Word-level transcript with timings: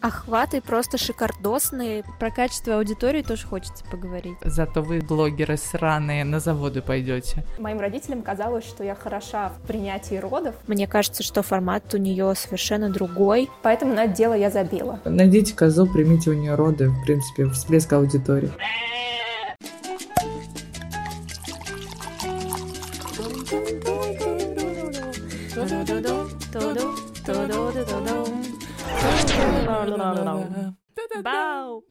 Охваты 0.00 0.62
просто 0.62 0.96
шикардосные. 0.96 2.04
Про 2.18 2.30
качество 2.30 2.76
аудитории 2.76 3.22
тоже 3.22 3.46
хочется 3.46 3.84
поговорить. 3.90 4.36
Зато 4.42 4.82
вы, 4.82 5.00
блогеры 5.00 5.58
сраные, 5.58 6.24
на 6.24 6.40
заводы 6.40 6.80
пойдете. 6.80 7.44
Моим 7.58 7.80
родителям 7.80 8.22
казалось, 8.22 8.64
что 8.64 8.82
я 8.82 8.94
хороша 8.94 9.50
в 9.50 9.66
принятии 9.66 10.14
родов. 10.14 10.54
Мне 10.66 10.86
кажется, 10.86 11.22
что 11.22 11.42
формат 11.42 11.92
у 11.92 11.98
нее 11.98 12.34
совершенно 12.34 12.88
другой. 12.88 13.50
Поэтому 13.62 13.94
на 13.94 14.04
это 14.04 14.14
дело 14.14 14.34
я 14.34 14.50
забила. 14.50 15.00
Найдите 15.04 15.54
козу, 15.54 15.86
примите 15.86 16.30
у 16.30 16.34
нее 16.34 16.54
роды, 16.54 16.88
в 16.88 17.04
принципе, 17.04 17.46
всплеск 17.50 17.92
аудитории. 17.92 18.50
Бау! 31.22 31.84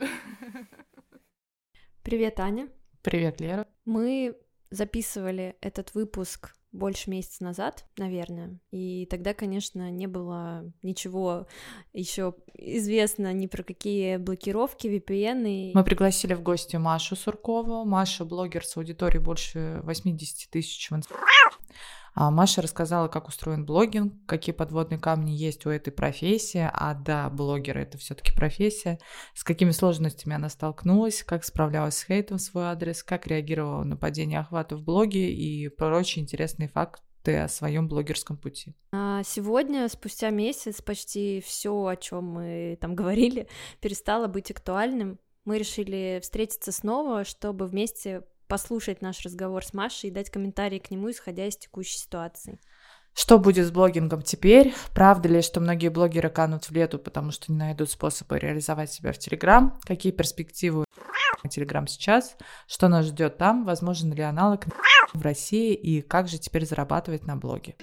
Привет, 2.04 2.40
Аня. 2.40 2.70
Привет, 3.02 3.40
Лера. 3.40 3.66
Мы 3.86 4.36
записывали 4.72 5.56
этот 5.62 5.94
выпуск 5.94 6.56
больше 6.72 7.10
месяца 7.10 7.44
назад, 7.44 7.86
наверное, 7.98 8.60
и 8.72 9.08
тогда, 9.10 9.34
конечно, 9.34 9.90
не 9.90 10.06
было 10.06 10.72
ничего 10.84 11.48
еще 11.94 12.36
известно 12.54 13.34
ни 13.34 13.48
про 13.48 13.64
какие 13.64 14.18
блокировки, 14.18 14.88
VPN. 14.88 15.72
Мы 15.74 15.84
пригласили 15.84 16.34
в 16.34 16.44
гости 16.44 16.76
Машу 16.76 17.16
Суркову. 17.16 17.86
Маша 17.86 18.26
блогер 18.26 18.66
с 18.66 18.78
аудиторией 18.78 19.24
больше 19.24 19.80
80 19.84 20.50
тысяч 20.52 20.92
в 20.92 20.96
Инстаграме. 20.96 21.26
А 22.20 22.32
Маша 22.32 22.62
рассказала, 22.62 23.08
как 23.08 23.30
устроен 23.30 23.66
блогинг, 23.66 24.14
какие 24.26 24.54
подводные 24.54 25.00
камни 25.00 25.32
есть 25.32 25.66
у 25.66 25.70
этой 25.70 25.92
профессии, 25.92 26.70
а 26.70 26.94
да, 26.94 27.30
блогер 27.30 27.78
это 27.78 27.98
все-таки 27.98 28.36
профессия, 28.36 29.00
с 29.34 29.46
какими 29.46 29.72
сложностями 29.72 30.36
она 30.36 30.50
столкнулась, 30.50 31.24
как 31.24 31.46
справлялась 31.46 31.96
с 31.96 32.04
хейтом 32.04 32.38
в 32.38 32.42
свой 32.42 32.66
адрес, 32.66 33.04
как 33.04 33.26
реагировала 33.26 33.86
на 33.86 33.96
падение 33.96 34.42
охвата 34.42 34.76
в 34.76 34.84
блоге 34.84 35.32
и 35.32 35.70
прочие 35.70 36.22
интересные 36.22 36.68
факты 36.68 37.38
о 37.38 37.48
своем 37.48 37.88
блогерском 37.88 38.36
пути. 38.36 38.76
А 38.92 39.24
сегодня, 39.24 39.88
спустя 39.88 40.30
месяц, 40.30 40.82
почти 40.82 41.40
все, 41.40 41.86
о 41.86 41.96
чем 41.96 42.26
мы 42.26 42.78
там 42.82 42.96
говорили, 42.96 43.48
перестало 43.80 44.28
быть 44.28 44.52
актуальным. 44.52 45.20
Мы 45.46 45.58
решили 45.58 46.20
встретиться 46.22 46.74
снова, 46.74 47.24
чтобы 47.24 47.66
вместе 47.66 48.24
послушать 48.50 49.02
наш 49.02 49.22
разговор 49.22 49.64
с 49.64 49.74
Машей 49.74 50.10
и 50.10 50.14
дать 50.14 50.30
комментарии 50.30 50.80
к 50.80 50.92
нему, 50.92 51.10
исходя 51.12 51.46
из 51.46 51.56
текущей 51.56 52.00
ситуации. 52.00 52.60
Что 53.14 53.38
будет 53.38 53.66
с 53.66 53.72
блогингом 53.72 54.22
теперь? 54.22 54.74
Правда 54.94 55.30
ли, 55.30 55.42
что 55.42 55.60
многие 55.60 55.90
блогеры 55.90 56.30
канут 56.30 56.66
в 56.66 56.72
лету, 56.72 57.00
потому 57.00 57.32
что 57.32 57.52
не 57.52 57.58
найдут 57.58 57.90
способы 57.90 58.40
реализовать 58.40 58.92
себя 58.92 59.14
в 59.14 59.18
Телеграм? 59.18 59.80
Какие 59.84 60.12
перспективы 60.12 60.86
Телеграм 61.50 61.88
сейчас? 61.88 62.36
Что 62.68 62.88
нас 62.88 63.06
ждет 63.06 63.38
там? 63.38 63.66
Возможен 63.66 64.12
ли 64.14 64.22
аналог 64.22 64.66
в 65.14 65.22
России? 65.22 65.74
И 65.74 66.02
как 66.02 66.28
же 66.28 66.38
теперь 66.38 66.66
зарабатывать 66.66 67.26
на 67.26 67.36
блоге? 67.36 67.76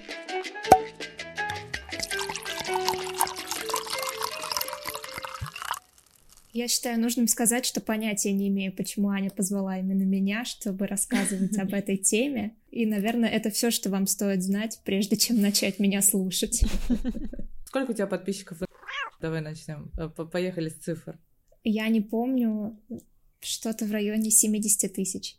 Я 6.57 6.69
считаю 6.69 6.99
нужным 6.99 7.29
сказать, 7.29 7.67
что 7.67 7.83
понятия 7.83 8.33
не 8.33 8.49
имею, 8.49 8.75
почему 8.75 9.11
Аня 9.11 9.29
позвала 9.29 9.79
именно 9.79 10.05
меня, 10.05 10.47
чтобы 10.47 10.87
рассказывать 10.87 11.59
об 11.59 11.69
этой 11.75 11.99
теме. 11.99 12.57
И, 12.71 12.87
наверное, 12.87 13.29
это 13.29 13.51
все, 13.51 13.71
что 13.71 13.91
вам 13.91 14.07
стоит 14.07 14.43
знать, 14.43 14.81
прежде 14.83 15.19
чем 15.19 15.43
начать 15.43 15.79
меня 15.79 16.01
слушать. 16.01 16.65
Сколько 17.67 17.91
у 17.91 17.93
тебя 17.93 18.07
подписчиков? 18.07 18.63
Давай 19.21 19.43
начнем. 19.43 19.93
Э, 19.99 20.09
поехали 20.09 20.71
с 20.71 20.77
цифр. 20.77 21.19
Я 21.63 21.89
не 21.89 22.01
помню, 22.01 22.81
что-то 23.41 23.85
в 23.85 23.93
районе 23.93 24.31
70 24.31 24.95
тысяч. 24.95 25.37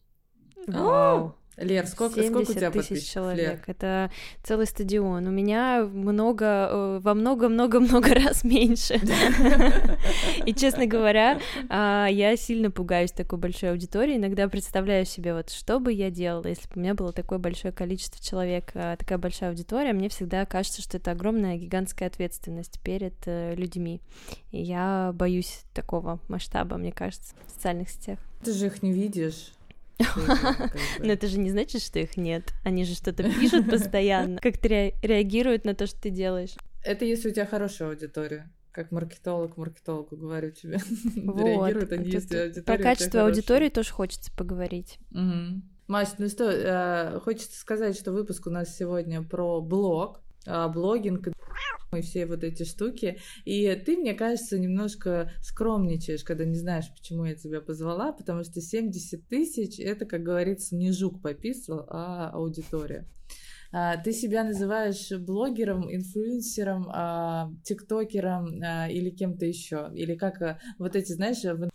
Вау. 0.68 1.36
Лер, 1.58 1.88
сколько, 1.88 2.22
сколько 2.22 2.52
у 2.52 2.54
тебя 2.54 2.70
тысяч 2.70 3.10
человек. 3.10 3.68
Лер? 3.68 3.76
Это 3.76 4.12
целый 4.44 4.68
стадион. 4.68 5.26
У 5.26 5.32
меня 5.32 5.90
много, 5.92 6.46
э, 6.46 7.00
во 7.02 7.16
много-много-много 7.16 8.14
раз 8.14 8.44
меньше. 8.44 9.02
И, 10.46 10.54
честно 10.54 10.86
говоря, 10.86 11.40
а, 11.70 12.08
я 12.08 12.38
сильно 12.38 12.70
пугаюсь 12.70 13.12
такой 13.12 13.40
большой 13.40 13.72
аудитории. 13.72 14.18
Иногда 14.18 14.48
представляю 14.48 15.06
себе, 15.06 15.34
вот 15.34 15.50
что 15.50 15.80
бы 15.80 15.92
я 15.92 16.12
делала, 16.12 16.46
если 16.46 16.68
бы 16.68 16.74
у 16.76 16.80
меня 16.80 16.94
было 16.94 17.12
такое 17.12 17.40
большое 17.40 17.74
количество 17.74 18.24
человек, 18.24 18.72
а, 18.76 18.96
такая 18.96 19.18
большая 19.18 19.50
аудитория. 19.50 19.94
Мне 19.94 20.10
всегда 20.10 20.46
кажется, 20.46 20.84
что 20.84 20.98
это 20.98 21.12
огромная 21.12 21.58
гигантская 21.58 22.08
ответственность 22.08 22.80
перед 22.84 23.16
э, 23.26 23.56
людьми. 23.56 24.02
И 24.52 24.62
я 24.62 25.12
боюсь 25.16 25.62
такого 25.74 26.20
масштаба, 26.28 26.78
мне 26.78 26.92
кажется, 26.92 27.34
в 27.48 27.52
социальных 27.52 27.90
сетях. 27.90 28.20
Ты 28.44 28.54
же 28.54 28.68
их 28.68 28.84
не 28.84 28.92
видишь. 28.92 29.54
Но 31.00 31.12
это 31.12 31.28
же 31.28 31.40
не 31.40 31.50
значит, 31.50 31.82
что 31.82 32.00
их 32.00 32.18
нет. 32.18 32.54
Они 32.64 32.86
же 32.86 32.94
что-то 32.96 33.24
пишут 33.24 33.70
постоянно. 33.70 34.40
Как 34.40 34.58
ты 34.58 34.94
реагируют 35.02 35.66
на 35.66 35.74
то, 35.74 35.88
что 35.88 36.00
ты 36.02 36.10
делаешь? 36.10 36.56
Это 36.84 37.06
если 37.06 37.30
у 37.30 37.34
тебя 37.34 37.46
хорошая 37.46 37.90
аудитория. 37.90 38.52
Как 38.72 38.92
маркетолог 38.92 39.58
маркетологу 39.58 40.16
говорю 40.16 40.52
тебе. 40.52 40.80
Реагируют 41.16 41.92
они, 41.92 42.10
если 42.10 42.38
аудитория 42.38 42.64
Про 42.64 42.78
качество 42.78 43.26
аудитории 43.26 43.70
тоже 43.70 43.92
хочется 43.92 44.32
поговорить. 44.32 45.00
Мась, 45.88 46.16
ну 46.18 46.28
что, 46.28 46.52
э, 46.52 47.20
хочется 47.22 47.58
сказать, 47.58 47.98
что 47.98 48.12
выпуск 48.12 48.48
у 48.48 48.50
нас 48.50 48.76
сегодня 48.76 49.24
про 49.24 49.62
блог, 49.62 50.20
блогинг 50.74 51.28
и 51.96 52.02
все 52.02 52.26
вот 52.26 52.44
эти 52.44 52.64
штуки. 52.64 53.18
И 53.46 53.74
ты, 53.86 53.98
мне 53.98 54.14
кажется, 54.14 54.60
немножко 54.60 55.32
скромничаешь, 55.42 56.24
когда 56.24 56.46
не 56.46 56.58
знаешь, 56.58 56.92
почему 56.94 57.26
я 57.26 57.36
тебя 57.36 57.62
позвала, 57.62 58.12
потому 58.12 58.44
что 58.44 58.62
70 58.62 59.28
тысяч— 59.28 59.80
это, 59.80 60.06
как 60.06 60.24
говорится, 60.24 60.76
не 60.76 60.92
жук 60.92 61.22
пописал, 61.22 61.86
а 61.90 62.30
аудитория. 62.32 63.08
А, 63.72 63.98
ты 63.98 64.14
себя 64.14 64.44
называешь 64.44 65.12
блогером, 65.12 65.94
инфлюенсером, 65.94 66.88
а, 66.90 67.52
тиктокером 67.64 68.62
или 68.90 69.10
кем-то 69.10 69.46
еще? 69.46 69.90
Или 69.94 70.16
как 70.16 70.60
вот 70.78 70.96
эти, 70.96 71.12
знаешь, 71.14 71.44
в 71.44 71.70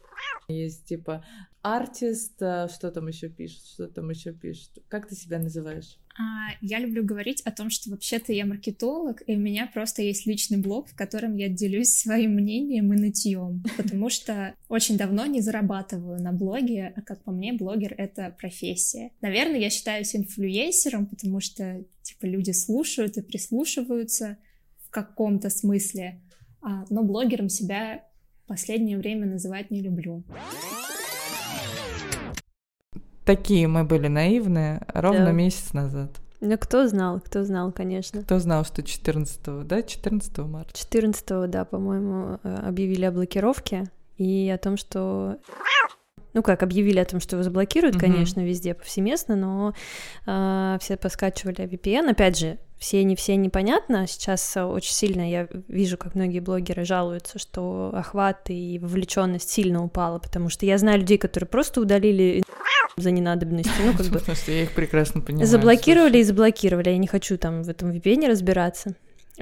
есть 0.48 0.84
типа 0.86 1.24
артист, 1.62 2.36
что 2.36 2.90
там 2.92 3.08
еще 3.08 3.28
пишет, 3.28 3.64
что 3.66 3.88
там 3.88 4.10
еще 4.10 4.32
пишет. 4.32 4.70
Как 4.88 5.08
ты 5.08 5.14
себя 5.14 5.38
называешь? 5.38 5.98
А, 6.18 6.54
я 6.60 6.78
люблю 6.78 7.04
говорить 7.04 7.40
о 7.42 7.50
том, 7.50 7.70
что 7.70 7.90
вообще-то 7.90 8.32
я 8.32 8.44
маркетолог, 8.44 9.22
и 9.26 9.34
у 9.34 9.38
меня 9.38 9.66
просто 9.72 10.02
есть 10.02 10.26
личный 10.26 10.58
блог, 10.58 10.88
в 10.88 10.94
котором 10.94 11.36
я 11.36 11.48
делюсь 11.48 11.94
своим 11.94 12.32
мнением 12.32 12.92
и 12.92 12.98
нытьем, 12.98 13.62
потому 13.76 14.10
что 14.10 14.54
очень 14.68 14.98
давно 14.98 15.24
не 15.24 15.40
зарабатываю 15.40 16.20
на 16.20 16.32
блоге, 16.32 16.92
а 16.96 17.00
как 17.00 17.22
по 17.24 17.32
мне, 17.32 17.54
блогер— 17.54 17.94
это 17.96 18.34
профессия. 18.38 19.12
Наверное, 19.22 19.58
я 19.58 19.70
считаюсь 19.70 20.14
инфлюенсером, 20.14 21.06
потому 21.06 21.40
что, 21.40 21.82
типа, 22.02 22.26
люди 22.26 22.50
слушают 22.50 23.16
и 23.16 23.22
прислушиваются 23.22 24.36
в 24.84 24.90
каком-то 24.90 25.48
смысле, 25.48 26.20
а, 26.60 26.84
но 26.90 27.02
блогером 27.02 27.48
себя 27.48 28.04
последнее 28.46 28.98
время 28.98 29.26
называть 29.26 29.70
не 29.70 29.80
люблю. 29.80 30.24
Такие 33.24 33.68
мы 33.68 33.84
были 33.84 34.08
наивные 34.08 34.82
ровно 34.92 35.26
да. 35.26 35.32
месяц 35.32 35.72
назад. 35.72 36.10
Ну, 36.40 36.58
кто 36.58 36.88
знал, 36.88 37.20
кто 37.20 37.44
знал, 37.44 37.70
конечно. 37.70 38.22
Кто 38.22 38.40
знал, 38.40 38.64
что 38.64 38.82
14 38.82 39.64
да, 39.64 39.82
14 39.82 40.38
марта? 40.38 40.76
14 40.76 41.48
да, 41.48 41.64
по-моему, 41.64 42.40
э, 42.42 42.54
объявили 42.66 43.04
о 43.04 43.12
блокировке 43.12 43.84
и 44.16 44.50
о 44.52 44.58
том, 44.58 44.76
что 44.76 45.36
ну 46.34 46.42
как, 46.42 46.62
объявили 46.62 46.98
о 46.98 47.04
том, 47.04 47.20
что 47.20 47.36
его 47.36 47.44
заблокируют, 47.44 47.96
mm-hmm. 47.96 48.00
конечно, 48.00 48.40
везде 48.40 48.74
повсеместно, 48.74 49.36
но 49.36 49.74
э, 50.26 50.78
все 50.80 50.96
поскачивали 50.96 51.64
VPN. 51.64 52.10
Опять 52.10 52.38
же, 52.38 52.58
все 52.82 53.04
не 53.04 53.14
все 53.14 53.36
непонятно. 53.36 54.08
Сейчас 54.08 54.56
очень 54.56 54.92
сильно 54.92 55.30
я 55.30 55.46
вижу, 55.68 55.96
как 55.96 56.16
многие 56.16 56.40
блогеры 56.40 56.84
жалуются, 56.84 57.38
что 57.38 57.92
охват 57.94 58.50
и 58.50 58.80
вовлеченность 58.80 59.48
сильно 59.48 59.84
упала, 59.84 60.18
потому 60.18 60.48
что 60.48 60.66
я 60.66 60.76
знаю 60.78 60.98
людей, 60.98 61.16
которые 61.16 61.48
просто 61.48 61.80
удалили 61.80 62.42
за 62.96 63.12
ненадобностью. 63.12 63.72
Ну, 63.86 63.96
как 63.96 64.06
бы... 64.06 64.20
Я 64.48 64.64
их 64.64 64.72
прекрасно 64.72 65.20
понимаю. 65.20 65.46
Заблокировали 65.46 66.18
и 66.18 66.24
заблокировали. 66.24 66.90
Я 66.90 66.98
не 66.98 67.06
хочу 67.06 67.38
там 67.38 67.62
в 67.62 67.68
этом 67.68 67.92
VPN 67.92 68.28
разбираться. 68.28 68.96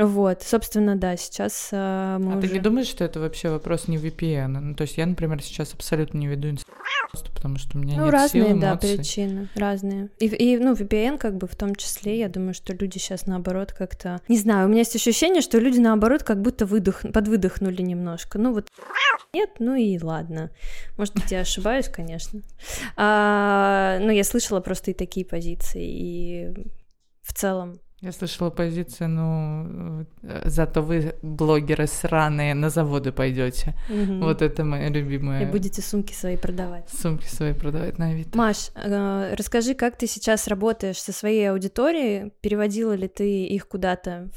Вот, 0.07 0.43
собственно, 0.43 0.97
да, 0.97 1.17
сейчас 1.17 1.69
э, 1.73 2.17
мы 2.19 2.35
А 2.35 2.39
уже... 2.39 2.49
ты 2.49 2.55
не 2.55 2.61
думаешь, 2.61 2.87
что 2.87 3.05
это 3.05 3.21
вообще 3.21 3.51
вопрос 3.51 3.87
не 3.87 3.99
VPN? 3.99 4.49
Ну, 4.49 4.75
то 4.75 4.83
есть 4.83 4.97
я, 4.97 5.07
например, 5.07 5.43
сейчас 5.43 5.75
абсолютно 5.75 6.19
не 6.19 6.27
веду 6.27 6.57
просто 7.11 7.31
потому 7.33 7.59
что 7.59 7.77
у 7.77 7.81
меня 7.81 7.97
ну, 7.97 8.05
нет 8.05 8.13
разные, 8.13 8.49
сил, 8.49 8.61
да, 8.61 8.77
причины, 8.77 9.49
разные. 9.55 10.09
И, 10.19 10.27
и, 10.27 10.59
ну, 10.59 10.75
VPN 10.75 11.19
как 11.19 11.37
бы 11.37 11.47
в 11.47 11.57
том 11.57 11.75
числе, 11.75 12.19
я 12.19 12.29
думаю, 12.29 12.55
что 12.55 12.73
люди 12.73 12.99
сейчас 12.99 13.27
наоборот 13.27 13.73
как-то... 13.73 14.21
Не 14.29 14.39
знаю, 14.39 14.67
у 14.67 14.69
меня 14.71 14.81
есть 14.81 14.95
ощущение, 14.95 15.43
что 15.43 15.59
люди 15.59 15.79
наоборот 15.79 16.23
как 16.23 16.41
будто 16.41 16.67
выдох... 16.67 17.03
подвыдохнули 17.13 17.83
немножко. 17.83 18.39
Ну, 18.39 18.53
вот 18.53 18.69
нет, 19.33 19.51
ну 19.59 19.75
и 19.75 19.99
ладно. 20.01 20.51
Может 20.97 21.15
быть, 21.15 21.31
я 21.31 21.41
ошибаюсь, 21.41 21.89
конечно. 21.89 22.43
А, 22.97 23.99
но 24.01 24.13
я 24.13 24.25
слышала 24.25 24.61
просто 24.61 24.93
и 24.93 24.95
такие 24.95 25.27
позиции, 25.27 25.85
и 25.85 26.55
в 27.23 27.33
целом 27.33 27.81
Я 28.03 28.13
слышала 28.13 28.49
позицию, 28.49 29.11
ну, 29.11 30.07
э, 30.23 30.43
зато 30.47 30.81
вы, 30.81 31.17
блогеры 31.21 31.87
сраные, 31.87 32.55
на 32.55 32.71
заводы 32.71 33.13
пойдете. 33.13 33.75
Угу. 33.91 34.25
Вот 34.25 34.41
это 34.41 34.65
моя 34.65 34.89
любимая. 34.89 35.43
И 35.43 35.51
будете 35.51 35.83
сумки 35.83 36.15
свои 36.15 36.39
продавать. 36.39 36.89
Сумки 36.89 37.27
свои 37.27 37.53
продавать 37.53 37.99
на 37.99 38.15
вид. 38.15 38.35
Маш, 38.35 38.71
э, 38.75 39.35
расскажи, 39.37 39.75
как 39.75 39.99
ты 39.99 40.07
сейчас 40.07 40.49
работаешь 40.49 40.99
со 40.99 41.13
своей 41.13 41.51
аудиторией? 41.51 42.33
Переводила 42.41 42.95
ли 42.95 43.07
ты 43.07 43.45
их 43.45 43.69
куда-то 43.69 44.31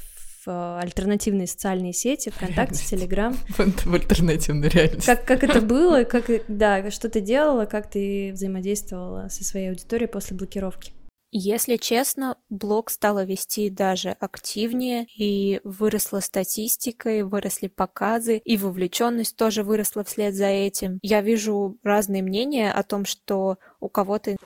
в 0.44 0.50
э, 0.50 0.80
альтернативные 0.82 1.46
социальные 1.46 1.94
сети, 1.94 2.30
ВКонтакте, 2.30 2.84
Телеграм. 2.84 3.34
В 3.56 3.94
альтернативную 3.94 4.70
реальность. 4.70 5.06
Как, 5.06 5.24
как 5.24 5.42
это 5.42 5.60
было, 5.62 6.04
как, 6.04 6.26
да, 6.48 6.90
что 6.90 7.08
ты 7.08 7.20
делала, 7.20 7.64
как 7.64 7.88
ты 7.88 8.32
взаимодействовала 8.34 9.28
со 9.28 9.42
своей 9.42 9.70
аудиторией 9.70 10.08
после 10.08 10.36
блокировки? 10.36 10.92
Если 11.36 11.78
честно, 11.78 12.36
блог 12.48 12.90
стало 12.90 13.24
вести 13.24 13.68
даже 13.68 14.10
активнее, 14.10 15.08
и 15.16 15.60
выросла 15.64 16.20
статистика, 16.20 17.10
и 17.10 17.22
выросли 17.22 17.66
показы, 17.66 18.38
и 18.44 18.56
вовлеченность 18.56 19.36
тоже 19.36 19.64
выросла 19.64 20.04
вслед 20.04 20.36
за 20.36 20.46
этим. 20.46 21.00
Я 21.02 21.22
вижу 21.22 21.76
разные 21.82 22.22
мнения 22.22 22.70
о 22.70 22.84
том, 22.84 23.04
что 23.04 23.58
у 23.84 23.88
кого-то 23.88 24.36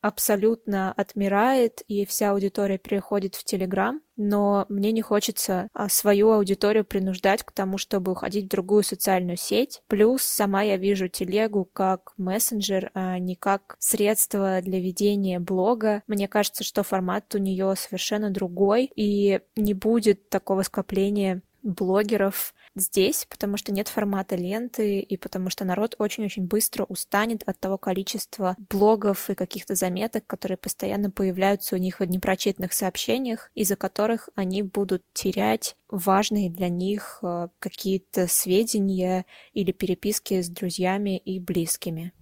абсолютно 0.00 0.92
отмирает, 0.92 1.82
и 1.88 2.04
вся 2.04 2.32
аудитория 2.32 2.78
переходит 2.78 3.34
в 3.34 3.44
Телеграм, 3.44 4.00
но 4.16 4.66
мне 4.68 4.92
не 4.92 5.02
хочется 5.02 5.68
а, 5.72 5.88
свою 5.88 6.32
аудиторию 6.32 6.84
принуждать 6.84 7.42
к 7.42 7.52
тому, 7.52 7.78
чтобы 7.78 8.12
уходить 8.12 8.46
в 8.46 8.48
другую 8.48 8.82
социальную 8.82 9.36
сеть. 9.36 9.82
Плюс 9.86 10.22
сама 10.22 10.62
я 10.62 10.76
вижу 10.76 11.08
телегу 11.08 11.68
как 11.72 12.12
мессенджер, 12.16 12.90
а 12.94 13.18
не 13.18 13.36
как 13.36 13.76
средство 13.78 14.60
для 14.62 14.80
ведения 14.80 15.40
блога. 15.40 16.02
Мне 16.06 16.28
кажется, 16.28 16.64
что 16.64 16.82
формат 16.82 17.34
у 17.34 17.38
нее 17.38 17.74
совершенно 17.76 18.30
другой, 18.30 18.90
и 18.94 19.40
не 19.56 19.74
будет 19.74 20.28
такого 20.28 20.62
скопления 20.62 21.42
блогеров 21.62 22.54
здесь, 22.76 23.26
потому 23.28 23.56
что 23.56 23.72
нет 23.72 23.88
формата 23.88 24.36
ленты, 24.36 25.00
и 25.00 25.16
потому 25.16 25.50
что 25.50 25.64
народ 25.64 25.94
очень-очень 25.98 26.46
быстро 26.46 26.84
устанет 26.84 27.42
от 27.46 27.58
того 27.58 27.78
количества 27.78 28.56
блогов 28.68 29.30
и 29.30 29.34
каких-то 29.34 29.74
заметок, 29.74 30.26
которые 30.26 30.58
постоянно 30.58 31.10
появляются 31.10 31.76
у 31.76 31.78
них 31.78 32.00
в 32.00 32.04
непрочитанных 32.04 32.72
сообщениях, 32.72 33.50
из-за 33.54 33.76
которых 33.76 34.28
они 34.34 34.62
будут 34.62 35.02
терять 35.12 35.76
важные 35.88 36.50
для 36.50 36.68
них 36.68 37.20
э, 37.22 37.48
какие-то 37.58 38.26
сведения 38.26 39.26
или 39.52 39.72
переписки 39.72 40.40
с 40.42 40.48
друзьями 40.48 41.16
и 41.18 41.38
близкими. 41.38 42.12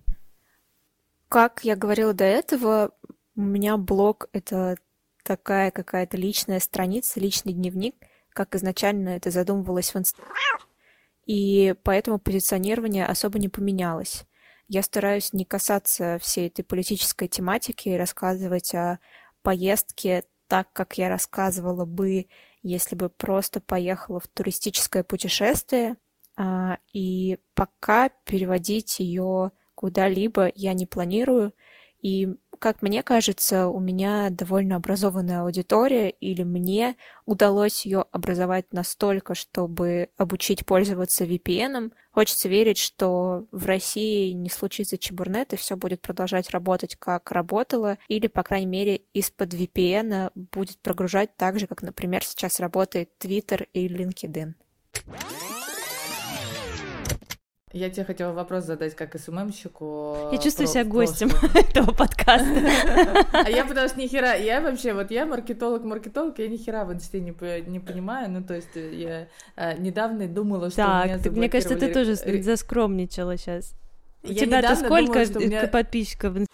Как 1.29 1.65
я 1.65 1.77
говорила 1.77 2.13
до 2.13 2.25
этого, 2.25 2.91
у 3.37 3.41
меня 3.41 3.79
блог— 3.79 4.29
это 4.33 4.77
такая 5.25 5.71
какая-то 5.71 6.19
личная 6.19 6.61
страница, 6.61 7.21
личный 7.21 7.55
дневник— 7.55 7.95
как 8.33 8.55
изначально 8.55 9.11
это 9.11 9.31
задумывалось 9.31 9.95
в 9.95 9.99
Инстаграме, 9.99 10.37
и 11.27 11.75
поэтому 11.83 12.19
позиционирование 12.19 13.07
особо 13.07 13.39
не 13.39 13.49
поменялось. 13.49 14.25
Я 14.69 14.83
стараюсь 14.83 15.33
не 15.33 15.45
касаться 15.45 16.19
всей 16.21 16.49
этой 16.49 16.63
политической 16.63 17.29
тематики 17.29 17.91
и 17.91 17.97
рассказывать 17.97 18.75
о 18.75 18.99
поездке 19.43 20.25
так, 20.47 20.73
как 20.73 20.99
я 20.99 21.09
рассказывала 21.09 21.85
бы, 21.85 22.27
если 22.63 22.95
бы 22.95 23.09
просто 23.09 23.61
поехала 23.61 24.21
в 24.21 24.29
туристическое 24.29 25.03
путешествие, 25.03 25.97
а, 26.37 26.79
и 26.93 27.39
пока 27.55 28.11
переводить 28.25 29.01
ее 29.01 29.53
куда-либо 29.75 30.51
я 30.55 30.75
не 30.75 30.87
планирую, 30.87 31.55
и 32.01 32.29
как 32.63 32.81
мне 32.81 33.03
кажется, 33.03 33.67
у 33.67 33.81
меня 33.81 34.31
довольно 34.31 34.77
образованная 34.77 35.41
аудитория, 35.43 36.11
или 36.11 36.45
мне 36.45 36.95
удалось 37.27 37.85
ее 37.85 38.05
образовать 38.13 38.73
настолько, 38.73 39.35
чтобы 39.35 40.11
обучить 40.17 40.65
пользоваться 40.65 41.25
VPN. 41.25 41.91
Хочется 42.13 42.49
верить, 42.49 42.79
что 42.79 43.47
в 43.51 43.67
России 43.67 44.31
не 44.31 44.49
случится 44.49 44.97
чебурнет, 44.97 45.53
и 45.53 45.57
все 45.57 45.77
будет 45.77 46.03
продолжать 46.03 46.51
работать, 46.51 46.95
как 46.95 47.33
работало, 47.33 47.99
или, 48.07 48.29
по 48.29 48.45
крайней 48.45 48.67
мере, 48.67 49.01
из-под 49.13 49.55
VPN 49.55 50.31
будет 50.53 50.79
прогружать 50.79 51.37
так 51.37 51.59
же, 51.59 51.67
как, 51.67 51.83
например, 51.83 52.25
сейчас 52.25 52.61
работает 52.61 53.11
Twitter 53.19 53.67
и 53.73 53.89
LinkedIn. 53.89 54.53
Я 57.73 57.89
тебе 57.89 58.05
хотела 58.05 58.33
вопрос 58.33 58.65
задать 58.65 58.95
как 58.95 59.19
СММщику. 59.19 60.29
Я 60.31 60.39
чувствую 60.39 60.67
себя 60.67 60.85
гостем 60.85 61.31
этого 61.55 61.93
подкаста. 61.93 62.71
А 63.33 63.49
я 63.49 63.65
потому 63.65 63.89
что 63.89 63.99
ни 63.99 64.07
хера, 64.07 64.35
я 64.35 64.61
вообще, 64.61 64.93
вот 64.93 65.11
я 65.11 65.25
маркетолог-маркетолог, 65.25 66.39
я 66.39 66.49
ни 66.49 66.57
хера 66.57 66.85
в 66.85 66.93
инсте 66.93 67.21
не, 67.21 67.35
не 67.69 67.81
понимаю, 67.81 68.31
ну 68.31 68.43
то 68.43 68.55
есть 68.55 68.77
э, 68.77 68.95
я 68.95 69.29
а, 69.57 69.75
недавно 69.75 70.29
думала, 70.29 70.69
что 70.69 70.77
так, 70.77 71.05
меня 71.07 71.19
мне 71.31 71.49
кажется, 71.49 71.77
ты 71.77 71.93
тоже 71.93 72.17
заскромничала 72.17 73.37
сейчас. 73.37 73.75
У 74.23 74.33
тебя-то 74.33 74.77
сколько 74.77 75.69
подписчиков 75.69 76.35
в 76.35 76.39
инсте? 76.39 76.53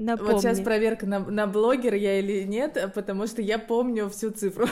Напомни. 0.00 0.32
Вот 0.32 0.40
сейчас 0.40 0.60
проверка 0.60 1.04
на, 1.04 1.18
на 1.18 1.46
блогер 1.46 1.94
я 1.94 2.18
или 2.18 2.44
нет, 2.44 2.90
потому 2.94 3.26
что 3.26 3.42
я 3.42 3.58
помню 3.58 4.08
всю 4.08 4.30
цифру. 4.30 4.66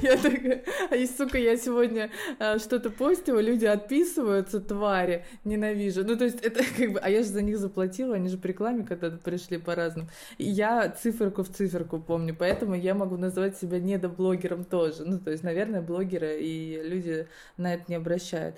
Я 0.00 0.16
такая, 0.16 0.64
и, 0.96 1.06
сука, 1.06 1.36
я 1.36 1.58
сегодня 1.58 2.10
а, 2.38 2.58
что-то 2.58 2.88
постила, 2.88 3.38
люди 3.40 3.66
отписываются, 3.66 4.60
твари, 4.60 5.26
ненавижу. 5.44 6.04
Ну, 6.06 6.16
то 6.16 6.24
есть 6.24 6.40
это 6.40 6.64
как 6.78 6.92
бы, 6.92 6.98
а 6.98 7.10
я 7.10 7.22
же 7.22 7.28
за 7.28 7.42
них 7.42 7.58
заплатила, 7.58 8.14
они 8.14 8.30
же 8.30 8.38
по 8.38 8.46
рекламе 8.46 8.82
когда-то 8.82 9.18
пришли 9.18 9.58
по-разному. 9.58 10.08
Я 10.38 10.88
циферку 10.88 11.42
в 11.42 11.50
циферку 11.50 12.00
помню, 12.00 12.34
поэтому 12.34 12.74
я 12.74 12.94
могу 12.94 13.18
называть 13.18 13.58
себя 13.58 13.78
недоблогером 13.78 14.64
тоже. 14.64 15.04
Ну, 15.04 15.18
то 15.18 15.30
есть, 15.30 15.44
наверное, 15.44 15.82
блогеры 15.82 16.40
и 16.40 16.80
люди 16.82 17.28
на 17.58 17.74
это 17.74 17.84
не 17.88 17.96
обращают. 17.96 18.56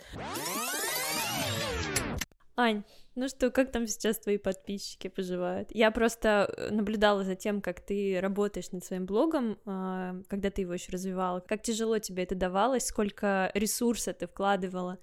Ань, 2.55 2.85
ну 3.17 3.29
что, 3.29 3.51
как 3.51 3.73
там 3.73 3.87
сейчас 3.87 4.19
твои 4.19 4.37
подписчики 4.37 5.09
поживают? 5.09 5.71
Я 5.73 5.91
просто 5.91 6.53
э, 6.57 6.71
наблюдала 6.71 7.25
за 7.25 7.35
тем, 7.35 7.61
как 7.61 7.81
ты 7.81 8.21
работаешь 8.21 8.71
над 8.73 8.85
своим 8.85 9.07
блогом, 9.07 9.59
а, 9.65 10.17
когда 10.29 10.51
ты 10.51 10.61
его 10.61 10.75
еще 10.75 10.93
развивала. 10.93 11.41
Как 11.41 11.63
тяжело 11.63 11.99
тебе 11.99 12.23
это 12.23 12.35
давалось, 12.35 12.87
сколько 12.87 13.51
ресурса 13.55 14.13
ты 14.13 14.27
вкладывала 14.27 14.99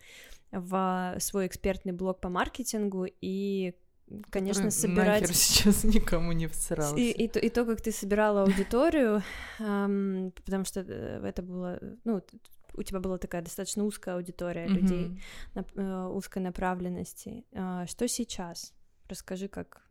в 0.51 1.15
свой 1.19 1.47
экспертный 1.47 1.91
блог 1.91 2.21
по 2.21 2.29
маркетингу 2.29 3.07
и 3.21 3.73
конечно, 4.29 4.69
собирать... 4.69 5.21
Нахер 5.21 5.35
сейчас 5.35 5.83
никому 5.83 6.31
не 6.33 6.47
всрался. 6.47 6.95
И, 6.95 7.09
и, 7.11 7.27
то, 7.27 7.39
и 7.39 7.49
то, 7.49 7.65
как 7.65 7.81
ты 7.81 7.91
собирала 7.91 8.43
аудиторию, 8.43 9.23
эм, 9.59 10.31
потому 10.45 10.65
что 10.65 10.85
э, 10.87 11.25
это 11.25 11.41
было, 11.41 11.79
ну, 12.03 12.21
у 12.73 12.83
тебя 12.83 12.99
была 12.99 13.17
такая 13.17 13.41
достаточно 13.41 13.83
узкая 13.83 14.15
аудитория 14.15 14.65
mm-hmm. 14.65 14.73
людей, 14.73 15.21
на, 15.55 15.65
э, 15.75 16.07
узкой 16.07 16.39
направленности. 16.39 17.45
Э, 17.51 17.85
что 17.87 18.07
сейчас? 18.07 18.73
Расскажи, 19.07 19.47
как 19.47 19.81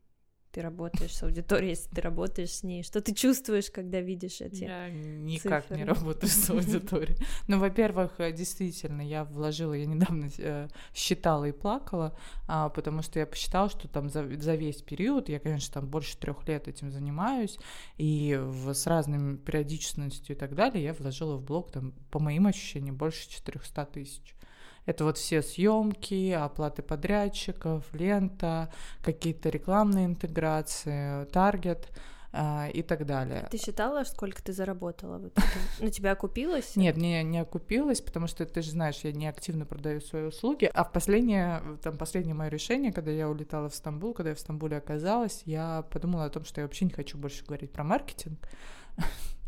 ты 0.53 0.61
работаешь 0.61 1.15
с 1.17 1.23
аудиторией, 1.23 1.71
если 1.71 1.89
ты 1.89 2.01
работаешь 2.03 2.51
с 2.51 2.63
ней? 2.63 2.83
Что 2.83 3.01
ты 3.01 3.15
чувствуешь, 3.15 3.71
когда 3.71 4.01
видишь 4.01 4.41
эти 4.41 4.65
Я 4.65 4.91
никак 4.91 5.63
цифры? 5.63 5.79
не 5.79 5.85
работаю 5.85 6.31
с 6.31 6.51
аудиторией. 6.51 7.17
Ну, 7.49 7.59
во-первых, 7.59 8.13
э, 8.19 8.33
действительно, 8.33 9.01
я 9.01 9.25
вложила, 9.25 9.73
я 9.73 9.87
недавно 9.87 10.29
э, 10.39 10.69
считала 10.95 11.47
и 11.47 11.53
плакала, 11.53 12.17
а, 12.47 12.69
потому 12.69 13.01
что 13.03 13.19
я 13.19 13.27
посчитала, 13.27 13.71
что 13.71 13.89
там 13.89 14.11
за, 14.11 14.29
за 14.41 14.55
весь 14.55 14.83
период, 14.83 15.31
я, 15.31 15.41
конечно, 15.41 15.73
там 15.73 15.89
больше 15.89 16.19
трех 16.19 16.47
лет 16.47 16.69
этим 16.69 16.91
занимаюсь, 16.91 17.59
и 17.97 18.39
в, 18.39 18.75
с 18.75 18.87
разными 18.87 19.37
периодичностью 19.37 20.37
и 20.37 20.39
так 20.39 20.55
далее, 20.55 20.85
я 20.85 20.93
вложила 20.93 21.37
в 21.37 21.43
блог, 21.43 21.73
там, 21.73 21.93
по 22.11 22.19
моим 22.19 22.47
ощущениям, 22.47 22.97
больше 22.97 23.29
400 23.31 23.87
тысяч. 23.87 24.35
Это 24.85 25.05
вот 25.05 25.17
все 25.17 25.43
съемки, 25.43 26.33
оплаты 26.33 26.83
подрядчиков, 26.83 27.85
лента, 27.93 28.73
какие-то 29.03 29.49
рекламные 29.49 30.07
интеграции, 30.07 31.25
таргет 31.27 31.89
э, 32.33 32.71
и 32.73 32.83
так 32.83 33.07
далее. 33.07 33.47
Ты 33.51 33.59
считала, 33.59 34.03
сколько 34.03 34.43
ты 34.43 34.53
заработала? 34.53 35.19
Вот 35.19 35.39
На 35.81 35.91
тебя 35.91 36.12
окупилось? 36.12 36.75
Нет, 36.75 36.97
не, 36.97 37.23
не 37.23 37.39
окупилось, 37.39 38.01
потому 38.01 38.27
что 38.27 38.45
ты 38.45 38.61
же 38.62 38.73
знаешь, 38.73 39.01
я 39.05 39.12
не 39.12 39.29
активно 39.29 39.67
продаю 39.67 40.01
свои 40.01 40.25
услуги. 40.25 40.69
А 40.75 40.83
в 40.83 40.91
последнее, 40.91 41.62
там, 41.83 41.97
последнее 41.97 42.35
мое 42.35 42.49
решение, 42.49 42.93
когда 42.93 43.12
я 43.12 43.29
улетала 43.29 43.69
в 43.69 43.75
Стамбул, 43.77 44.15
когда 44.15 44.31
я 44.31 44.37
в 44.37 44.41
Стамбуле 44.41 44.79
оказалась, 44.79 45.43
я 45.45 45.83
подумала 45.91 46.25
о 46.25 46.31
том, 46.31 46.45
что 46.45 46.61
я 46.61 46.67
вообще 46.67 46.87
не 46.87 46.93
хочу 46.93 47.17
больше 47.19 47.45
говорить 47.45 47.71
про 47.71 47.85
маркетинг 47.85 48.39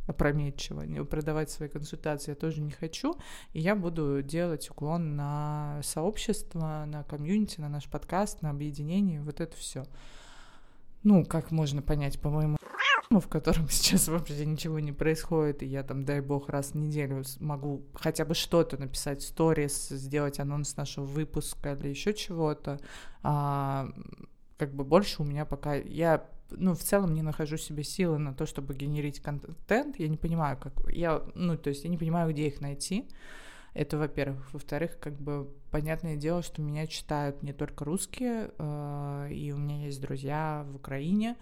опрометчиво, 0.06 0.82
не 0.82 1.04
продавать 1.04 1.50
свои 1.50 1.68
консультации 1.68 2.32
я 2.32 2.34
тоже 2.34 2.60
не 2.60 2.70
хочу, 2.70 3.16
и 3.52 3.60
я 3.60 3.74
буду 3.74 4.22
делать 4.22 4.68
уклон 4.70 5.16
на 5.16 5.80
сообщество, 5.82 6.84
на 6.86 7.04
комьюнити, 7.04 7.60
на 7.60 7.68
наш 7.68 7.88
подкаст, 7.88 8.42
на 8.42 8.50
объединение, 8.50 9.22
вот 9.22 9.40
это 9.40 9.56
все. 9.56 9.84
Ну, 11.02 11.24
как 11.24 11.50
можно 11.50 11.82
понять, 11.82 12.20
по-моему, 12.20 12.56
в 13.10 13.28
котором 13.28 13.68
сейчас 13.68 14.08
вообще 14.08 14.44
ничего 14.46 14.78
не 14.80 14.92
происходит, 14.92 15.62
и 15.62 15.66
я 15.66 15.82
там, 15.82 16.04
дай 16.04 16.20
бог, 16.20 16.48
раз 16.48 16.72
в 16.72 16.74
неделю 16.76 17.22
могу 17.40 17.84
хотя 17.94 18.24
бы 18.24 18.34
что-то 18.34 18.76
написать, 18.78 19.22
сторис, 19.22 19.88
сделать 19.88 20.40
анонс 20.40 20.76
нашего 20.76 21.04
выпуска 21.04 21.72
или 21.72 21.88
еще 21.88 22.14
чего-то, 22.14 22.80
а, 23.22 23.88
как 24.56 24.74
бы 24.74 24.84
больше 24.84 25.22
у 25.22 25.24
меня 25.24 25.44
пока... 25.44 25.74
Я 25.74 26.26
ну, 26.50 26.74
в 26.74 26.82
целом 26.82 27.14
не 27.14 27.22
нахожу 27.22 27.56
себе 27.56 27.84
силы 27.84 28.18
на 28.18 28.34
то, 28.34 28.46
чтобы 28.46 28.74
генерить 28.74 29.20
контент. 29.20 29.98
Я 29.98 30.08
не 30.08 30.16
понимаю, 30.16 30.56
как... 30.56 30.72
Я, 30.90 31.22
ну, 31.34 31.56
то 31.56 31.70
есть 31.70 31.84
я 31.84 31.90
не 31.90 31.98
понимаю, 31.98 32.32
где 32.32 32.46
их 32.46 32.60
найти. 32.60 33.08
Это, 33.74 33.98
во-первых. 33.98 34.52
Во-вторых, 34.52 34.98
как 35.00 35.20
бы 35.20 35.50
понятное 35.70 36.16
дело, 36.16 36.42
что 36.42 36.62
меня 36.62 36.86
читают 36.86 37.42
не 37.42 37.52
только 37.52 37.84
русские, 37.84 38.52
э, 38.56 39.28
и 39.32 39.52
у 39.52 39.56
меня 39.56 39.84
есть 39.86 40.00
друзья 40.00 40.64
в 40.70 40.76
Украине, 40.76 41.36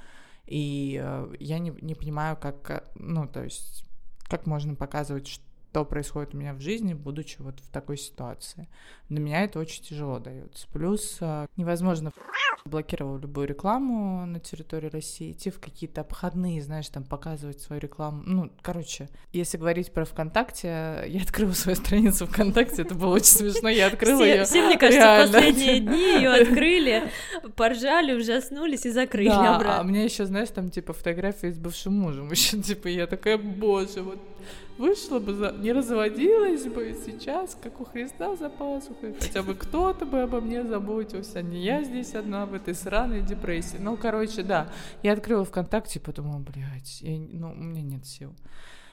и 0.47 0.99
э, 1.03 1.35
я 1.39 1.59
не, 1.59 1.75
не 1.83 1.95
понимаю, 1.95 2.37
как, 2.37 2.91
ну, 2.95 3.29
то 3.29 3.45
есть, 3.45 3.85
как 4.29 4.47
можно 4.47 4.75
показывать, 4.75 5.29
что 5.29 5.45
происходит 5.73 6.35
у 6.35 6.39
меня 6.39 6.53
в 6.55 6.61
жизни, 6.61 6.95
будучи 6.95 7.41
вот 7.41 7.61
в 7.61 7.69
такой 7.71 7.97
ситуации. 7.97 8.69
Для 9.09 9.21
меня 9.21 9.43
это 9.43 9.59
очень 9.59 9.83
тяжело 9.83 10.19
дается. 10.19 10.67
Плюс 10.73 11.19
э, 11.21 11.47
невозможно 11.57 12.13
блокировал 12.65 13.19
любую 13.19 13.47
рекламу 13.47 14.25
на 14.27 14.41
территории 14.41 14.89
России, 14.89 15.33
идти 15.33 15.51
в 15.51 15.61
какие-то 15.61 16.03
обходные, 16.03 16.63
знаешь, 16.63 16.89
там 16.89 17.05
показывать 17.05 17.61
свою 17.61 17.81
рекламу. 17.81 18.23
Ну, 18.25 18.51
короче, 18.63 19.09
если 19.33 19.59
говорить 19.59 19.93
про 19.93 20.05
ВКонтакте, 20.05 21.05
я 21.09 21.23
открыла 21.23 21.53
свою 21.53 21.77
страницу 21.77 22.27
ВКонтакте, 22.27 22.83
это 22.83 22.95
было 22.95 23.15
очень 23.15 23.27
смешно, 23.27 23.69
я 23.69 23.89
открыла 23.89 24.23
ее. 24.23 24.45
Все, 24.45 24.67
мне 24.67 24.79
кажется, 24.79 25.27
последние 25.27 25.81
дни 25.81 26.17
ее 26.17 26.31
открыли, 26.43 27.11
поржали, 27.57 28.15
ужаснулись 28.15 28.87
и 28.87 28.91
закрыли 28.91 29.29
обратно. 29.29 29.81
а 29.81 29.83
меня 29.83 30.05
еще, 30.05 30.27
знаешь, 30.27 30.49
там 30.51 30.71
типа 30.71 30.93
фотографии 30.93 31.51
с 31.51 31.59
бывшим 31.59 31.95
мужем, 31.95 32.31
еще 32.31 32.61
типа 32.61 32.89
я 32.89 33.07
такая, 33.07 33.39
боже, 33.39 34.03
вот 34.03 34.19
вышла 34.83 35.21
бы, 35.21 35.33
за... 35.33 35.53
не 35.53 35.73
разводилась 35.73 36.65
бы 36.65 36.97
сейчас, 37.07 37.57
как 37.63 37.81
у 37.81 37.85
Христа 37.85 38.35
за 38.35 38.51
пазухой, 38.51 39.15
хотя 39.15 39.45
бы 39.45 39.55
кто-то 39.55 40.05
бы 40.05 40.23
обо 40.23 40.41
мне 40.41 40.65
заботился, 40.65 41.39
а 41.39 41.43
не 41.43 41.63
я 41.65 41.85
здесь 41.85 42.15
одна 42.15 42.47
в 42.47 42.55
этой 42.55 42.75
сраной 42.75 43.23
депрессии. 43.23 43.77
Ну, 43.79 43.97
короче, 43.97 44.43
да, 44.43 44.73
я 45.05 45.13
открыла 45.13 45.45
ВКонтакте 45.45 46.01
и 46.01 46.03
подумала, 46.03 46.41
блядь, 46.41 47.01
я... 47.01 47.17
ну, 47.17 47.53
у 47.53 47.55
меня 47.55 47.83
нет 47.83 48.05
сил. 48.05 48.35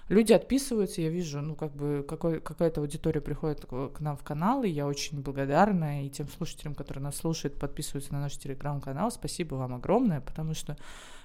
Люди 0.09 0.33
отписываются, 0.33 1.01
я 1.01 1.09
вижу, 1.09 1.41
ну, 1.41 1.55
как 1.55 1.75
бы 1.75 2.05
какая-то 2.07 2.81
аудитория 2.81 3.21
приходит 3.21 3.65
к 3.65 3.99
нам 3.99 4.15
в 4.15 4.23
канал, 4.23 4.63
и 4.63 4.69
я 4.69 4.85
очень 4.85 5.21
благодарна, 5.21 6.05
и 6.05 6.09
тем 6.09 6.27
слушателям, 6.27 6.75
которые 6.75 7.03
нас 7.03 7.17
слушают, 7.17 7.59
подписываются 7.59 8.13
на 8.13 8.21
наш 8.21 8.37
телеграм-канал, 8.37 9.11
спасибо 9.11 9.55
вам 9.55 9.73
огромное, 9.73 10.21
потому 10.21 10.53
что 10.53 10.77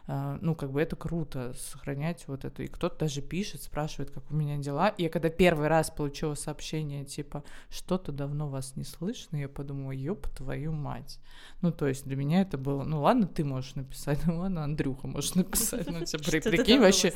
ну, 0.06 0.54
как 0.54 0.70
бы 0.70 0.82
это 0.82 0.96
круто, 0.96 1.54
сохранять 1.54 2.24
вот 2.26 2.44
это. 2.44 2.62
И 2.62 2.66
кто-то 2.66 2.98
даже 3.00 3.22
пишет, 3.22 3.62
спрашивает, 3.62 4.10
как 4.10 4.30
у 4.30 4.34
меня 4.34 4.58
дела. 4.58 4.88
И 4.88 5.04
я 5.04 5.08
когда 5.08 5.30
первый 5.30 5.68
раз 5.68 5.90
получила 5.90 6.34
сообщение, 6.34 7.06
типа, 7.06 7.42
что-то 7.70 8.12
давно 8.12 8.48
вас 8.48 8.76
не 8.76 8.84
слышно, 8.84 9.36
я 9.36 9.48
подумала, 9.48 9.92
ёб 9.92 10.28
твою 10.28 10.72
мать. 10.72 11.20
Ну, 11.62 11.72
то 11.72 11.86
есть 11.86 12.04
для 12.04 12.16
меня 12.16 12.42
это 12.42 12.58
было, 12.58 12.82
ну, 12.82 13.00
ладно, 13.00 13.26
ты 13.26 13.44
можешь 13.44 13.76
написать, 13.76 14.20
ну, 14.26 14.40
ладно, 14.40 14.64
Андрюха 14.64 15.06
можешь 15.06 15.34
написать, 15.36 15.86
ну, 15.90 16.04
типа, 16.04 16.24
прикинь, 16.24 16.80
вообще, 16.80 17.14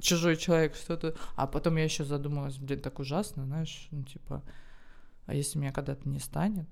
чужой 0.00 0.36
человек 0.36 0.74
что-то. 0.74 1.14
А 1.36 1.46
потом 1.46 1.76
я 1.76 1.84
еще 1.84 2.04
задумалась, 2.04 2.58
блин, 2.58 2.80
так 2.80 2.98
ужасно, 2.98 3.44
знаешь, 3.44 3.86
ну, 3.92 4.02
типа, 4.02 4.42
а 5.26 5.34
если 5.34 5.58
меня 5.58 5.70
когда-то 5.70 6.08
не 6.08 6.18
станет, 6.18 6.68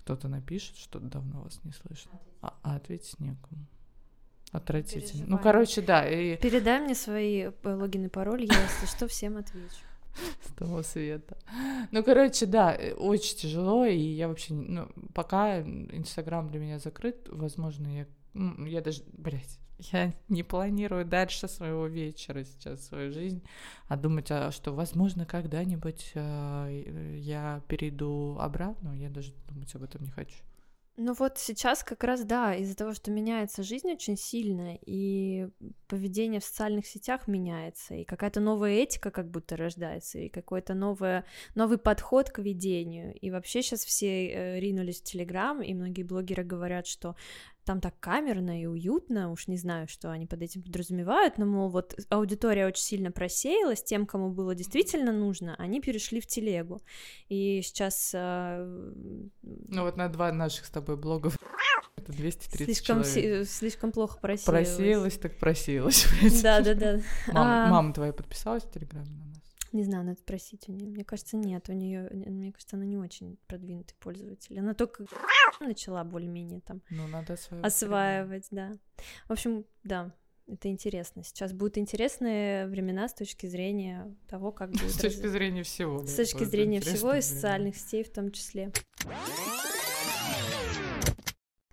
кто-то 0.00 0.26
напишет, 0.26 0.76
что 0.76 0.98
давно 0.98 1.42
вас 1.42 1.60
не 1.62 1.70
слышно, 1.70 2.18
а, 2.40 2.54
а 2.64 2.74
ответить 2.74 3.20
некому. 3.20 3.68
Отвратительно. 4.52 5.24
Ну, 5.26 5.38
короче, 5.38 5.80
да. 5.80 6.08
И... 6.08 6.36
Передай 6.36 6.80
мне 6.80 6.94
свои 6.94 7.44
э, 7.44 7.52
логин 7.64 8.04
и 8.04 8.08
пароль, 8.08 8.44
я, 8.44 8.62
если 8.62 8.86
что, 8.86 9.08
всем 9.08 9.38
отвечу. 9.38 9.82
С 10.46 10.52
того 10.52 10.82
света. 10.82 11.38
Ну, 11.90 12.04
короче, 12.04 12.44
да, 12.44 12.74
э, 12.74 12.92
очень 12.92 13.36
тяжело, 13.38 13.86
и 13.86 13.96
я 13.96 14.28
вообще, 14.28 14.52
ну, 14.52 14.88
пока 15.14 15.62
Инстаграм 15.62 16.50
для 16.50 16.60
меня 16.60 16.78
закрыт, 16.78 17.28
возможно, 17.30 17.88
я, 17.88 18.06
я 18.66 18.82
даже, 18.82 19.02
блядь, 19.14 19.58
я 19.92 20.12
не 20.28 20.42
планирую 20.42 21.06
дальше 21.06 21.48
своего 21.48 21.86
вечера 21.86 22.44
сейчас 22.44 22.86
свою 22.86 23.10
жизнь, 23.10 23.42
а 23.88 23.96
думать, 23.96 24.30
а 24.30 24.50
что, 24.50 24.72
возможно, 24.72 25.24
когда-нибудь 25.24 26.12
э, 26.14 27.18
я 27.18 27.62
перейду 27.68 28.36
обратно, 28.38 28.92
я 28.92 29.08
даже 29.08 29.32
думать 29.48 29.74
об 29.74 29.82
этом 29.82 30.02
не 30.02 30.10
хочу. 30.10 30.36
Ну 30.98 31.14
вот 31.14 31.38
сейчас 31.38 31.82
как 31.82 32.04
раз, 32.04 32.22
да, 32.22 32.54
из-за 32.54 32.76
того, 32.76 32.92
что 32.92 33.10
меняется 33.10 33.62
жизнь 33.62 33.90
очень 33.90 34.18
сильно, 34.18 34.76
и 34.84 35.48
поведение 35.88 36.38
в 36.38 36.44
социальных 36.44 36.86
сетях 36.86 37.28
меняется, 37.28 37.94
и 37.94 38.04
какая-то 38.04 38.40
новая 38.40 38.72
этика 38.72 39.10
как 39.10 39.30
будто 39.30 39.56
рождается, 39.56 40.18
и 40.18 40.28
какой-то 40.28 40.74
новый, 40.74 41.22
новый 41.54 41.78
подход 41.78 42.28
к 42.28 42.40
ведению. 42.40 43.14
И 43.14 43.30
вообще 43.30 43.62
сейчас 43.62 43.86
все 43.86 44.28
э, 44.28 44.60
ринулись 44.60 45.00
в 45.00 45.04
Телеграм, 45.04 45.62
и 45.62 45.72
многие 45.72 46.02
блогеры 46.02 46.44
говорят, 46.44 46.86
что 46.86 47.16
там 47.64 47.80
так 47.80 47.98
камерно 48.00 48.60
и 48.60 48.66
уютно, 48.66 49.30
уж 49.30 49.46
не 49.46 49.56
знаю, 49.56 49.88
что 49.88 50.10
они 50.10 50.26
под 50.26 50.42
этим 50.42 50.62
подразумевают, 50.62 51.38
но, 51.38 51.46
мол, 51.46 51.68
вот 51.68 51.94
аудитория 52.10 52.66
очень 52.66 52.82
сильно 52.82 53.12
просеялась, 53.12 53.82
тем, 53.82 54.06
кому 54.06 54.30
было 54.30 54.54
действительно 54.54 55.12
нужно, 55.12 55.54
они 55.58 55.80
перешли 55.80 56.20
в 56.20 56.26
телегу. 56.26 56.80
И 57.28 57.60
сейчас... 57.62 58.10
Э... 58.14 58.64
Ну 59.42 59.82
вот 59.82 59.96
на 59.96 60.08
два 60.08 60.32
наших 60.32 60.66
с 60.66 60.70
тобой 60.70 60.96
блогов 60.96 61.38
это 61.96 62.12
230 62.12 62.66
слишком, 62.66 63.02
человек. 63.04 63.46
Си- 63.46 63.52
слишком 63.52 63.92
плохо 63.92 64.18
просеялась. 64.20 64.68
Просеялась, 64.68 65.18
так 65.18 65.38
просеялась. 65.38 66.06
Да-да-да. 66.42 67.00
Мама, 67.32 67.66
а... 67.66 67.70
мама 67.70 67.92
твоя 67.92 68.12
подписалась 68.12 68.64
в 68.64 68.94
нас? 68.94 69.08
Не 69.72 69.84
знаю, 69.84 70.04
надо 70.04 70.18
спросить 70.18 70.68
у 70.68 70.72
нее. 70.72 70.88
Мне 70.88 71.04
кажется, 71.04 71.36
нет, 71.36 71.68
у 71.68 71.72
нее, 71.72 72.08
мне 72.10 72.52
кажется, 72.52 72.76
она 72.76 72.84
не 72.84 72.98
очень 72.98 73.38
продвинутый 73.46 73.96
пользователь. 73.98 74.58
Она 74.58 74.74
только 74.74 75.06
начала 75.60 76.04
более-менее 76.04 76.60
там 76.60 76.82
ну, 76.90 77.06
надо 77.08 77.36
осваивать, 77.62 78.48
да. 78.50 78.72
В 79.28 79.32
общем, 79.32 79.64
да, 79.82 80.14
это 80.46 80.68
интересно. 80.68 81.22
Сейчас 81.24 81.52
будут 81.52 81.78
интересные 81.78 82.66
времена 82.66 83.08
с 83.08 83.14
точки 83.14 83.46
зрения 83.46 84.14
того, 84.28 84.52
как 84.52 84.70
будет... 84.72 84.90
С 84.90 84.98
точки 84.98 85.26
зрения 85.26 85.62
всего. 85.62 86.04
С 86.06 86.14
точки 86.14 86.44
зрения 86.44 86.80
всего 86.80 87.14
и 87.14 87.20
социальных 87.20 87.76
сетей 87.76 88.04
в 88.04 88.12
том 88.12 88.30
числе. 88.30 88.72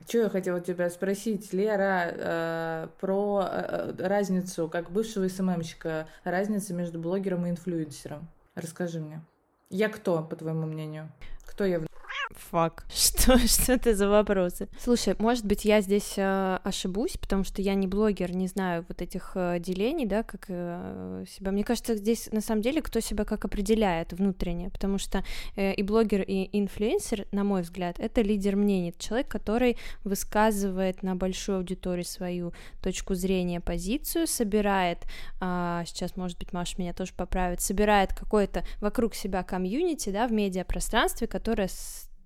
Что 0.09 0.21
я 0.21 0.29
хотела 0.29 0.59
тебя 0.59 0.89
спросить, 0.89 1.53
Лера, 1.53 2.11
э, 2.11 2.87
про 2.99 3.47
э, 3.47 3.93
разницу, 3.99 4.67
как 4.67 4.89
бывшего 4.89 5.27
СММщика, 5.27 6.07
разница 6.23 6.73
между 6.73 6.97
блогером 6.97 7.45
и 7.45 7.51
инфлюенсером. 7.51 8.27
Расскажи 8.55 8.99
мне. 8.99 9.21
Я 9.69 9.87
кто, 9.87 10.23
по 10.23 10.35
твоему 10.35 10.65
мнению? 10.65 11.11
Кто 11.45 11.63
я 11.63 11.79
Фак. 12.35 12.85
Что, 12.93 13.37
что 13.39 13.73
это 13.73 13.95
за 13.95 14.07
вопросы? 14.07 14.69
Слушай, 14.79 15.15
может 15.17 15.45
быть, 15.45 15.65
я 15.65 15.81
здесь 15.81 16.13
э, 16.17 16.59
ошибусь, 16.63 17.17
потому 17.17 17.43
что 17.43 17.61
я 17.61 17.73
не 17.73 17.87
блогер, 17.87 18.35
не 18.35 18.47
знаю 18.47 18.85
вот 18.87 19.01
этих 19.01 19.31
э, 19.35 19.57
делений, 19.59 20.05
да, 20.05 20.23
как 20.23 20.45
э, 20.47 21.25
себя. 21.27 21.51
Мне 21.51 21.63
кажется, 21.63 21.95
здесь 21.95 22.29
на 22.31 22.41
самом 22.41 22.61
деле 22.61 22.81
кто 22.81 22.99
себя 22.99 23.25
как 23.25 23.45
определяет 23.45 24.13
внутренне, 24.13 24.69
потому 24.69 24.99
что 24.99 25.23
э, 25.55 25.73
и 25.73 25.83
блогер, 25.83 26.21
и 26.21 26.49
инфлюенсер, 26.57 27.27
на 27.31 27.43
мой 27.43 27.63
взгляд, 27.63 27.99
это 27.99 28.21
лидер 28.21 28.55
мнений, 28.55 28.93
человек, 28.97 29.27
который 29.27 29.77
высказывает 30.03 31.01
на 31.01 31.15
большую 31.15 31.57
аудиторию 31.57 32.05
свою 32.05 32.53
точку 32.81 33.15
зрения, 33.15 33.59
позицию, 33.59 34.27
собирает, 34.27 34.99
э, 35.41 35.83
сейчас, 35.87 36.15
может 36.15 36.37
быть, 36.37 36.53
Маша 36.53 36.75
меня 36.77 36.93
тоже 36.93 37.13
поправит, 37.15 37.61
собирает 37.61 38.13
какое-то 38.13 38.63
вокруг 38.81 39.15
себя 39.15 39.43
комьюнити, 39.43 40.09
да, 40.09 40.27
в 40.27 40.31
медиапространстве, 40.31 41.27
которое 41.27 41.69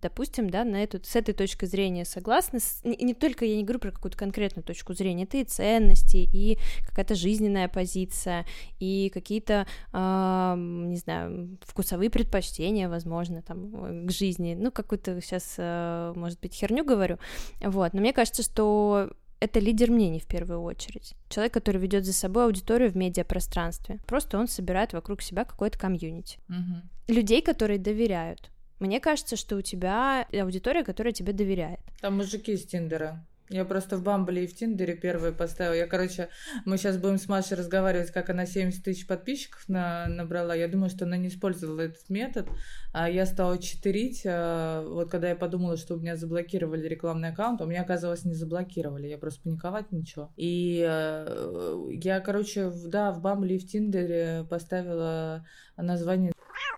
допустим, 0.03 0.49
да, 0.49 0.65
на 0.65 0.83
эту, 0.83 1.03
с 1.03 1.15
этой 1.15 1.33
точки 1.33 1.65
зрения 1.65 2.05
согласны, 2.05 2.59
с, 2.59 2.83
не, 2.83 2.97
не 2.97 3.13
только, 3.13 3.45
я 3.45 3.55
не 3.55 3.63
говорю 3.63 3.79
про 3.79 3.91
какую-то 3.91 4.17
конкретную 4.17 4.63
точку 4.63 4.93
зрения, 4.93 5.23
это 5.23 5.37
и 5.37 5.43
ценности, 5.45 6.17
и 6.17 6.59
какая-то 6.87 7.15
жизненная 7.15 7.69
позиция, 7.69 8.45
и 8.79 9.09
какие-то, 9.13 9.65
э, 9.93 10.55
не 10.57 10.97
знаю, 10.97 11.57
вкусовые 11.61 12.09
предпочтения, 12.09 12.89
возможно, 12.89 13.41
там, 13.41 14.05
к 14.07 14.11
жизни, 14.11 14.55
ну, 14.59 14.71
какую-то 14.71 15.19
сейчас, 15.21 15.55
э, 15.57 16.13
может 16.15 16.39
быть, 16.41 16.53
херню 16.53 16.83
говорю, 16.83 17.17
вот, 17.61 17.93
но 17.93 18.01
мне 18.01 18.11
кажется, 18.13 18.43
что 18.43 19.09
это 19.39 19.59
лидер 19.59 19.91
мнений 19.91 20.19
в 20.19 20.27
первую 20.27 20.61
очередь. 20.61 21.15
Человек, 21.29 21.53
который 21.53 21.81
ведет 21.81 22.05
за 22.05 22.13
собой 22.13 22.45
аудиторию 22.45 22.91
в 22.91 22.95
медиапространстве. 22.95 23.99
Просто 24.05 24.37
он 24.37 24.47
собирает 24.47 24.93
вокруг 24.93 25.21
себя 25.21 25.43
какой-то 25.43 25.77
комьюнити. 25.77 26.39
Угу. 26.47 27.13
Людей, 27.13 27.41
которые 27.41 27.77
доверяют. 27.77 28.52
Мне 28.83 28.99
кажется, 28.99 29.37
что 29.37 29.55
у 29.55 29.61
тебя 29.61 30.27
аудитория, 30.33 30.83
которая 30.83 31.13
тебе 31.13 31.31
доверяет. 31.31 31.79
Там 32.01 32.17
мужики 32.17 32.51
из 32.51 32.65
Тиндера. 32.65 33.25
Я 33.47 33.63
просто 33.63 33.95
в 33.95 34.03
Бамбле 34.03 34.43
и 34.43 34.47
в 34.47 34.53
Тиндере 34.53 34.93
первые 34.93 35.31
поставила. 35.31 35.73
Я, 35.73 35.87
короче, 35.87 36.27
мы 36.65 36.77
сейчас 36.77 36.97
будем 36.97 37.17
с 37.17 37.29
Машей 37.29 37.55
разговаривать, 37.55 38.11
как 38.11 38.29
она 38.29 38.45
70 38.45 38.83
тысяч 38.83 39.07
подписчиков 39.07 39.69
на, 39.69 40.07
набрала. 40.07 40.53
Я 40.53 40.67
думаю, 40.67 40.89
что 40.89 41.05
она 41.05 41.15
не 41.15 41.29
использовала 41.29 41.79
этот 41.79 42.09
метод. 42.09 42.49
А 42.91 43.09
я 43.09 43.25
стала 43.25 43.57
читерить. 43.57 44.23
А, 44.25 44.85
вот 44.85 45.09
когда 45.09 45.29
я 45.29 45.37
подумала, 45.37 45.77
что 45.77 45.95
у 45.95 45.99
меня 45.99 46.17
заблокировали 46.17 46.85
рекламный 46.85 47.29
аккаунт, 47.29 47.61
у 47.61 47.65
меня, 47.65 47.83
оказалось, 47.83 48.25
не 48.25 48.33
заблокировали. 48.33 49.07
Я 49.07 49.17
просто 49.17 49.43
паниковать 49.43 49.93
ничего. 49.93 50.29
И 50.35 50.85
а, 50.85 51.87
я, 51.89 52.19
короче, 52.19 52.69
да, 52.87 53.13
в 53.13 53.21
Бамбле 53.21 53.55
и 53.55 53.59
в 53.59 53.65
Тиндере 53.65 54.45
поставила 54.49 55.45
название 55.77 56.33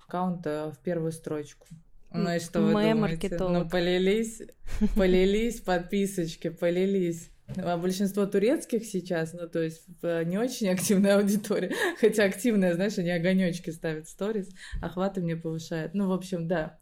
аккаунта 0.07 0.71
в 0.71 0.83
первую 0.83 1.11
строчку. 1.11 1.65
Ну 2.23 2.35
и 2.35 2.39
что 2.39 2.61
вы 2.61 2.73
думаете? 2.93 3.37
Ну 3.39 3.69
полились, 3.69 4.41
полились 4.95 5.61
подписочки, 5.61 6.49
полились. 6.49 7.29
А 7.57 7.77
большинство 7.77 8.25
турецких 8.25 8.83
сейчас, 8.85 9.33
ну, 9.33 9.47
то 9.47 9.61
есть 9.61 9.85
не 10.01 10.37
очень 10.39 10.67
активная 10.67 11.17
аудитория, 11.17 11.71
хотя 11.99 12.23
активная, 12.23 12.73
знаешь, 12.73 12.97
они 12.97 13.11
огонечки 13.11 13.69
ставят 13.69 14.07
сторис, 14.09 14.49
охваты 14.81 15.21
мне 15.21 15.35
повышают. 15.35 15.93
Ну, 15.93 16.07
в 16.07 16.11
общем, 16.11 16.47
да. 16.47 16.79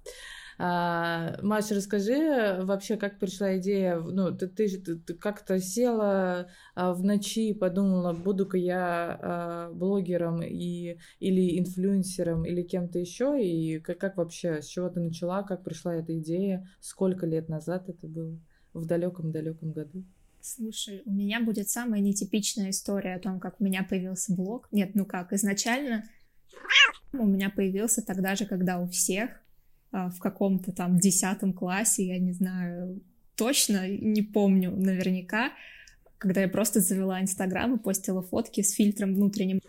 А, 0.58 1.38
Маша, 1.42 1.76
расскажи 1.76 2.60
вообще, 2.62 2.98
как 2.98 3.20
пришла 3.20 3.58
идея, 3.58 4.00
ну, 4.00 4.36
ты, 4.36 4.48
ты, 4.48 4.68
ты 4.78 5.14
как-то 5.14 5.60
села 5.60 6.48
а, 6.76 6.94
в 6.94 7.04
ночи 7.04 7.50
и 7.50 7.54
подумала, 7.54 8.14
буду-ка 8.14 8.58
я 8.58 9.20
а, 9.22 9.72
блогером 9.72 10.42
и, 10.42 10.98
или 11.20 11.60
инфлюенсером, 11.60 12.46
или 12.46 12.62
кем-то 12.64 13.00
еще, 13.00 13.44
и 13.44 13.80
как, 13.80 13.98
как 13.98 14.18
вообще, 14.18 14.62
с 14.62 14.68
чего 14.68 14.90
ты 14.90 15.00
начала, 15.00 15.44
как 15.44 15.64
пришла 15.64 15.96
эта 15.96 16.18
идея, 16.20 16.68
сколько 16.80 17.26
лет 17.26 17.50
назад 17.50 17.90
это 17.90 18.08
было, 18.08 18.40
в 18.74 18.86
далеком-далеком 18.86 19.72
году? 19.72 20.04
Слушай, 20.42 21.02
у 21.06 21.12
меня 21.12 21.40
будет 21.40 21.70
самая 21.70 22.02
нетипичная 22.02 22.72
история 22.72 23.16
о 23.16 23.20
том, 23.20 23.40
как 23.40 23.62
у 23.62 23.64
меня 23.64 23.82
появился 23.90 24.34
блог. 24.36 24.68
Нет, 24.72 24.92
ну 24.94 25.06
как, 25.06 25.32
изначально 25.32 26.04
у 27.14 27.26
меня 27.26 27.50
появился 27.50 28.02
тогда 28.02 28.36
же, 28.36 28.46
когда 28.46 28.80
у 28.80 28.88
всех, 28.88 29.30
в 29.94 30.20
каком-то 30.20 30.72
там 30.72 30.98
десятом 30.98 31.54
классе, 31.54 32.06
я 32.06 32.20
не 32.20 32.34
знаю 32.34 33.02
точно, 33.36 33.88
не 33.88 34.22
помню 34.22 34.72
наверняка, 34.72 35.52
когда 36.18 36.42
я 36.42 36.48
просто 36.48 36.80
завела 36.80 37.22
Инстаграм 37.22 37.76
и 37.76 37.80
постила 37.80 38.22
фотки 38.22 38.62
с 38.62 38.74
фильтром 38.74 39.14
внутренним. 39.14 39.60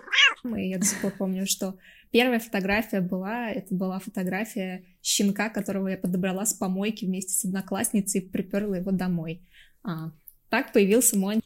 И 0.57 0.69
я 0.69 0.79
до 0.79 0.85
сих 0.85 1.01
пор 1.01 1.13
помню, 1.13 1.47
что 1.47 1.77
первая 2.11 2.39
фотография 2.39 3.01
была, 3.01 3.51
это 3.51 3.75
была 3.75 3.99
фотография 3.99 4.85
щенка, 5.03 5.49
которого 5.49 5.89
я 5.89 5.97
подобрала 5.97 6.47
с 6.47 6.55
помойки 6.55 7.05
вместе 7.05 7.33
с 7.33 7.45
одноклассницей 7.45 8.21
и 8.21 8.29
приперла 8.29 8.77
его 8.77 8.93
домой. 8.93 9.43
А, 9.83 10.13
так 10.49 10.73
появился 10.73 11.19
мой... 11.19 11.41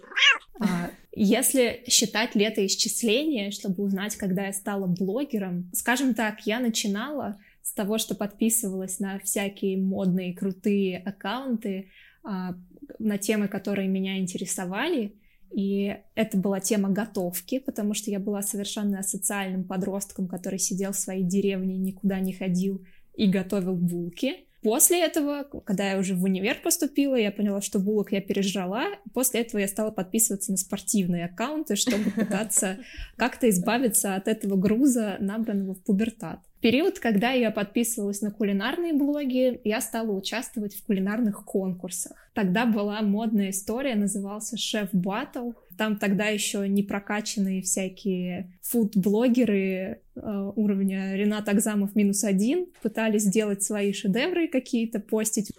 А, 0.61 0.91
если 1.13 1.85
считать 1.89 2.35
летоисчисление, 2.35 3.51
чтобы 3.51 3.83
узнать, 3.83 4.17
когда 4.17 4.47
я 4.47 4.53
стала 4.53 4.87
блогером, 4.87 5.71
скажем 5.73 6.15
так, 6.15 6.47
я 6.47 6.61
начинала 6.61 7.41
с 7.69 7.73
того, 7.75 7.99
что 7.99 8.15
подписывалась 8.15 8.99
на 8.99 9.19
всякие 9.19 9.77
модные, 9.77 10.35
крутые 10.35 10.97
аккаунты 10.99 11.91
а, 12.25 12.55
на 12.99 13.19
темы, 13.19 13.47
которые 13.47 13.89
меня 13.89 14.19
интересовали, 14.19 15.15
и 15.51 15.99
это 16.15 16.39
была 16.39 16.61
тема 16.61 16.89
готовки, 16.89 17.59
потому 17.59 17.93
что 17.93 18.11
я 18.11 18.21
была 18.21 18.41
совершенно 18.41 19.01
асоциальным 19.01 19.65
подростком, 19.65 20.29
который 20.29 20.59
сидел 20.59 20.93
в 20.93 20.99
своей 20.99 21.23
деревне, 21.23 21.77
никуда 21.77 22.21
не 22.21 22.33
ходил 22.33 22.83
и 23.15 23.29
готовил 23.29 23.75
булки. 23.75 24.47
После 24.63 25.05
этого, 25.05 25.45
когда 25.67 25.91
я 25.91 25.99
уже 25.99 26.15
в 26.15 26.25
универ 26.25 26.57
поступила, 26.63 27.17
я 27.17 27.31
поняла, 27.31 27.61
что 27.61 27.79
булок 27.79 28.13
я 28.13 28.23
пережрала. 28.23 28.87
После 29.13 29.41
этого 29.43 29.61
я 29.61 29.69
стала 29.69 29.91
подписываться 29.91 30.53
на 30.53 30.57
спортивные 30.57 31.27
аккаунты, 31.27 31.77
чтобы 31.77 32.11
пытаться 32.17 32.79
как-то 33.17 33.49
избавиться 33.51 34.15
от 34.15 34.27
этого 34.27 34.57
груза, 34.57 35.19
набранного 35.21 35.75
в 35.75 35.83
пубертат. 35.85 36.41
Период, 36.61 36.99
когда 36.99 37.31
я 37.31 37.53
подписывалась 37.53 38.21
на 38.21 38.33
кулинарные 38.33 38.93
блоги, 38.93 39.61
я 39.63 39.81
стала 39.81 40.11
участвовать 40.11 40.75
в 40.75 40.85
кулинарных 40.85 41.45
конкурсах. 41.45 42.31
Тогда 42.35 42.67
была 42.67 43.01
модная 43.01 43.51
история, 43.51 43.95
назывался 43.95 44.57
«Шеф 44.57 44.89
Баттл». 44.93 45.53
Там 45.77 45.97
тогда 45.97 46.27
еще 46.27 46.69
не 46.69 46.83
прокачанные 46.83 47.63
всякие 47.63 48.53
фуд-блогеры 48.63 50.01
э, 50.17 50.53
уровня 50.57 51.15
Ренат 51.15 51.49
Агзамов 51.49 51.95
минус 51.95 52.25
один 52.25 52.67
пытались 52.83 53.23
сделать 53.23 53.63
свои 53.63 53.93
шедевры 53.93 54.49
какие-то, 54.49 54.99
постить 54.99 55.53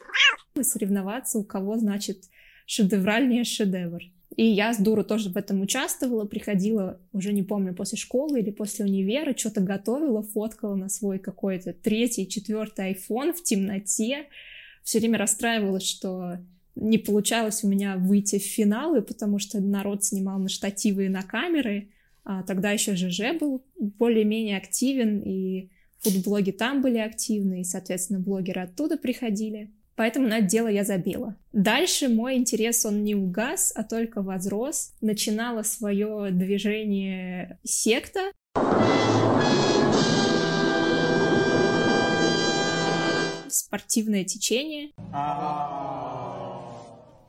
и 0.55 0.63
соревноваться, 0.63 1.39
у 1.39 1.45
кого, 1.45 1.77
значит, 1.77 2.25
шедевральнее 2.65 3.45
шедевр. 3.45 4.01
И 4.35 4.45
я 4.45 4.73
с 4.73 4.77
дуру 4.77 5.03
тоже 5.03 5.29
в 5.29 5.37
этом 5.37 5.61
участвовала, 5.61 6.25
приходила, 6.25 6.99
уже 7.13 7.33
не 7.33 7.43
помню, 7.43 7.73
после 7.73 7.97
школы 7.97 8.39
или 8.39 8.51
после 8.51 8.85
универа, 8.85 9.35
что-то 9.35 9.61
готовила, 9.61 10.21
фоткала 10.21 10.75
на 10.75 10.87
свой 10.87 11.19
какой-то 11.19 11.73
третий, 11.73 12.27
четвертый 12.27 12.93
iPhone 12.93 13.33
в 13.33 13.43
темноте. 13.43 14.27
Все 14.83 14.99
время 14.99 15.17
расстраивалась, 15.17 15.83
что 15.83 16.37
не 16.75 16.97
получалось 16.97 17.63
у 17.63 17.67
меня 17.67 17.97
выйти 17.97 18.39
в 18.39 18.43
финалы, 18.43 19.01
потому 19.01 19.39
что 19.39 19.59
народ 19.59 20.03
снимал 20.03 20.39
на 20.39 20.47
штативы 20.47 21.05
и 21.05 21.09
на 21.09 21.23
камеры. 21.23 21.89
А 22.23 22.43
тогда 22.43 22.71
еще 22.71 22.95
ЖЖ 22.95 23.37
был 23.39 23.65
более-менее 23.77 24.57
активен, 24.57 25.21
и 25.25 25.71
фудблоги 25.97 26.51
там 26.51 26.81
были 26.81 26.99
активны, 26.99 27.61
и, 27.61 27.65
соответственно, 27.65 28.19
блогеры 28.19 28.61
оттуда 28.61 28.97
приходили. 28.97 29.71
Поэтому 29.99 30.29
на 30.29 30.37
это 30.37 30.47
дело 30.47 30.69
я 30.69 30.85
забила. 30.85 31.35
Дальше 31.51 32.07
мой 32.07 32.37
интерес, 32.37 32.85
он 32.85 33.03
не 33.03 33.15
угас, 33.15 33.73
а 33.75 33.83
только 33.83 34.21
возрос. 34.21 34.93
Начинала 35.01 35.61
свое 35.61 36.29
движение 36.31 37.59
секта. 37.65 38.31
Спортивное 43.49 44.23
течение. 44.23 44.91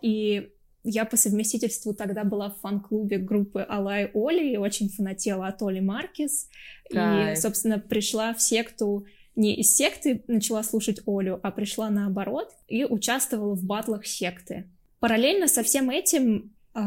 И 0.01 0.51
я 0.85 1.05
по 1.07 1.17
совместительству 1.17 1.93
тогда 1.93 2.23
была 2.23 2.51
в 2.51 2.61
фан-клубе 2.61 3.19
группы 3.19 3.67
Алай 3.69 4.13
Оли 4.15 4.53
и 4.53 4.57
очень 4.57 4.89
фанатела 4.91 5.49
от 5.49 5.61
Оли 5.61 5.81
Маркес. 5.81 6.49
Кайф. 6.89 7.37
И, 7.37 7.41
собственно, 7.41 7.81
пришла 7.81 8.33
в 8.33 8.41
секту 8.41 9.07
не 9.41 9.55
из 9.55 9.75
секты 9.75 10.23
начала 10.29 10.63
слушать 10.63 11.01
Олю, 11.07 11.41
а 11.43 11.51
пришла 11.51 11.89
наоборот 11.89 12.51
и 12.69 12.85
участвовала 12.85 13.55
в 13.55 13.65
батлах 13.65 14.07
секты. 14.07 14.69
Параллельно 15.01 15.49
со 15.49 15.63
всем 15.63 15.89
этим 15.89 16.55
э, 16.75 16.81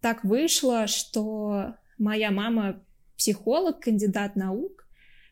так 0.00 0.24
вышло, 0.24 0.88
что 0.88 1.76
моя 1.98 2.32
мама 2.32 2.82
психолог, 3.16 3.78
кандидат 3.80 4.34
наук. 4.34 4.84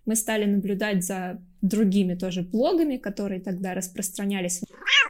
Мы 0.06 0.14
стали 0.14 0.44
наблюдать 0.44 1.04
за 1.04 1.42
другими 1.60 2.14
тоже 2.14 2.42
блогами, 2.42 2.96
которые 2.98 3.40
тогда 3.40 3.74
распространялись. 3.74 4.62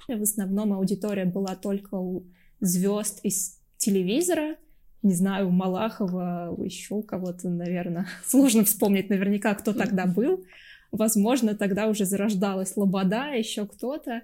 В 0.09 0.23
основном 0.23 0.73
аудитория 0.73 1.27
была 1.27 1.55
только 1.57 1.95
у 1.97 2.25
звезд 2.61 3.21
из 3.23 3.61
телевизора, 3.77 4.57
не 5.03 5.15
знаю, 5.15 5.49
у 5.49 5.51
Малахова, 5.51 6.55
еще 6.63 6.95
у 6.95 7.03
кого-то, 7.03 7.51
наверное. 7.51 8.07
Сложно 8.27 8.65
вспомнить 8.65 9.11
наверняка, 9.11 9.55
кто 9.55 9.75
тогда 9.75 10.07
был 10.07 10.45
возможно, 10.93 11.55
тогда 11.55 11.89
уже 11.89 12.05
зарождалась 12.05 12.77
Лобода, 12.77 13.33
еще 13.33 13.67
кто-то. 13.67 14.23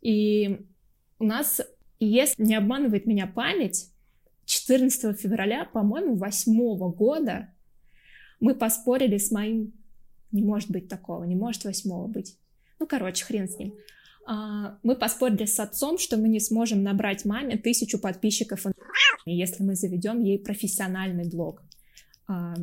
И 0.00 0.60
у 1.18 1.24
нас, 1.24 1.60
если 1.98 2.42
не 2.42 2.54
обманывает 2.54 3.06
меня 3.06 3.26
память, 3.26 3.90
14 4.44 5.18
февраля, 5.18 5.64
по-моему, 5.64 6.14
8 6.14 6.92
года 6.92 7.52
мы 8.40 8.54
поспорили 8.54 9.18
с 9.18 9.30
моим... 9.30 9.72
Не 10.32 10.42
может 10.42 10.70
быть 10.70 10.88
такого, 10.88 11.24
не 11.24 11.36
может 11.36 11.64
8 11.64 12.08
быть. 12.08 12.36
Ну, 12.78 12.86
короче, 12.86 13.24
хрен 13.24 13.48
с 13.48 13.58
ним. 13.58 13.74
А, 14.26 14.78
мы 14.82 14.96
поспорили 14.96 15.46
с 15.46 15.58
отцом, 15.60 15.98
что 15.98 16.16
мы 16.16 16.28
не 16.28 16.40
сможем 16.40 16.82
набрать 16.82 17.24
маме 17.24 17.56
тысячу 17.56 17.98
подписчиков, 17.98 18.66
если 19.24 19.62
мы 19.62 19.76
заведем 19.76 20.20
ей 20.22 20.38
профессиональный 20.38 21.28
блог. 21.28 21.62
А, 22.28 22.54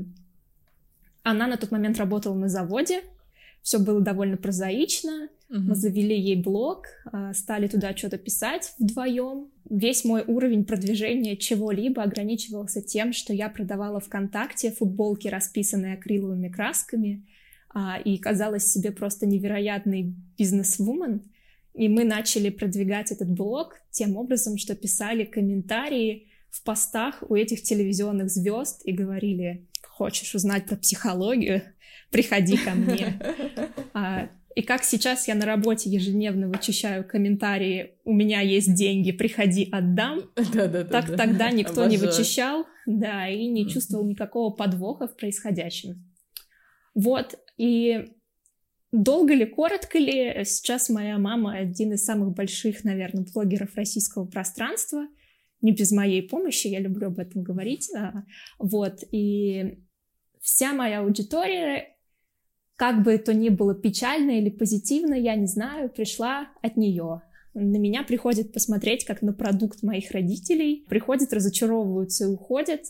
она 1.24 1.48
на 1.48 1.58
тот 1.58 1.72
момент 1.72 1.98
работала 1.98 2.36
на 2.36 2.50
заводе, 2.50 3.02
все 3.64 3.80
было 3.80 4.02
довольно 4.02 4.38
прозаично. 4.38 5.30
Угу. 5.50 5.60
Мы 5.60 5.76
завели 5.76 6.20
ей 6.20 6.36
блог, 6.36 6.86
а, 7.06 7.34
стали 7.34 7.68
туда 7.68 7.96
что-то 7.96 8.18
писать 8.18 8.74
вдвоем. 8.78 9.50
Весь 9.70 10.04
мой 10.04 10.24
уровень 10.28 10.66
продвижения 10.66 11.38
чего-либо 11.38 12.04
ограничивался 12.04 12.82
тем, 12.82 13.14
что 13.14 13.34
я 13.34 13.50
продавала 13.50 14.00
ВКонтакте 14.00 14.72
футболки, 14.72 15.28
расписанные 15.30 15.96
акриловыми 15.96 16.50
красками, 16.50 17.26
а, 17.74 18.00
и 18.04 18.18
казалась 18.18 18.68
себе 18.68 18.92
просто 18.92 19.26
невероятной 19.26 20.14
бизнес-вумен. 20.38 21.22
И 21.74 21.88
мы 21.88 22.04
начали 22.04 22.50
продвигать 22.50 23.12
этот 23.12 23.30
блог 23.30 23.78
тем 23.90 24.18
образом, 24.18 24.58
что 24.58 24.76
писали 24.76 25.24
комментарии 25.24 26.28
в 26.52 26.64
постах 26.64 27.24
у 27.28 27.36
этих 27.36 27.64
телевизионных 27.64 28.30
звезд 28.30 28.82
и 28.84 28.92
говорили, 28.92 29.68
хочешь 29.88 30.36
узнать 30.36 30.66
про 30.66 30.76
психологию, 30.76 31.64
приходи 32.14 32.56
ко 32.58 32.72
мне. 32.72 33.20
А, 33.96 34.28
и 34.56 34.64
как 34.64 34.84
сейчас 34.84 35.28
я 35.28 35.36
на 35.36 35.46
работе 35.46 35.88
ежедневно 35.90 36.48
вычищаю 36.48 37.08
комментарии 37.08 37.96
«У 38.06 38.14
меня 38.14 38.42
есть 38.42 38.74
деньги, 38.74 39.12
приходи, 39.12 39.70
отдам», 39.72 40.32
да, 40.54 40.68
да, 40.68 40.84
так 40.84 41.10
да, 41.10 41.18
тогда 41.18 41.52
никто 41.52 41.84
Обожаю. 41.84 41.92
не 41.92 41.98
вычищал, 41.98 42.66
да, 42.88 43.28
и 43.28 43.46
не 43.46 43.70
чувствовал 43.70 44.04
никакого 44.06 44.52
подвоха 44.52 45.08
в 45.08 45.16
происходящем. 45.16 46.12
Вот, 46.96 47.36
и 47.58 48.06
долго 48.92 49.36
ли, 49.36 49.46
коротко 49.46 50.00
ли, 50.00 50.44
сейчас 50.44 50.90
моя 50.90 51.20
мама 51.20 51.54
один 51.54 51.94
из 51.94 52.04
самых 52.04 52.34
больших, 52.34 52.84
наверное, 52.84 53.26
блогеров 53.32 53.76
российского 53.76 54.26
пространства, 54.26 55.08
не 55.62 55.72
без 55.72 55.92
моей 55.92 56.22
помощи, 56.22 56.68
я 56.68 56.80
люблю 56.80 57.08
об 57.08 57.20
этом 57.20 57.44
говорить, 57.44 57.90
вот, 58.58 59.04
и 59.12 59.80
вся 60.42 60.74
моя 60.74 61.00
аудитория 61.00 61.93
как 62.76 63.04
бы 63.04 63.18
то 63.18 63.34
ни 63.34 63.50
было 63.50 63.76
печально 63.76 64.32
или 64.40 64.50
позитивно, 64.50 65.14
я 65.14 65.36
не 65.36 65.48
знаю, 65.48 65.90
пришла 65.90 66.48
от 66.62 66.78
нее. 66.78 67.22
на 67.54 67.78
меня 67.78 68.04
приходят 68.04 68.52
посмотреть 68.52 69.06
как 69.06 69.22
на 69.22 69.34
продукт 69.34 69.84
моих 69.84 70.12
родителей, 70.12 70.86
приходят, 70.90 71.34
разочаровываются 71.34 72.26
и 72.26 72.28
уходят, 72.28 72.82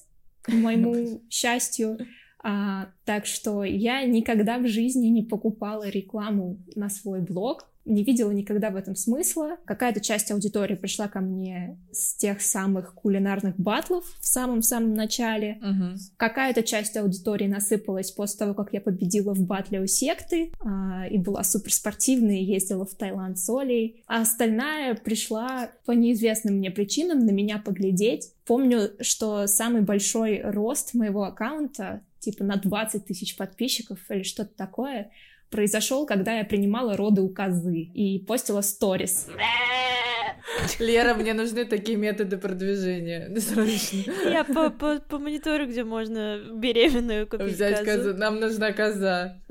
к 0.41 0.49
моему 0.53 1.21
счастью. 1.29 1.97
А, 2.43 2.89
так 3.05 3.25
что 3.25 3.63
я 3.63 4.03
никогда 4.03 4.59
в 4.59 4.67
жизни 4.67 5.07
не 5.07 5.23
покупала 5.23 5.87
рекламу 5.89 6.57
на 6.75 6.89
свой 6.89 7.21
блог, 7.21 7.69
не 7.85 8.03
видела 8.03 8.31
никогда 8.31 8.69
в 8.69 8.75
этом 8.75 8.95
смысла. 8.95 9.57
Какая-то 9.65 9.99
часть 9.99 10.31
аудитории 10.31 10.75
пришла 10.75 11.07
ко 11.07 11.19
мне 11.19 11.77
с 11.91 12.15
тех 12.15 12.41
самых 12.41 12.93
кулинарных 12.95 13.57
батлов 13.57 14.05
в 14.21 14.25
самом-самом 14.25 14.93
начале. 14.93 15.57
Мгм. 15.61 15.95
Какая-то 16.17 16.63
часть 16.63 16.95
аудитории 16.95 17.47
насыпалась 17.47 18.11
после 18.11 18.39
того, 18.39 18.53
как 18.53 18.73
я 18.73 18.79
победила 18.79 19.33
в 19.33 19.41
батле 19.41 19.81
у 19.81 19.87
секты 19.87 20.51
а, 20.61 21.07
и 21.07 21.17
была 21.17 21.43
суперспортивной, 21.43 22.39
и 22.39 22.45
ездила 22.45 22.85
в 22.85 22.95
Таиланд 22.95 23.37
с 23.37 23.49
Олей. 23.49 24.03
А 24.07 24.21
остальная 24.21 24.95
пришла 24.95 25.69
по 25.85 25.91
неизвестным 25.91 26.55
мне 26.55 26.71
причинам 26.71 27.19
на 27.19 27.31
меня 27.31 27.57
поглядеть. 27.57 28.31
Помню, 28.45 28.91
что 29.01 29.47
самый 29.47 29.81
большой 29.81 30.41
рост 30.41 30.93
моего 30.93 31.23
аккаунта, 31.23 32.01
типа 32.23 32.43
на 32.43 32.55
20 32.55 33.05
тысяч 33.05 33.35
подписчиков 33.35 33.99
или 34.09 34.23
что-то 34.23 34.55
такое, 34.55 35.11
произошел, 35.49 36.05
когда 36.05 36.37
я 36.37 36.43
принимала 36.43 36.97
роды 36.97 37.21
у 37.21 37.29
козы 37.29 37.77
и 37.77 38.19
постила 38.19 38.61
сторис. 38.61 39.27
Лера, 40.79 41.13
мне 41.13 41.33
нужны 41.33 41.65
такие 41.65 41.97
методы 41.97 42.37
продвижения. 42.37 43.33
Срочно. 43.39 44.11
Я 44.25 44.43
по, 44.43 44.69
по, 44.69 44.99
по 44.99 45.19
монитору, 45.19 45.67
где 45.67 45.83
можно 45.83 46.41
беременную 46.53 47.27
купить 47.27 47.53
Взять 47.53 47.83
козу. 47.83 48.09
козу. 48.09 48.17
Нам 48.17 48.39
нужна 48.39 48.71
коза. 48.71 49.41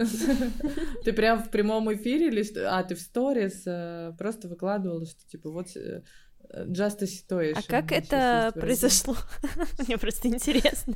Ты 1.05 1.13
прям 1.13 1.43
в 1.43 1.51
прямом 1.51 1.93
эфире 1.95 2.29
или 2.29 2.43
что? 2.43 2.77
А, 2.77 2.83
ты 2.85 2.95
в 2.95 3.01
сторис 3.01 3.63
э, 3.67 4.13
просто 4.19 4.49
выкладывала, 4.49 5.05
что 5.07 5.27
типа 5.29 5.51
вот 5.51 5.69
э, 5.77 6.03
just 6.69 7.03
a 7.03 7.07
situation. 7.07 7.55
А 7.57 7.63
как 7.63 7.93
это 7.93 8.53
произошло? 8.55 9.17
Мне 9.87 9.99
просто 9.99 10.29
интересно. 10.29 10.95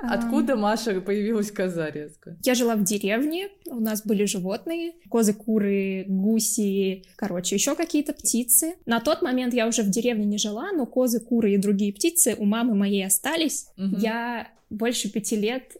Откуда 0.00 0.56
Маша 0.56 1.00
появилась 1.00 1.50
коза 1.50 1.90
резко? 1.90 2.36
Я 2.44 2.54
жила 2.54 2.76
в 2.76 2.84
деревне, 2.84 3.48
у 3.66 3.80
нас 3.80 4.04
были 4.04 4.24
животные, 4.24 4.92
козы, 5.08 5.32
куры, 5.34 6.04
гуси, 6.08 7.04
короче, 7.16 7.56
еще 7.56 7.74
какие-то 7.74 8.12
птицы. 8.12 8.74
На 8.86 9.00
тот 9.00 9.22
момент 9.22 9.54
я 9.54 9.66
уже 9.66 9.82
в 9.82 9.90
деревне 9.90 10.24
не 10.24 10.38
жила, 10.38 10.72
но 10.72 10.86
козы, 10.86 11.20
куры 11.20 11.54
и 11.54 11.58
другие 11.58 11.92
птицы 11.92 12.34
у 12.38 12.44
мамы 12.44 12.74
моей 12.74 13.04
остались. 13.06 13.68
Я 13.76 14.48
больше 14.70 15.10
пяти 15.10 15.36
лет 15.36 15.76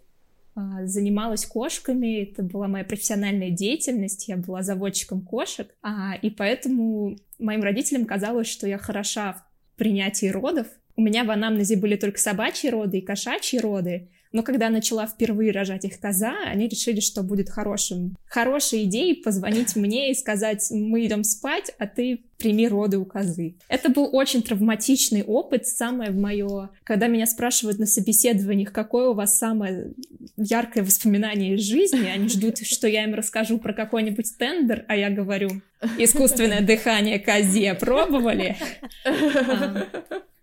занималась 0.85 1.47
кошками, 1.47 2.23
это 2.23 2.43
была 2.43 2.69
моя 2.69 2.85
профессиональная 2.85 3.51
деятельность, 3.51 4.29
я 4.29 4.37
была 4.37 4.63
заводчиком 4.63 5.23
кошек, 5.23 5.75
а, 5.83 6.15
и 6.21 6.31
поэтому 6.31 7.17
моим 7.39 7.63
родителям 7.63 8.05
казалось, 8.05 8.49
что 8.49 8.67
я 8.67 8.79
хороша 8.79 9.33
в 9.33 9.79
принятии 9.79 10.27
родов. 10.27 10.67
У 10.97 11.03
меня 11.03 11.25
в 11.25 11.31
анамнезе 11.31 11.77
были 11.77 11.97
только 11.97 12.19
собачьи 12.19 12.71
роды 12.71 12.99
и 12.99 13.03
кошачьи 13.03 13.59
роды, 13.61 14.11
но 14.33 14.43
когда 14.43 14.69
начала 14.69 15.07
впервые 15.07 15.53
рожать 15.53 15.85
их 15.85 15.99
коза, 15.99 16.35
они 16.47 16.69
решили, 16.69 17.01
что 17.01 17.23
будет 17.23 17.49
хорошим, 17.49 18.17
хорошей 18.27 18.85
идеей 18.85 19.23
позвонить 19.23 19.77
мне 19.77 20.11
и 20.11 20.15
сказать, 20.15 20.67
мы 20.71 21.05
идем 21.07 21.25
спать, 21.25 21.73
а 21.79 21.87
ты 21.87 22.23
прими 22.39 22.69
роды 22.69 22.99
у 22.99 23.05
козы. 23.05 23.57
Это 23.69 23.89
был 23.89 24.09
очень 24.13 24.43
травматичный 24.43 25.23
опыт, 25.23 25.67
самое 25.67 26.11
в 26.11 26.17
мое, 26.17 26.71
когда 26.85 27.09
меня 27.09 27.27
спрашивают 27.27 27.79
на 27.79 27.87
собеседованиях, 27.87 28.73
какое 28.73 29.09
у 29.09 29.15
вас 29.15 29.37
самое 29.37 29.93
яркое 30.37 30.85
воспоминание 30.85 31.57
из 31.57 31.63
жизни, 31.63 32.07
они 32.07 32.29
ждут, 32.29 32.59
что 32.63 32.87
я 32.87 33.05
им 33.05 33.15
расскажу 33.15 33.59
про 33.59 33.73
какой-нибудь 33.73 34.39
тендер, 34.39 34.85
а 34.89 34.97
я 34.97 35.11
говорю, 35.11 35.63
искусственное 35.99 36.61
дыхание 36.61 37.19
козе 37.19 37.75
пробовали? 37.75 38.57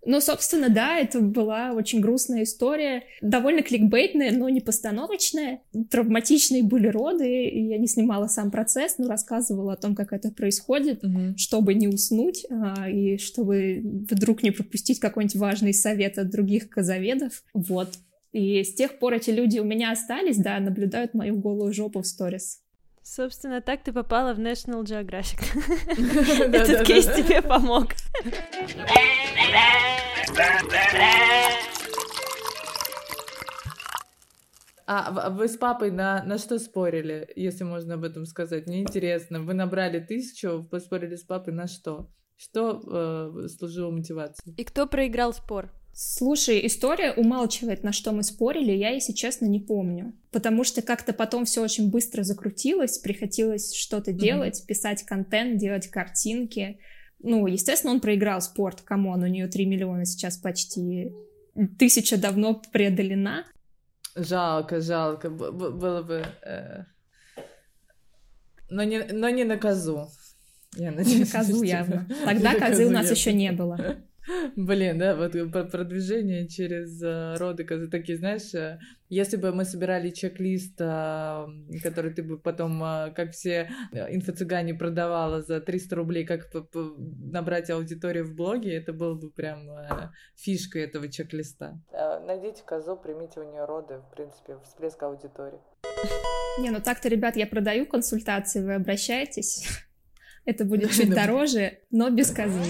Ну, 0.05 0.21
собственно, 0.21 0.69
да, 0.69 0.97
это 0.99 1.19
была 1.19 1.73
очень 1.73 1.99
грустная 1.99 2.43
история, 2.43 3.03
довольно 3.21 3.63
кликбейтная, 3.63 4.31
но 4.31 4.47
не 4.49 4.61
постановочная. 4.61 5.61
Травматичные 5.89 6.63
были 6.63 6.87
роды, 6.87 7.45
и 7.45 7.67
я 7.67 7.77
не 7.79 7.87
снимала 7.87 8.27
сам 8.27 8.51
процесс, 8.51 8.97
но 8.99 9.07
рассказывала 9.07 9.73
о 9.73 9.77
том, 9.77 9.95
как 9.95 10.13
это 10.13 10.31
происходит, 10.31 11.01
Мгм. 11.03 11.35
чтобы 11.37 11.73
не 11.73 11.87
уснуть 11.87 12.45
а, 12.49 12.89
и 12.89 13.17
чтобы 13.17 13.81
вдруг 13.83 14.43
не 14.43 14.51
пропустить 14.51 14.99
какой-нибудь 14.99 15.35
важный 15.37 15.73
совет 15.73 16.17
от 16.17 16.29
других 16.29 16.69
козоведов. 16.69 17.43
Вот. 17.53 17.89
И 18.31 18.63
с 18.63 18.73
тех 18.75 18.99
пор 18.99 19.13
эти 19.13 19.29
люди 19.31 19.59
у 19.59 19.63
меня 19.63 19.91
остались, 19.91 20.37
да, 20.37 20.59
наблюдают 20.59 21.13
мою 21.13 21.37
голую 21.37 21.73
жопу 21.73 22.01
в 22.01 22.05
сторис. 22.07 22.59
Собственно, 23.07 23.61
так 23.61 23.83
ты 23.83 23.93
попала 23.93 24.33
в 24.33 24.39
National 24.39 24.83
Geographic. 24.83 25.39
Этот 26.55 26.87
кейс 26.87 27.05
тебе 27.05 27.43
помог. 27.43 27.89
А 34.87 35.29
вы 35.29 35.47
с 35.47 35.55
папой 35.55 35.91
на, 35.91 36.23
на 36.23 36.39
что 36.39 36.57
спорили, 36.57 37.31
если 37.35 37.63
можно 37.63 37.93
об 37.93 38.03
этом 38.03 38.25
сказать? 38.25 38.65
Мне 38.65 38.81
интересно. 38.81 39.39
Вы 39.39 39.53
набрали 39.53 39.99
тысячу, 39.99 40.67
поспорили 40.69 41.15
с 41.15 41.23
папой 41.23 41.53
на 41.53 41.67
что? 41.67 42.09
Что 42.35 42.81
э, 42.87 43.47
служило 43.49 43.91
мотивацией? 43.91 44.55
И 44.55 44.63
кто 44.63 44.87
проиграл 44.87 45.31
спор? 45.31 45.69
Слушай, 45.97 46.65
история 46.67 47.13
умалчивает, 47.13 47.83
на 47.83 47.93
что 47.93 48.11
мы 48.11 48.23
спорили, 48.23 48.73
я, 48.73 48.89
если 48.89 49.13
честно, 49.13 49.45
не 49.45 49.61
помню. 49.61 50.13
Потому 50.29 50.65
что 50.65 50.81
как-то 50.81 51.13
потом 51.13 51.45
все 51.45 51.63
очень 51.63 51.89
быстро 51.89 52.23
закрутилось, 52.23 52.97
приходилось 52.97 53.73
что-то 53.73 54.11
Мгм. 54.11 54.19
делать, 54.19 54.65
писать 54.67 55.03
контент, 55.03 55.57
делать 55.57 55.87
картинки. 55.87 56.79
Ну, 57.19 57.47
естественно, 57.47 57.93
он 57.93 58.01
проиграл 58.01 58.41
спор, 58.41 58.81
come 58.81 59.05
on, 59.05 59.23
у 59.23 59.27
нее 59.27 59.47
3 59.47 59.65
миллиона 59.65 60.05
сейчас 60.05 60.35
почти. 60.37 61.13
Тысяча 61.79 62.17
давно 62.17 62.61
преодолена. 62.73 63.45
Жалко, 64.17 64.81
жалко. 64.81 65.29
Б- 65.29 65.51
было 65.71 66.01
бы... 66.03 66.25
э, 66.45 66.83
Но, 68.69 68.83
не, 68.83 69.01
но 69.13 69.29
не 69.29 69.45
на 69.45 69.57
козу. 69.57 70.09
Я 70.75 70.89
Не 70.89 70.97
надеюсь, 70.97 71.31
на 71.31 71.39
козу 71.39 71.63
явно. 71.63 72.05
Тогда 72.25 72.59
козы 72.59 72.85
у 72.85 72.89
нас 72.91 73.09
еще 73.09 73.31
не 73.31 73.53
было. 73.53 73.95
Блин, 74.55 74.97
да, 74.97 75.15
вот 75.15 75.33
про- 75.51 75.65
продвижение 75.65 76.47
через 76.47 77.01
э, 77.03 77.35
роды 77.37 77.63
козы 77.63 77.87
такие, 77.89 78.17
знаешь, 78.17 78.53
э, 78.55 78.79
если 79.07 79.37
бы 79.37 79.51
мы 79.53 79.65
собирали 79.65 80.09
чек-лист, 80.09 80.79
э, 80.79 81.45
который 81.83 82.11
ты 82.13 82.23
бы 82.23 82.39
потом, 82.39 82.83
э, 82.83 83.11
как 83.15 83.31
все 83.31 83.69
э, 83.91 84.15
инфо-цыгане 84.15 84.73
продавала 84.73 85.43
за 85.43 85.61
300 85.61 85.95
рублей, 85.95 86.25
как 86.25 86.49
набрать 86.73 87.69
аудиторию 87.69 88.25
в 88.25 88.33
блоге, 88.35 88.75
это 88.75 88.93
было 88.93 89.13
бы 89.13 89.29
прям 89.29 89.69
э, 89.69 90.09
фишкой 90.35 90.83
этого 90.83 91.07
чек-листа. 91.07 91.79
Найдите 92.25 92.63
козу, 92.65 92.95
примите 92.97 93.39
у 93.39 93.43
нее 93.43 93.65
роды, 93.65 93.99
в 93.99 94.15
принципе, 94.15 94.57
всплеск 94.63 95.01
аудитории. 95.03 95.59
Не, 96.59 96.71
ну 96.71 96.79
так-то, 96.81 97.09
ребят, 97.09 97.35
я 97.35 97.45
продаю 97.45 97.85
консультации, 97.85 98.63
вы 98.63 98.73
обращайтесь. 98.73 99.67
Это 100.45 100.65
будет 100.65 100.91
чуть 100.91 101.13
дороже, 101.13 101.79
но 101.91 102.09
без 102.09 102.31
козы. 102.31 102.61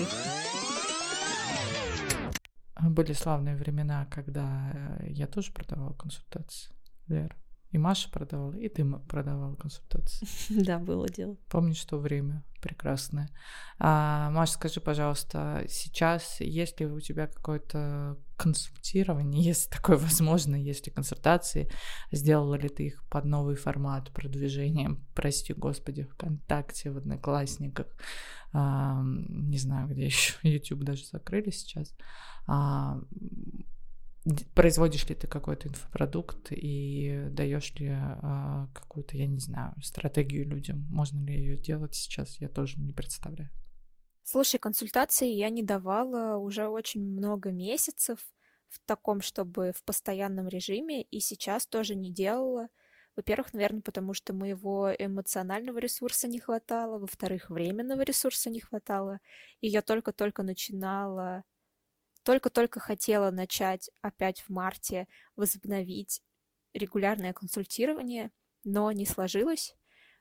Были 2.89 3.13
славные 3.13 3.56
времена, 3.56 4.06
когда 4.06 5.00
э, 5.00 5.08
я 5.10 5.28
тоже 5.28 5.52
продавала 5.52 5.93
консультации, 5.93 6.71
Лера. 7.08 7.36
И 7.75 7.77
Маша 7.77 8.09
продавала, 8.09 8.53
и 8.53 8.69
ты 8.69 8.85
продавала 8.85 9.53
консультации. 9.55 10.25
Да, 10.65 10.79
было 10.79 11.09
дело. 11.09 11.35
Помнишь 11.49 11.83
то 11.83 11.97
время 11.97 12.41
прекрасное. 12.61 13.29
А, 13.79 14.29
Маша, 14.29 14.53
скажи, 14.53 14.79
пожалуйста, 14.79 15.65
сейчас 15.67 16.39
есть 16.39 16.79
ли 16.79 16.85
у 16.85 17.01
тебя 17.01 17.27
какое-то 17.27 18.17
консультирование, 18.38 19.43
если 19.51 19.69
такое 19.69 19.97
возможно, 19.97 20.55
есть 20.55 20.88
ли 20.88 20.93
консультации, 20.93 21.69
сделала 22.13 22.55
ли 22.55 22.69
ты 22.69 22.85
их 22.88 23.03
под 23.09 23.25
новый 23.25 23.55
формат 23.55 24.09
продвижения, 24.11 24.95
прости 25.13 25.51
господи, 25.51 26.03
ВКонтакте, 26.03 26.91
в 26.91 26.97
Одноклассниках, 26.97 27.88
а, 28.53 29.01
не 29.03 29.57
знаю, 29.57 29.89
где 29.89 30.05
еще, 30.05 30.35
YouTube 30.43 30.85
даже 30.85 31.03
закрыли 31.03 31.49
сейчас. 31.49 31.93
А, 32.47 33.01
производишь 34.55 35.07
ли 35.07 35.15
ты 35.15 35.27
какой-то 35.27 35.67
инфопродукт 35.67 36.47
и 36.51 37.27
даешь 37.29 37.73
ли 37.75 37.89
а, 37.91 38.67
какую-то, 38.73 39.17
я 39.17 39.27
не 39.27 39.39
знаю, 39.39 39.73
стратегию 39.83 40.47
людям? 40.47 40.85
Можно 40.89 41.23
ли 41.25 41.35
ее 41.35 41.57
делать 41.57 41.95
сейчас? 41.95 42.39
Я 42.39 42.49
тоже 42.49 42.79
не 42.79 42.91
представляю. 42.91 43.49
Слушай, 44.23 44.59
консультации 44.59 45.29
я 45.29 45.49
не 45.49 45.61
давала 45.61 46.38
уже 46.38 46.67
очень 46.67 47.01
много 47.01 47.51
месяцев 47.51 48.17
в 48.69 48.79
таком, 48.85 49.21
чтобы 49.21 49.71
в 49.75 49.83
постоянном 49.83 50.47
режиме, 50.47 51.03
и 51.03 51.19
сейчас 51.19 51.67
тоже 51.67 51.95
не 51.95 52.11
делала. 52.11 52.69
Во-первых, 53.15 53.53
наверное, 53.53 53.81
потому 53.81 54.13
что 54.13 54.33
моего 54.33 54.91
эмоционального 54.97 55.77
ресурса 55.77 56.27
не 56.27 56.39
хватало, 56.39 56.97
во-вторых, 56.97 57.49
временного 57.49 58.01
ресурса 58.01 58.49
не 58.49 58.59
хватало, 58.59 59.19
и 59.61 59.67
я 59.67 59.81
только-только 59.81 60.43
начинала, 60.43 61.43
только-только 62.25 62.81
хотела 62.81 63.31
начать 63.31 63.89
опять 64.01 64.41
в 64.41 64.49
марте 64.49 65.07
возобновить 65.38 66.21
регулярное 66.73 67.33
консультирование, 67.33 68.31
но 68.65 68.91
не 68.91 69.05
сложилось. 69.05 69.75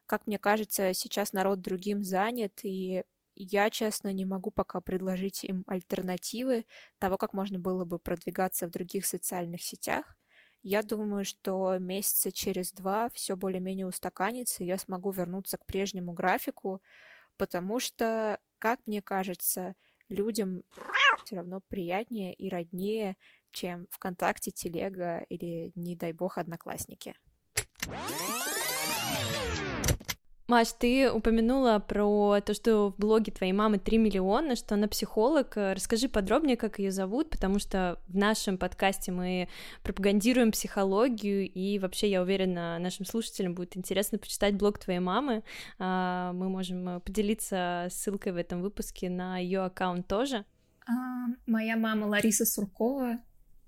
Как 0.06 0.26
мне 0.26 0.38
кажется, 0.38 0.92
сейчас 0.94 1.32
народ 1.32 1.60
другим 1.62 2.04
занят, 2.04 2.60
и 2.62 3.04
я, 3.34 3.70
честно, 3.70 4.12
не 4.12 4.24
могу 4.24 4.50
пока 4.50 4.80
предложить 4.80 5.44
им 5.44 5.64
альтернативы 5.66 6.66
того, 6.98 7.16
как 7.16 7.32
можно 7.32 7.58
было 7.58 7.84
бы 7.84 7.98
продвигаться 7.98 8.68
в 8.68 8.70
других 8.70 9.06
социальных 9.06 9.62
сетях. 9.62 10.16
Я 10.62 10.82
думаю, 10.82 11.24
что 11.24 11.78
месяца 11.78 12.32
через 12.32 12.72
два 12.72 13.10
все 13.10 13.36
более-менее 13.36 13.86
устаканится, 13.86 14.62
и 14.62 14.66
я 14.66 14.78
смогу 14.78 15.10
вернуться 15.10 15.58
к 15.58 15.66
прежнему 15.66 16.12
графику, 16.12 16.82
потому 17.36 17.80
что, 17.80 18.40
как 18.58 18.80
мне 18.86 19.02
кажется, 19.02 19.74
людям 20.08 20.62
все 21.24 21.36
равно 21.36 21.60
приятнее 21.68 22.34
и 22.34 22.48
роднее, 22.48 23.16
чем 23.50 23.86
ВКонтакте, 23.90 24.50
Телега 24.50 25.24
или, 25.28 25.72
не 25.74 25.96
дай 25.96 26.12
бог, 26.12 26.38
Одноклассники. 26.38 27.14
Маш, 30.46 30.72
ты 30.72 31.10
упомянула 31.10 31.78
про 31.78 32.40
то, 32.42 32.52
что 32.52 32.90
в 32.90 32.96
блоге 32.98 33.32
твоей 33.32 33.54
мамы 33.54 33.78
3 33.78 33.96
миллиона, 33.96 34.56
что 34.56 34.74
она 34.74 34.88
психолог. 34.88 35.52
Расскажи 35.56 36.06
подробнее, 36.06 36.58
как 36.58 36.78
ее 36.78 36.90
зовут, 36.90 37.30
потому 37.30 37.58
что 37.58 37.98
в 38.08 38.16
нашем 38.16 38.58
подкасте 38.58 39.10
мы 39.10 39.48
пропагандируем 39.82 40.52
психологию, 40.52 41.50
и 41.50 41.78
вообще, 41.78 42.10
я 42.10 42.20
уверена, 42.20 42.78
нашим 42.78 43.06
слушателям 43.06 43.54
будет 43.54 43.74
интересно 43.78 44.18
почитать 44.18 44.54
блог 44.54 44.78
твоей 44.78 45.00
мамы. 45.00 45.44
А, 45.78 46.34
мы 46.34 46.50
можем 46.50 47.00
поделиться 47.00 47.88
ссылкой 47.90 48.32
в 48.32 48.36
этом 48.36 48.60
выпуске 48.60 49.08
на 49.08 49.38
ее 49.38 49.60
аккаунт 49.60 50.06
тоже. 50.06 50.44
А, 50.86 50.92
моя 51.46 51.78
мама 51.78 52.04
Лариса 52.04 52.44
Суркова, 52.44 53.18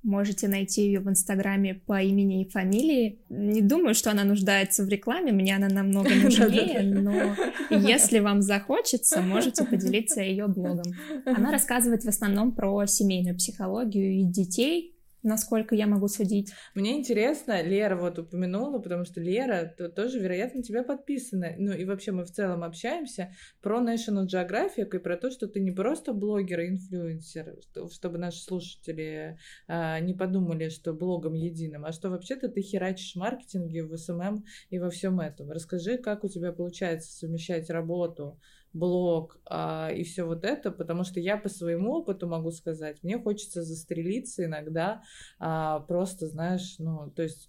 Можете 0.07 0.47
найти 0.47 0.83
ее 0.83 1.01
в 1.01 1.09
Инстаграме 1.11 1.75
по 1.75 2.01
имени 2.01 2.43
и 2.43 2.49
фамилии. 2.49 3.19
Не 3.29 3.61
думаю, 3.61 3.97
что 3.97 4.13
она 4.13 4.23
нуждается 4.23 4.85
в 4.85 4.89
рекламе, 4.89 5.33
мне 5.33 5.57
она 5.57 5.69
намного 5.69 6.15
нужнее, 6.23 6.83
но 6.83 7.35
если 7.71 8.21
вам 8.21 8.41
захочется, 8.41 9.21
можете 9.21 9.65
поделиться 9.65 10.21
ее 10.21 10.47
блогом. 10.47 10.85
Она 11.27 11.51
рассказывает 11.51 12.05
в 12.05 12.09
основном 12.09 12.53
про 12.53 12.87
семейную 12.87 13.37
психологию 13.37 14.21
и 14.21 14.23
детей, 14.23 14.96
насколько 15.27 15.75
я 15.75 15.87
могу 15.87 16.09
судить. 16.09 16.53
Мне 16.75 16.99
интересно, 16.99 17.63
Лера 17.63 17.97
вот 17.97 18.19
упомянула, 18.19 18.79
потому 18.79 19.05
что 19.05 19.21
Лера 19.21 19.75
то, 19.77 19.89
тоже, 19.89 20.19
вероятно, 20.19 20.63
тебя 20.63 20.83
подписана. 20.83 21.55
Ну 21.59 21.73
и 21.73 21.85
вообще 21.85 22.13
мы 22.13 22.25
в 22.25 22.31
целом 22.31 22.63
общаемся 22.63 23.33
про 23.61 23.81
National 23.81 24.27
Geographic 24.27 24.97
и 24.97 24.99
про 24.99 25.17
то, 25.17 25.31
что 25.31 25.49
ты 25.49 25.61
не 25.61 25.73
просто 25.73 26.13
блогер 26.13 26.61
и 26.61 26.69
инфлюенсер, 26.69 27.57
чтобы 27.91 28.19
наши 28.19 28.41
слушатели 28.41 29.39
а, 29.67 30.01
не 30.01 30.15
подумали, 30.15 30.69
что 30.69 30.93
блогом 30.93 31.35
единым, 31.35 31.85
а 31.85 31.93
что 31.93 32.09
вообще-то 32.09 32.49
ты 32.49 32.63
херачишь 32.63 33.13
в 33.13 33.19
маркетинге, 33.19 33.85
в 33.85 33.97
SMM 33.97 34.45
и 34.71 34.79
во 34.79 34.91
всем 34.91 35.21
этом. 35.21 35.51
Расскажи, 35.51 35.99
как 35.99 36.25
у 36.25 36.29
тебя 36.29 36.53
получается 36.53 37.13
совмещать 37.13 37.69
работу 37.71 38.39
блог 38.77 39.41
а, 39.47 39.91
и 39.91 40.05
все 40.05 40.25
вот 40.25 40.45
это, 40.45 40.71
потому 40.71 41.05
что 41.05 41.21
я 41.21 41.37
по 41.37 41.49
своему 41.49 41.93
опыту 41.95 42.29
могу 42.29 42.51
сказать, 42.51 43.03
мне 43.03 43.19
хочется 43.19 43.63
застрелиться 43.63 44.45
иногда, 44.45 45.03
а, 45.39 45.81
просто, 45.81 46.27
знаешь, 46.27 46.77
ну, 46.79 47.11
то 47.11 47.23
есть 47.23 47.49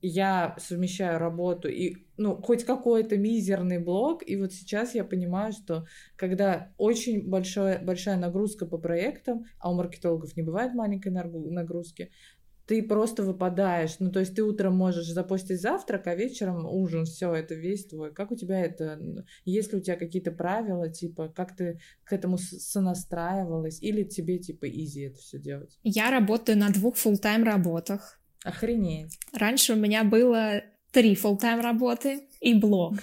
я 0.00 0.54
совмещаю 0.58 1.18
работу 1.18 1.68
и, 1.68 2.06
ну, 2.16 2.40
хоть 2.40 2.64
какой-то 2.64 3.16
мизерный 3.16 3.78
блог, 3.78 4.22
и 4.24 4.36
вот 4.36 4.52
сейчас 4.52 4.94
я 4.94 5.04
понимаю, 5.04 5.52
что 5.52 5.86
когда 6.16 6.72
очень 6.78 7.28
большая, 7.28 7.84
большая 7.84 8.16
нагрузка 8.16 8.64
по 8.66 8.78
проектам, 8.78 9.44
а 9.58 9.70
у 9.70 9.74
маркетологов 9.74 10.36
не 10.36 10.42
бывает 10.42 10.72
маленькой 10.74 11.08
нагрузки, 11.10 12.12
ты 12.68 12.82
просто 12.82 13.22
выпадаешь. 13.22 13.96
Ну, 13.98 14.12
то 14.12 14.20
есть 14.20 14.34
ты 14.34 14.42
утром 14.42 14.76
можешь 14.76 15.06
запустить 15.06 15.60
завтрак, 15.60 16.06
а 16.06 16.14
вечером 16.14 16.66
ужин, 16.66 17.06
все, 17.06 17.34
это 17.34 17.54
весь 17.54 17.86
твой. 17.86 18.12
Как 18.12 18.30
у 18.30 18.36
тебя 18.36 18.60
это? 18.60 19.00
Есть 19.46 19.72
ли 19.72 19.78
у 19.78 19.82
тебя 19.82 19.96
какие-то 19.96 20.32
правила, 20.32 20.90
типа, 20.90 21.32
как 21.34 21.56
ты 21.56 21.80
к 22.04 22.12
этому 22.12 22.36
сонастраивалась? 22.36 23.82
Или 23.82 24.04
тебе, 24.04 24.38
типа, 24.38 24.68
изи 24.68 25.06
это 25.06 25.16
все 25.16 25.38
делать? 25.38 25.78
Я 25.82 26.10
работаю 26.10 26.58
на 26.58 26.68
двух 26.68 26.96
full 26.96 27.16
тайм 27.16 27.42
работах. 27.42 28.20
Охренеть. 28.44 29.18
Раньше 29.32 29.72
у 29.72 29.76
меня 29.76 30.04
было 30.04 30.62
три 30.92 31.14
full 31.14 31.38
тайм 31.38 31.60
работы 31.60 32.28
и 32.42 32.52
блог. 32.52 32.96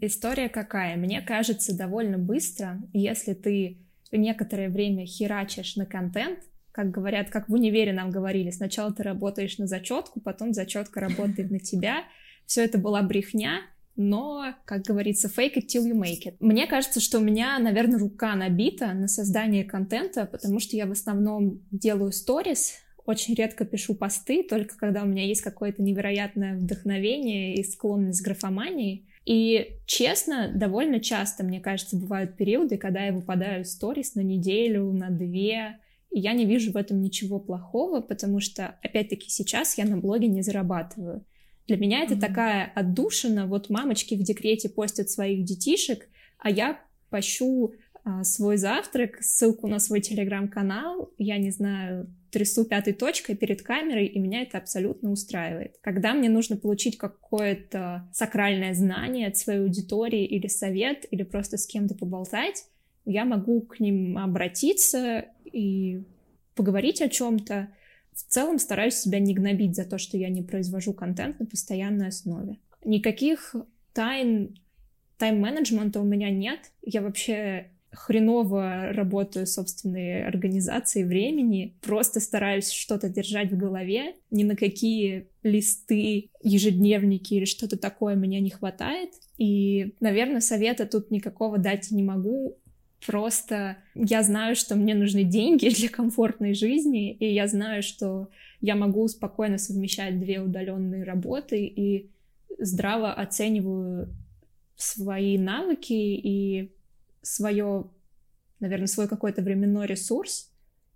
История 0.00 0.48
какая? 0.48 0.96
Мне 0.96 1.22
кажется, 1.22 1.76
довольно 1.76 2.18
быстро, 2.18 2.82
если 2.92 3.34
ты 3.34 3.86
некоторое 4.10 4.70
время 4.70 5.06
херачишь 5.06 5.76
на 5.76 5.86
контент, 5.86 6.40
как 6.74 6.90
говорят, 6.90 7.30
как 7.30 7.48
в 7.48 7.52
универе 7.54 7.92
нам 7.92 8.10
говорили, 8.10 8.50
сначала 8.50 8.92
ты 8.92 9.04
работаешь 9.04 9.58
на 9.58 9.68
зачетку, 9.68 10.20
потом 10.20 10.52
зачетка 10.52 10.98
работает 10.98 11.52
на 11.52 11.60
тебя. 11.60 12.02
Все 12.46 12.64
это 12.64 12.78
была 12.78 13.00
брехня, 13.02 13.60
но, 13.94 14.56
как 14.64 14.82
говорится, 14.82 15.28
fake 15.28 15.54
it 15.54 15.66
till 15.72 15.88
you 15.88 15.94
make 15.94 16.26
it. 16.26 16.34
Мне 16.40 16.66
кажется, 16.66 16.98
что 16.98 17.20
у 17.20 17.22
меня, 17.22 17.60
наверное, 17.60 18.00
рука 18.00 18.34
набита 18.34 18.92
на 18.92 19.06
создание 19.06 19.62
контента, 19.62 20.26
потому 20.26 20.58
что 20.58 20.76
я 20.76 20.86
в 20.86 20.90
основном 20.90 21.60
делаю 21.70 22.10
сторис, 22.10 22.74
очень 23.06 23.34
редко 23.34 23.64
пишу 23.64 23.94
посты, 23.94 24.42
только 24.42 24.76
когда 24.76 25.04
у 25.04 25.06
меня 25.06 25.24
есть 25.24 25.42
какое-то 25.42 25.80
невероятное 25.80 26.56
вдохновение 26.56 27.54
и 27.54 27.62
склонность 27.62 28.20
к 28.20 28.24
графомании. 28.24 29.06
И 29.24 29.78
честно, 29.86 30.50
довольно 30.52 30.98
часто, 30.98 31.44
мне 31.44 31.60
кажется, 31.60 31.96
бывают 31.96 32.36
периоды, 32.36 32.78
когда 32.78 33.04
я 33.04 33.12
выпадаю 33.12 33.62
в 33.62 33.68
сторис 33.68 34.16
на 34.16 34.22
неделю, 34.22 34.90
на 34.92 35.10
две, 35.10 35.78
и 36.14 36.20
я 36.20 36.32
не 36.32 36.46
вижу 36.46 36.70
в 36.70 36.76
этом 36.76 37.02
ничего 37.02 37.40
плохого, 37.40 38.00
потому 38.00 38.38
что, 38.38 38.78
опять-таки, 38.84 39.28
сейчас 39.28 39.76
я 39.76 39.84
на 39.84 39.96
блоге 39.96 40.28
не 40.28 40.42
зарабатываю. 40.42 41.26
Для 41.66 41.76
меня 41.76 42.04
это 42.04 42.14
mm-hmm. 42.14 42.20
такая 42.20 42.72
отдушина. 42.72 43.48
Вот 43.48 43.68
мамочки 43.68 44.14
в 44.14 44.22
декрете 44.22 44.68
постят 44.68 45.10
своих 45.10 45.44
детишек, 45.44 46.08
а 46.38 46.50
я 46.50 46.78
пощу 47.10 47.74
а, 48.04 48.22
свой 48.22 48.58
завтрак, 48.58 49.16
ссылку 49.22 49.66
на 49.66 49.80
свой 49.80 50.00
телеграм-канал, 50.00 51.10
я 51.18 51.36
не 51.38 51.50
знаю, 51.50 52.14
трясу 52.30 52.64
пятой 52.64 52.92
точкой 52.92 53.34
перед 53.34 53.62
камерой, 53.62 54.06
и 54.06 54.20
меня 54.20 54.42
это 54.42 54.58
абсолютно 54.58 55.10
устраивает. 55.10 55.78
Когда 55.80 56.14
мне 56.14 56.28
нужно 56.28 56.56
получить 56.56 56.96
какое-то 56.96 58.08
сакральное 58.12 58.72
знание 58.74 59.26
от 59.26 59.36
своей 59.36 59.62
аудитории 59.62 60.24
или 60.24 60.46
совет, 60.46 61.06
или 61.10 61.24
просто 61.24 61.56
с 61.56 61.66
кем-то 61.66 61.96
поболтать, 61.96 62.66
я 63.04 63.24
могу 63.24 63.62
к 63.62 63.80
ним 63.80 64.16
обратиться 64.16 65.26
и 65.54 66.02
поговорить 66.54 67.00
о 67.00 67.08
чем-то. 67.08 67.68
В 68.12 68.22
целом 68.22 68.58
стараюсь 68.58 68.94
себя 68.94 69.18
не 69.18 69.34
гнобить 69.34 69.76
за 69.76 69.84
то, 69.84 69.98
что 69.98 70.16
я 70.16 70.28
не 70.28 70.42
произвожу 70.42 70.92
контент 70.92 71.40
на 71.40 71.46
постоянной 71.46 72.08
основе. 72.08 72.58
Никаких 72.84 73.54
тайн 73.92 74.56
тайм-менеджмента 75.18 76.00
у 76.00 76.04
меня 76.04 76.30
нет. 76.30 76.72
Я 76.82 77.00
вообще 77.00 77.70
хреново 77.94 78.92
работаю 78.92 79.46
собственной 79.46 80.26
организацией 80.26 81.04
времени, 81.04 81.76
просто 81.80 82.20
стараюсь 82.20 82.70
что-то 82.70 83.08
держать 83.08 83.52
в 83.52 83.56
голове, 83.56 84.16
ни 84.30 84.44
на 84.44 84.56
какие 84.56 85.28
листы, 85.42 86.30
ежедневники 86.42 87.34
или 87.34 87.44
что-то 87.44 87.78
такое 87.78 88.16
меня 88.16 88.40
не 88.40 88.50
хватает. 88.50 89.10
И, 89.38 89.94
наверное, 90.00 90.40
совета 90.40 90.86
тут 90.86 91.10
никакого 91.10 91.58
дать 91.58 91.90
не 91.90 92.02
могу. 92.02 92.58
Просто 93.06 93.76
я 93.94 94.22
знаю, 94.22 94.56
что 94.56 94.76
мне 94.76 94.94
нужны 94.94 95.24
деньги 95.24 95.68
для 95.74 95.88
комфортной 95.88 96.54
жизни, 96.54 97.12
и 97.12 97.32
я 97.32 97.46
знаю, 97.46 97.82
что 97.82 98.28
я 98.60 98.76
могу 98.76 99.06
спокойно 99.08 99.58
совмещать 99.58 100.18
две 100.18 100.40
удаленные 100.40 101.04
работы 101.04 101.66
и 101.66 102.10
здраво 102.58 103.12
оцениваю 103.12 104.08
свои 104.76 105.36
навыки 105.38 105.92
и 105.92 106.72
свое, 107.22 107.90
наверное, 108.60 108.86
свой 108.86 109.08
какой-то 109.08 109.42
временной 109.42 109.86
ресурс. 109.86 110.50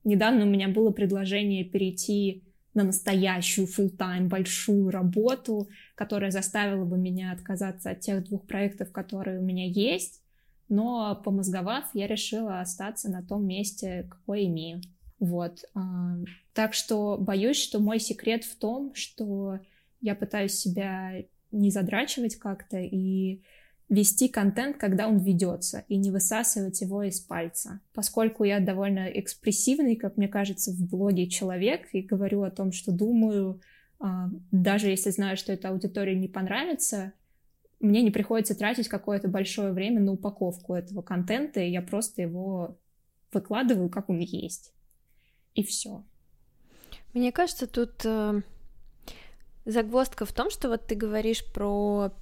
Недавно 0.05 0.45
у 0.45 0.49
меня 0.49 0.69
было 0.69 0.91
предложение 0.91 1.65
перейти 1.65 2.45
на 2.75 2.85
настоящую 2.85 3.67
full-time 3.67 4.29
большую 4.29 4.91
работу, 4.91 5.69
которая 5.95 6.31
заставила 6.31 6.85
бы 6.85 6.97
меня 6.97 7.33
отказаться 7.33 7.91
от 7.91 8.01
тех 8.01 8.25
двух 8.25 8.47
проектов, 8.47 8.93
которые 8.93 9.41
у 9.41 9.43
меня 9.43 9.67
есть, 9.67 10.23
но 10.69 11.21
помозговав, 11.25 11.85
я 11.95 12.07
решила 12.07 12.61
остаться 12.61 13.11
на 13.11 13.23
том 13.23 13.47
месте, 13.47 14.07
какое 14.11 14.45
имею. 14.45 14.81
Вот. 15.19 15.65
А, 15.75 16.17
так 16.53 16.75
что 16.75 17.17
боюсь, 17.19 17.61
что 17.61 17.81
мой 17.81 17.99
секрет 17.99 18.45
в 18.45 18.57
том, 18.57 18.95
что 18.95 19.59
я 20.01 20.15
пытаюсь 20.15 20.55
себя 20.55 21.25
не 21.51 21.71
задрачивать 21.71 22.37
как-то 22.37 22.79
и 22.79 23.43
вести 23.89 24.29
контент, 24.29 24.77
когда 24.77 25.09
он 25.09 25.19
ведется, 25.19 25.85
и 25.89 25.97
не 25.97 26.11
высасывать 26.11 26.81
его 26.83 27.03
из 27.03 27.21
пальца. 27.21 27.81
Поскольку 27.95 28.45
я 28.45 28.61
довольно 28.61 29.07
экспрессивный, 29.07 29.97
как 29.97 30.17
мне 30.17 30.29
кажется, 30.29 30.73
в 30.73 30.87
блоге 30.89 31.27
человек, 31.29 31.89
и 31.93 32.03
говорю 32.03 32.43
о 32.43 32.51
том, 32.51 32.71
что 32.71 32.93
думаю, 32.93 33.61
а, 33.99 34.29
даже 34.53 34.91
если 34.91 35.11
знаю, 35.11 35.37
что 35.37 35.53
эта 35.53 35.71
аудитория 35.71 36.15
не 36.15 36.29
понравится, 36.29 37.13
мне 37.81 38.03
не 38.03 38.11
приходится 38.11 38.55
тратить 38.55 38.89
какое-то 38.89 39.29
большое 39.29 39.73
время 39.73 40.01
на 40.01 40.13
упаковку 40.13 40.75
этого 40.75 41.03
контента, 41.03 41.61
и 41.61 41.71
я 41.71 41.83
просто 41.83 42.23
его 42.23 42.79
выкладываю, 43.33 43.89
как 43.89 44.09
он 44.09 44.19
есть. 44.19 44.73
И 45.55 45.63
все. 45.63 46.05
Мне 47.15 47.33
кажется, 47.33 47.67
тут 47.67 48.05
э, 48.05 48.43
загвоздка 49.65 50.25
в 50.25 50.33
том, 50.33 50.51
что 50.51 50.69
вот 50.69 50.87
ты 50.87 50.95
говоришь 50.95 51.45
про 51.53 52.13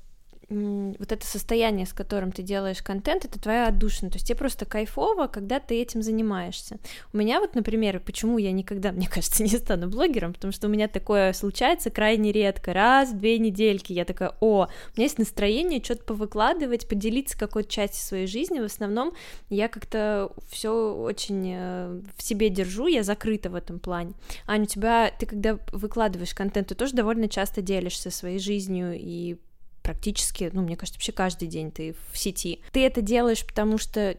вот 0.49 1.11
это 1.11 1.27
состояние, 1.27 1.87
с 1.87 1.93
которым 1.93 2.31
ты 2.31 2.43
делаешь 2.43 2.81
контент, 2.81 3.25
это 3.25 3.41
твоя 3.41 3.67
отдушина, 3.67 4.11
то 4.11 4.17
есть 4.17 4.29
тебе 4.29 4.39
просто 4.39 4.65
кайфово, 4.65 5.27
когда 5.27 5.59
ты 5.59 5.81
этим 5.81 6.03
занимаешься. 6.03 6.79
У 7.13 7.17
меня 7.17 7.41
вот, 7.41 7.57
например, 7.57 8.01
почему 8.01 8.39
я 8.39 8.53
никогда, 8.53 8.93
мне 8.93 9.09
кажется, 9.09 9.43
не 9.43 9.51
стану 9.51 9.89
блогером, 9.89 10.35
потому 10.35 10.53
что 10.53 10.69
у 10.69 10.71
меня 10.71 10.87
такое 10.87 11.33
случается 11.33 11.91
крайне 11.91 12.31
редко, 12.31 12.73
раз 12.73 13.11
в 13.11 13.19
две 13.19 13.39
недельки 13.39 13.93
я 13.93 14.05
такая, 14.05 14.37
о, 14.41 14.67
у 14.67 14.69
меня 14.97 15.05
есть 15.05 15.19
настроение 15.19 15.83
что-то 15.83 16.05
повыкладывать, 16.05 16.89
поделиться 16.89 17.37
какой-то 17.37 17.69
частью 17.69 18.05
своей 18.07 18.27
жизни, 18.27 18.61
в 18.61 18.65
основном 18.65 19.15
я 19.51 19.69
как-то 19.69 20.31
все 20.49 20.95
очень 20.95 21.55
э, 21.57 22.01
в 22.17 22.23
себе 22.23 22.51
держу, 22.51 22.87
я 22.87 23.03
закрыта 23.03 23.51
в 23.51 23.55
этом 23.57 23.81
плане. 23.81 24.13
Аня, 24.47 24.65
у 24.65 24.67
тебя, 24.67 25.11
ты 25.19 25.27
когда 25.27 25.59
выкладываешь 25.73 26.35
контент, 26.35 26.69
ты 26.69 26.77
тоже 26.77 26.95
довольно 26.95 27.29
часто 27.29 27.63
делишься 27.63 28.11
своей 28.11 28.39
жизнью 28.39 28.95
и 28.97 29.37
практически, 29.87 30.51
ну, 30.53 30.63
мне 30.63 30.77
кажется, 30.77 30.99
вообще 30.99 31.13
каждый 31.13 31.47
день 31.47 31.71
ты 31.71 31.95
в 32.11 32.19
сети. 32.19 32.61
Ты 32.73 32.85
это 32.85 33.03
делаешь, 33.03 33.47
потому 33.47 33.79
что 33.79 34.17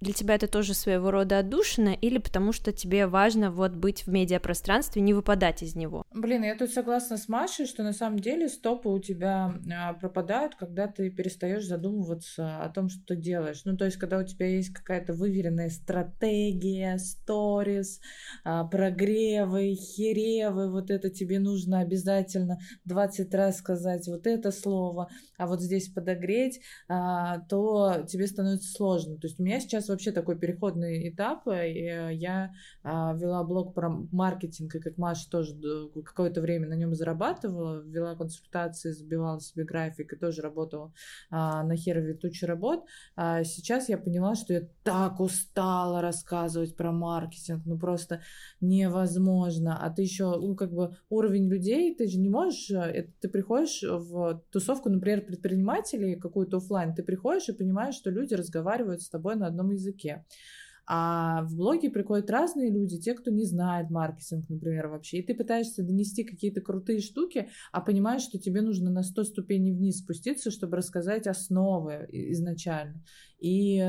для 0.00 0.12
тебя 0.12 0.34
это 0.36 0.46
тоже 0.46 0.74
своего 0.74 1.10
рода 1.10 1.38
отдушина, 1.38 1.90
или 1.90 2.18
потому 2.18 2.52
что 2.52 2.72
тебе 2.72 3.06
важно 3.06 3.50
вот 3.50 3.72
быть 3.72 4.06
в 4.06 4.08
медиапространстве, 4.08 5.02
не 5.02 5.14
выпадать 5.14 5.62
из 5.62 5.74
него? 5.74 6.04
Блин, 6.12 6.44
я 6.44 6.56
тут 6.56 6.70
согласна 6.70 7.16
с 7.16 7.28
Машей, 7.28 7.66
что 7.66 7.82
на 7.82 7.92
самом 7.92 8.18
деле 8.18 8.48
стопы 8.48 8.88
у 8.88 8.98
тебя 9.00 9.54
а, 9.72 9.94
пропадают, 9.94 10.54
когда 10.54 10.86
ты 10.86 11.10
перестаешь 11.10 11.66
задумываться 11.66 12.62
о 12.62 12.68
том, 12.68 12.88
что 12.88 13.02
ты 13.06 13.16
делаешь. 13.16 13.62
Ну, 13.64 13.76
то 13.76 13.84
есть, 13.84 13.96
когда 13.96 14.18
у 14.18 14.24
тебя 14.24 14.46
есть 14.46 14.72
какая-то 14.72 15.14
выверенная 15.14 15.70
стратегия, 15.70 16.98
сторис, 16.98 18.00
а, 18.44 18.64
прогревы, 18.64 19.74
херевы, 19.74 20.70
вот 20.70 20.90
это 20.90 21.10
тебе 21.10 21.40
нужно 21.40 21.80
обязательно 21.80 22.58
20 22.84 23.34
раз 23.34 23.58
сказать 23.58 24.06
вот 24.06 24.26
это 24.26 24.52
слово, 24.52 25.08
а 25.36 25.46
вот 25.46 25.60
здесь 25.60 25.88
подогреть, 25.88 26.60
а, 26.88 27.38
то 27.48 28.04
тебе 28.08 28.26
становится 28.26 28.70
сложно. 28.72 29.16
То 29.16 29.26
есть 29.26 29.40
у 29.40 29.42
меня 29.42 29.60
сейчас 29.60 29.87
вообще 29.88 30.12
такой 30.12 30.38
переходный 30.38 31.08
этап. 31.08 31.46
Э, 31.48 32.12
я 32.12 32.52
а, 32.82 33.14
вела 33.14 33.44
блог 33.44 33.74
про 33.74 33.88
маркетинг, 34.12 34.74
и 34.74 34.80
как 34.80 34.98
Маша 34.98 35.28
тоже 35.30 35.54
какое-то 36.04 36.40
время 36.40 36.68
на 36.68 36.74
нем 36.74 36.94
зарабатывала, 36.94 37.82
вела 37.82 38.14
консультации, 38.14 38.92
забивала 38.92 39.40
себе 39.40 39.64
график 39.64 40.12
и 40.12 40.16
тоже 40.16 40.42
работала 40.42 40.92
а, 41.30 41.62
на 41.62 41.76
херове 41.76 42.14
тучи 42.14 42.44
работ. 42.44 42.84
А 43.16 43.44
сейчас 43.44 43.88
я 43.88 43.98
поняла, 43.98 44.34
что 44.34 44.54
я 44.54 44.68
так 44.82 45.20
устала 45.20 46.00
рассказывать 46.00 46.76
про 46.76 46.92
маркетинг, 46.92 47.62
ну 47.66 47.78
просто 47.78 48.20
невозможно. 48.60 49.78
А 49.80 49.90
ты 49.90 50.02
еще, 50.02 50.36
ну 50.38 50.54
как 50.54 50.72
бы 50.72 50.96
уровень 51.08 51.48
людей, 51.48 51.94
ты 51.94 52.08
же 52.08 52.18
не 52.18 52.28
можешь, 52.28 52.70
это, 52.70 53.10
ты 53.20 53.28
приходишь 53.28 53.82
в 53.82 54.42
тусовку, 54.50 54.88
например, 54.88 55.22
предпринимателей, 55.22 56.16
какую-то 56.16 56.58
офлайн, 56.58 56.94
ты 56.94 57.02
приходишь 57.02 57.48
и 57.48 57.52
понимаешь, 57.52 57.94
что 57.94 58.10
люди 58.10 58.34
разговаривают 58.34 59.02
с 59.02 59.08
тобой 59.08 59.36
на 59.36 59.46
одном 59.46 59.70
языке. 59.70 59.77
А 60.90 61.42
в 61.42 61.54
блоге 61.54 61.90
приходят 61.90 62.30
разные 62.30 62.70
люди, 62.70 62.98
те, 62.98 63.12
кто 63.12 63.30
не 63.30 63.44
знает 63.44 63.90
маркетинг, 63.90 64.48
например, 64.48 64.88
вообще. 64.88 65.18
И 65.18 65.22
ты 65.22 65.34
пытаешься 65.34 65.82
донести 65.82 66.24
какие-то 66.24 66.62
крутые 66.62 67.00
штуки, 67.00 67.50
а 67.72 67.82
понимаешь, 67.82 68.22
что 68.22 68.38
тебе 68.38 68.62
нужно 68.62 68.90
на 68.90 69.02
100 69.02 69.24
ступеней 69.24 69.72
вниз 69.72 69.98
спуститься, 69.98 70.50
чтобы 70.50 70.78
рассказать 70.78 71.26
основы 71.26 72.08
изначально. 72.10 73.04
И 73.38 73.84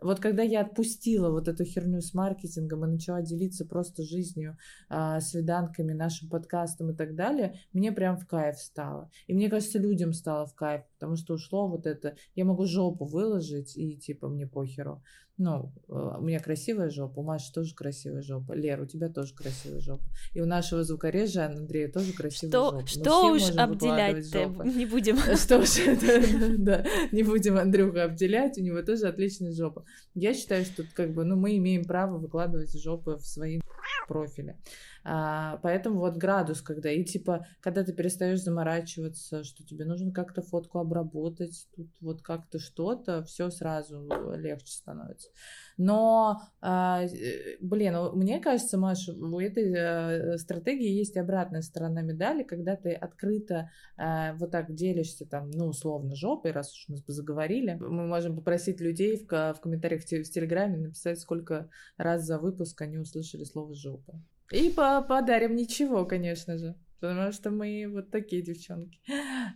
вот 0.00 0.20
когда 0.20 0.42
я 0.42 0.62
отпустила 0.62 1.30
вот 1.30 1.46
эту 1.46 1.64
херню 1.64 2.00
с 2.00 2.14
маркетингом 2.14 2.84
и 2.84 2.88
начала 2.88 3.20
делиться 3.20 3.66
просто 3.66 4.02
жизнью, 4.02 4.56
э, 4.88 5.20
свиданками, 5.20 5.92
нашим 5.92 6.28
подкастом 6.28 6.90
и 6.90 6.94
так 6.94 7.14
далее, 7.14 7.60
мне 7.72 7.92
прям 7.92 8.16
в 8.16 8.26
кайф 8.26 8.58
стало. 8.58 9.10
И 9.26 9.34
мне 9.34 9.50
кажется, 9.50 9.78
людям 9.78 10.12
стало 10.12 10.46
в 10.46 10.54
кайф, 10.54 10.84
потому 11.00 11.16
что 11.16 11.34
ушло 11.34 11.66
вот 11.66 11.86
это, 11.86 12.14
я 12.34 12.44
могу 12.44 12.66
жопу 12.66 13.06
выложить 13.06 13.76
и 13.76 13.96
типа 13.96 14.28
мне 14.28 14.46
похеру. 14.46 15.02
Ну, 15.38 15.72
э, 15.88 15.92
у 16.18 16.22
меня 16.22 16.38
красивая 16.38 16.90
жопа, 16.90 17.20
у 17.20 17.22
Маши 17.22 17.50
тоже 17.54 17.74
красивая 17.74 18.20
жопа, 18.20 18.52
Лер, 18.52 18.82
у 18.82 18.84
тебя 18.84 19.08
тоже 19.08 19.34
красивая 19.34 19.80
жопа. 19.80 20.04
И 20.34 20.42
у 20.42 20.46
нашего 20.46 20.84
звукорежа 20.84 21.46
Андрея 21.46 21.90
тоже 21.90 22.12
красивая 22.12 22.50
что, 22.50 22.70
жопа. 22.72 22.86
Что 22.86 23.32
уж 23.32 23.50
обделять 23.56 24.34
не 24.76 24.84
будем. 24.84 25.16
Что 25.38 25.60
уж, 25.60 26.58
да, 26.58 26.84
не 27.10 27.22
будем 27.22 27.56
Андрюха 27.56 28.04
обделять, 28.04 28.58
у 28.58 28.62
него 28.62 28.82
тоже 28.82 29.08
отличная 29.08 29.52
жопа. 29.52 29.86
Я 30.14 30.34
считаю, 30.34 30.66
что 30.66 30.84
как 30.92 31.14
бы, 31.14 31.24
ну, 31.24 31.36
мы 31.36 31.56
имеем 31.56 31.84
право 31.86 32.18
выкладывать 32.18 32.78
жопы 32.78 33.16
в 33.16 33.24
свои 33.26 33.60
профили. 34.06 34.56
А, 35.04 35.58
поэтому 35.62 36.00
вот 36.00 36.16
градус, 36.16 36.60
когда 36.60 36.90
и 36.90 37.04
типа, 37.04 37.46
когда 37.60 37.84
ты 37.84 37.92
перестаешь 37.92 38.42
заморачиваться, 38.42 39.44
что 39.44 39.64
тебе 39.64 39.84
нужно 39.84 40.12
как-то 40.12 40.42
фотку 40.42 40.78
обработать, 40.78 41.66
тут 41.74 41.88
вот 42.00 42.22
как-то 42.22 42.58
что-то, 42.58 43.24
все 43.24 43.50
сразу 43.50 44.08
легче 44.36 44.72
становится. 44.72 45.30
Но, 45.76 46.42
а, 46.60 47.02
э, 47.04 47.56
блин, 47.60 47.96
мне 48.14 48.40
кажется, 48.40 48.76
Маша, 48.76 49.12
у 49.12 49.40
этой 49.40 49.74
а, 49.74 50.38
стратегии 50.38 50.90
есть 50.90 51.16
обратная 51.16 51.62
сторона 51.62 52.02
медали, 52.02 52.42
когда 52.42 52.76
ты 52.76 52.92
открыто 52.92 53.70
а, 53.96 54.34
вот 54.34 54.50
так 54.50 54.74
делишься 54.74 55.26
там, 55.26 55.50
ну, 55.50 55.66
условно, 55.66 56.14
жопой, 56.14 56.52
раз 56.52 56.72
уж 56.74 56.88
мы 56.88 56.98
заговорили. 57.06 57.74
Мы 57.80 58.06
можем 58.06 58.36
попросить 58.36 58.80
людей 58.80 59.16
в, 59.16 59.26
в 59.26 59.60
комментариях 59.60 60.02
в 60.02 60.06
Телеграме 60.06 60.76
написать, 60.76 61.18
сколько 61.18 61.70
раз 61.96 62.24
за 62.24 62.38
выпуск 62.38 62.80
они 62.82 62.98
услышали 62.98 63.44
слово 63.44 63.74
«жопа». 63.74 64.20
И 64.52 64.70
по 64.70 65.02
подарим 65.02 65.54
ничего, 65.54 66.04
конечно 66.04 66.58
же. 66.58 66.74
Потому 67.00 67.32
что 67.32 67.50
мы 67.50 67.86
вот 67.88 68.10
такие 68.10 68.42
девчонки. 68.42 69.00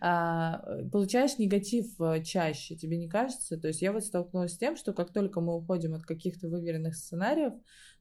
А, 0.00 0.64
получаешь 0.90 1.36
негатив 1.36 2.00
э, 2.00 2.22
чаще, 2.22 2.74
тебе 2.74 2.96
не 2.96 3.06
кажется? 3.06 3.58
То 3.58 3.68
есть 3.68 3.82
я 3.82 3.92
вот 3.92 4.02
столкнулась 4.02 4.54
с 4.54 4.58
тем, 4.58 4.76
что 4.76 4.94
как 4.94 5.12
только 5.12 5.42
мы 5.42 5.54
уходим 5.54 5.94
от 5.94 6.04
каких-то 6.04 6.48
выверенных 6.48 6.96
сценариев, 6.96 7.52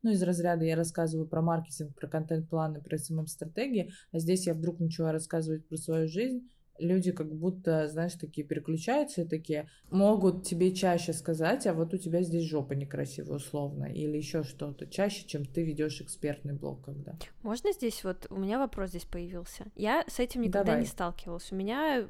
ну, 0.01 0.12
из 0.12 0.23
разряда 0.23 0.63
я 0.63 0.77
рассказываю 0.77 1.27
про 1.27 1.41
маркетинг, 1.41 1.93
про 1.93 2.08
контент-планы, 2.08 2.82
про 2.82 2.97
СММ-стратегии, 2.97 3.91
а 4.13 4.19
здесь 4.19 4.47
я 4.47 4.53
вдруг 4.53 4.79
начала 4.79 5.12
рассказывать 5.12 5.67
про 5.67 5.75
свою 5.75 6.08
жизнь, 6.08 6.49
люди 6.79 7.12
как 7.12 7.33
будто, 7.33 7.88
знаешь, 7.88 8.13
такие 8.13 8.45
переключаются 8.45 9.21
и 9.21 9.27
такие 9.27 9.69
могут 9.91 10.43
тебе 10.43 10.73
чаще 10.73 11.13
сказать, 11.13 11.67
а 11.67 11.73
вот 11.73 11.93
у 11.93 11.97
тебя 11.97 12.21
здесь 12.21 12.49
жопа 12.49 12.73
некрасивая 12.73 13.38
условно, 13.38 13.86
или 13.86 14.17
еще 14.17 14.43
что-то, 14.43 14.88
чаще, 14.88 15.25
чем 15.25 15.45
ты 15.45 15.63
ведешь 15.63 16.01
экспертный 16.01 16.53
блог 16.53 16.83
когда. 16.83 17.17
Можно 17.41 17.71
здесь 17.71 18.03
вот, 18.03 18.27
у 18.29 18.38
меня 18.38 18.59
вопрос 18.59 18.89
здесь 18.89 19.05
появился. 19.05 19.65
Я 19.75 20.03
с 20.07 20.19
этим 20.19 20.41
никогда 20.41 20.63
Давай. 20.63 20.81
не 20.81 20.88
сталкивалась. 20.88 21.51
У 21.51 21.55
меня 21.55 22.05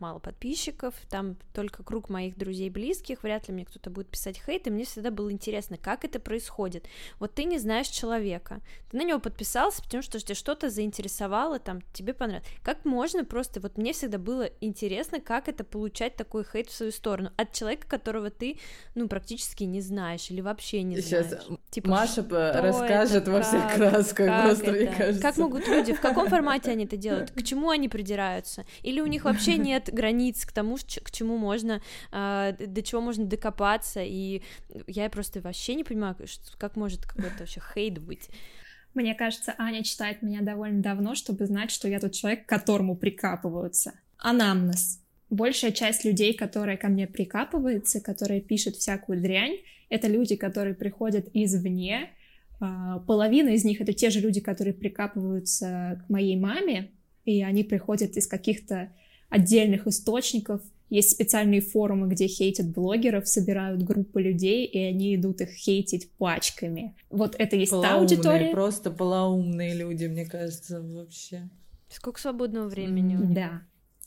мало 0.00 0.18
подписчиков, 0.18 0.94
там 1.08 1.36
только 1.54 1.82
круг 1.82 2.08
моих 2.08 2.36
друзей 2.36 2.70
близких, 2.70 3.22
вряд 3.22 3.48
ли 3.48 3.54
мне 3.54 3.64
кто-то 3.64 3.90
будет 3.90 4.08
писать 4.08 4.40
хейт, 4.44 4.66
и 4.66 4.70
мне 4.70 4.84
всегда 4.84 5.10
было 5.10 5.30
интересно, 5.30 5.76
как 5.76 6.04
это 6.04 6.18
происходит. 6.18 6.86
Вот 7.18 7.34
ты 7.34 7.44
не 7.44 7.58
знаешь 7.58 7.88
человека, 7.88 8.60
ты 8.90 8.96
на 8.96 9.04
него 9.04 9.20
подписался, 9.20 9.82
потому 9.82 10.02
что 10.02 10.18
тебя 10.20 10.34
что-то 10.34 10.70
заинтересовало, 10.70 11.58
там, 11.58 11.80
тебе 11.92 12.14
понравилось. 12.14 12.48
Как 12.62 12.84
можно 12.84 13.24
просто, 13.24 13.60
вот 13.60 13.76
мне 13.78 13.92
всегда 13.92 14.18
было 14.18 14.48
интересно, 14.60 15.20
как 15.20 15.48
это 15.48 15.64
получать 15.64 16.16
такой 16.16 16.44
хейт 16.44 16.68
в 16.68 16.74
свою 16.74 16.92
сторону 16.92 17.30
от 17.36 17.52
человека, 17.52 17.86
которого 17.88 18.30
ты, 18.30 18.58
ну, 18.94 19.08
практически 19.08 19.64
не 19.64 19.80
знаешь 19.80 20.30
или 20.30 20.40
вообще 20.40 20.82
не 20.82 21.00
Сейчас 21.00 21.28
знаешь. 21.28 21.44
Типа, 21.70 21.90
Маша 21.90 22.22
расскажет 22.22 23.22
это, 23.22 23.30
во 23.30 23.42
всех 23.42 23.62
как, 23.62 23.76
красках, 23.76 24.26
как 24.26 24.44
просто, 24.44 24.64
это? 24.64 24.72
мне 24.72 24.86
кажется. 24.96 25.22
Как 25.22 25.36
могут 25.36 25.68
люди, 25.68 25.92
в 25.92 26.00
каком 26.00 26.28
формате 26.28 26.70
они 26.70 26.84
это 26.84 26.96
делают, 26.96 27.30
к 27.30 27.42
чему 27.42 27.70
они 27.70 27.88
придираются, 27.88 28.64
или 28.82 29.00
у 29.00 29.06
них 29.06 29.24
вообще 29.24 29.56
нет 29.56 29.89
границ 29.92 30.44
к 30.44 30.52
тому, 30.52 30.76
к 30.76 31.10
чему 31.10 31.36
можно, 31.38 31.80
а, 32.10 32.52
до 32.52 32.82
чего 32.82 33.00
можно 33.00 33.24
докопаться, 33.24 34.02
и 34.02 34.42
я 34.86 35.08
просто 35.10 35.40
вообще 35.40 35.74
не 35.74 35.84
понимаю, 35.84 36.16
как 36.58 36.76
может 36.76 37.06
какой-то 37.06 37.40
вообще 37.40 37.60
хейт 37.74 37.98
быть. 37.98 38.28
Мне 38.94 39.14
кажется, 39.14 39.54
Аня 39.58 39.84
читает 39.84 40.22
меня 40.22 40.40
довольно 40.40 40.82
давно, 40.82 41.14
чтобы 41.14 41.46
знать, 41.46 41.70
что 41.70 41.88
я 41.88 42.00
тот 42.00 42.12
человек, 42.12 42.46
к 42.46 42.48
которому 42.48 42.96
прикапываются. 42.96 43.92
Анамнез. 44.18 45.00
Большая 45.30 45.70
часть 45.70 46.04
людей, 46.04 46.34
которые 46.34 46.76
ко 46.76 46.88
мне 46.88 47.06
прикапываются, 47.06 48.00
которые 48.00 48.40
пишут 48.40 48.76
всякую 48.76 49.20
дрянь, 49.20 49.58
это 49.88 50.08
люди, 50.08 50.34
которые 50.34 50.74
приходят 50.74 51.28
извне. 51.34 52.10
А, 52.58 52.98
половина 53.00 53.50
из 53.50 53.64
них— 53.64 53.80
это 53.82 53.92
те 53.92 54.10
же 54.10 54.20
люди, 54.20 54.40
которые 54.40 54.74
прикапываются 54.74 56.02
к 56.04 56.10
моей 56.10 56.36
маме, 56.36 56.90
и 57.24 57.42
они 57.42 57.62
приходят 57.62 58.16
из 58.16 58.26
каких-то 58.26 58.92
отдельных 59.30 59.86
источников. 59.86 60.60
Есть 60.90 61.10
специальные 61.10 61.60
форумы, 61.60 62.08
где 62.08 62.26
хейтят 62.26 62.68
блогеров, 62.70 63.28
собирают 63.28 63.82
группы 63.82 64.20
людей, 64.20 64.66
и 64.66 64.78
они 64.78 65.14
идут 65.14 65.40
их 65.40 65.50
хейтить 65.50 66.10
пачками. 66.18 66.96
Вот 67.10 67.36
это 67.38 67.56
есть 67.56 67.70
полоумные, 67.70 67.92
та 67.92 68.00
аудитория. 68.00 68.50
Просто 68.50 68.90
полоумные 68.90 69.74
люди, 69.74 70.06
мне 70.06 70.26
кажется, 70.26 70.82
вообще. 70.82 71.48
Сколько 71.88 72.20
свободного 72.20 72.68
времени? 72.68 73.16
Mm-hmm. 73.16 73.32
Да. 73.32 73.62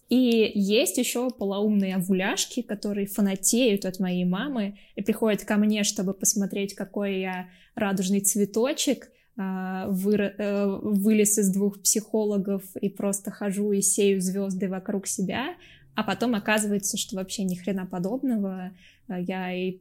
И 0.09 0.51
есть 0.53 0.97
еще 0.97 1.29
полоумные 1.29 1.95
овуляшки, 1.95 2.61
которые 2.61 3.07
фанатеют 3.07 3.85
от 3.85 3.99
моей 3.99 4.25
мамы 4.25 4.77
и 4.95 5.01
приходят 5.01 5.43
ко 5.45 5.55
мне, 5.55 5.83
чтобы 5.83 6.13
посмотреть, 6.13 6.75
какой 6.75 7.21
я 7.21 7.49
радужный 7.75 8.19
цветочек, 8.19 9.09
а, 9.35 9.87
э, 9.87 10.79
вылез 10.83 11.39
из 11.39 11.51
двух 11.51 11.81
психологов 11.81 12.63
и 12.75 12.89
просто 12.89 13.31
хожу 13.31 13.71
и 13.71 13.81
сею 13.81 14.21
звезды 14.21 14.69
вокруг 14.69 15.07
себя. 15.07 15.55
а 15.95 16.03
потом 16.03 16.33
оказывается, 16.33 16.97
что 16.97 17.17
вообще 17.17 17.43
ни 17.43 17.53
хрена 17.53 17.85
подобного. 17.85 18.71
Э, 19.07 19.21
я 19.21 19.53
и 19.53 19.79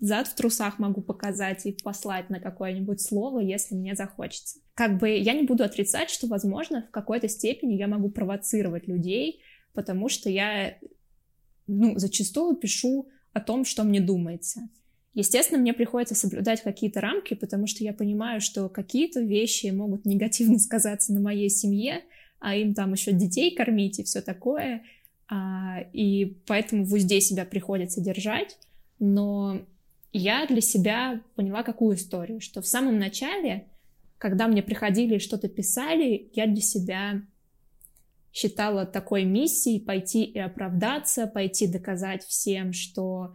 зад 0.00 0.28
в 0.28 0.34
трусах 0.34 0.78
могу 0.78 1.00
показать 1.00 1.66
и 1.66 1.72
послать 1.72 2.30
на 2.30 2.40
какое-нибудь 2.40 3.00
слово, 3.00 3.40
если 3.40 3.74
мне 3.74 3.94
захочется. 3.94 4.60
Как 4.74 4.98
бы 4.98 5.10
я 5.10 5.32
не 5.32 5.42
буду 5.42 5.64
отрицать, 5.64 6.10
что, 6.10 6.26
возможно, 6.26 6.84
в 6.88 6.90
какой-то 6.90 7.28
степени 7.28 7.74
я 7.74 7.88
могу 7.88 8.08
провоцировать 8.08 8.86
людей, 8.88 9.42
потому 9.74 10.08
что 10.08 10.30
я, 10.30 10.76
ну, 11.66 11.98
зачастую 11.98 12.56
пишу 12.56 13.08
о 13.32 13.40
том, 13.40 13.64
что 13.64 13.84
мне 13.84 14.00
думается. 14.00 14.68
Естественно, 15.14 15.60
мне 15.60 15.72
приходится 15.72 16.14
соблюдать 16.14 16.62
какие-то 16.62 17.00
рамки, 17.00 17.34
потому 17.34 17.66
что 17.66 17.82
я 17.82 17.92
понимаю, 17.92 18.40
что 18.40 18.68
какие-то 18.68 19.20
вещи 19.20 19.66
могут 19.66 20.04
негативно 20.04 20.58
сказаться 20.58 21.12
на 21.12 21.20
моей 21.20 21.50
семье, 21.50 22.04
а 22.40 22.54
им 22.54 22.74
там 22.74 22.92
еще 22.92 23.12
детей 23.12 23.54
кормить 23.54 23.98
и 23.98 24.04
все 24.04 24.20
такое. 24.20 24.82
А, 25.30 25.80
и 25.92 26.36
поэтому 26.46 26.84
в 26.84 26.92
узде 26.92 27.20
себя 27.20 27.44
приходится 27.44 28.00
держать. 28.00 28.58
Но 28.98 29.60
я 30.12 30.46
для 30.46 30.60
себя 30.60 31.20
поняла 31.34 31.62
какую 31.62 31.96
историю, 31.96 32.40
что 32.40 32.62
в 32.62 32.66
самом 32.66 32.98
начале, 32.98 33.66
когда 34.18 34.48
мне 34.48 34.62
приходили 34.62 35.16
и 35.16 35.20
что-то 35.20 35.48
писали, 35.48 36.30
я 36.34 36.46
для 36.46 36.62
себя 36.62 37.22
считала 38.32 38.86
такой 38.86 39.24
миссией 39.24 39.80
пойти 39.80 40.24
и 40.24 40.38
оправдаться, 40.38 41.26
пойти 41.26 41.66
доказать 41.66 42.24
всем, 42.24 42.72
что 42.72 43.34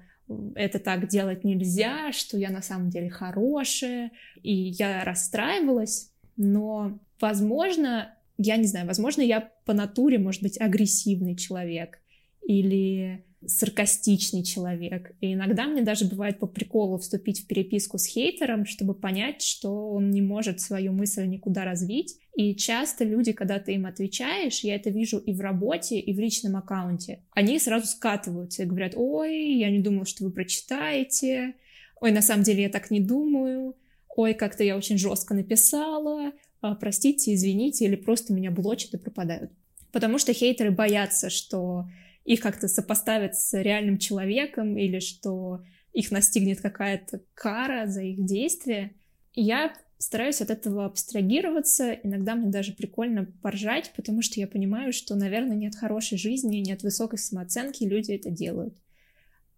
это 0.56 0.80
так 0.80 1.08
делать 1.08 1.44
нельзя, 1.44 2.12
что 2.12 2.38
я 2.38 2.50
на 2.50 2.62
самом 2.62 2.90
деле 2.90 3.10
хорошая, 3.10 4.12
и 4.42 4.54
я 4.54 5.04
расстраивалась, 5.04 6.12
но, 6.38 7.00
возможно, 7.20 8.16
я 8.38 8.58
не 8.58 8.66
знаю, 8.66 8.88
возможно, 8.88 9.22
я 9.22 9.52
по 9.66 9.74
натуре, 9.74 10.18
может 10.18 10.42
быть, 10.42 10.60
агрессивный 10.60 11.36
человек 11.36 12.00
или 12.42 13.26
саркастичный 13.48 14.44
человек. 14.44 15.16
И 15.22 15.34
иногда 15.34 15.66
мне 15.68 15.82
даже 15.82 16.06
бывает 16.06 16.40
по 16.40 16.48
приколу 16.48 16.98
вступить 16.98 17.44
в 17.44 17.48
переписку 17.48 17.98
с 17.98 18.06
хейтером, 18.06 18.66
чтобы 18.66 18.94
понять, 18.94 19.42
что 19.42 19.92
он 19.92 20.12
не 20.12 20.22
может 20.22 20.60
свою 20.60 20.92
мысль 20.92 21.26
никуда 21.26 21.66
развить. 21.66 22.18
И 22.36 22.56
часто 22.56 23.04
люди, 23.04 23.32
когда 23.32 23.60
ты 23.60 23.74
им 23.74 23.86
отвечаешь, 23.86 24.62
я 24.62 24.76
это 24.76 24.90
вижу 24.90 25.18
и 25.20 25.34
в 25.34 25.42
работе, 25.42 26.00
и 26.00 26.14
в 26.14 26.20
личном 26.20 26.56
аккаунте, 26.56 27.24
они 27.32 27.60
сразу 27.60 27.88
скатываются 27.88 28.64
и 28.64 28.66
говорят, 28.66 28.94
ой, 28.96 29.54
я 29.56 29.70
не 29.70 29.80
думал, 29.80 30.06
что 30.06 30.24
вы 30.24 30.32
прочитаете, 30.32 31.56
ой, 32.02 32.12
на 32.12 32.22
самом 32.22 32.44
деле 32.44 32.64
я 32.64 32.70
так 32.70 32.92
не 32.92 33.00
думаю, 33.00 33.76
ой, 34.16 34.34
как-то 34.34 34.64
я 34.64 34.78
очень 34.78 34.98
жестко 34.98 35.34
написала, 35.34 36.32
а, 36.62 36.76
простите, 36.76 37.34
извините, 37.34 37.86
или 37.86 37.96
просто 37.96 38.34
меня 38.34 38.50
блочат 38.50 38.94
и 38.94 38.98
пропадают. 38.98 39.52
Потому 39.92 40.18
что 40.18 40.34
хейтеры 40.34 40.72
боятся, 40.72 41.30
что 41.30 41.86
их 42.26 42.40
как-то 42.40 42.68
сопоставят 42.68 43.36
с 43.36 43.54
реальным 43.62 43.98
человеком 43.98 44.78
или 44.78 45.00
что 45.00 45.64
их 45.92 46.12
настигнет 46.12 46.62
какая-то 46.62 47.22
кара 47.34 47.88
за 47.88 48.02
их 48.02 48.26
действия. 48.26 48.94
И 49.34 49.42
я 49.42 49.74
стараюсь 49.98 50.42
от 50.42 50.50
этого 50.50 50.86
абстрагироваться. 50.86 51.92
Иногда 51.92 52.36
мне 52.36 52.50
даже 52.50 52.74
прикольно 52.74 53.26
поржать, 53.42 53.92
потому 53.96 54.22
что 54.22 54.40
я 54.40 54.48
понимаю, 54.48 54.94
что, 54.94 55.16
наверное, 55.16 55.56
нет 55.56 55.76
хорошей 55.76 56.18
жизни, 56.18 56.58
нет 56.58 56.84
высокой 56.84 57.20
самооценки, 57.20 57.84
люди 57.84 58.12
это 58.12 58.30
делают. 58.30 58.76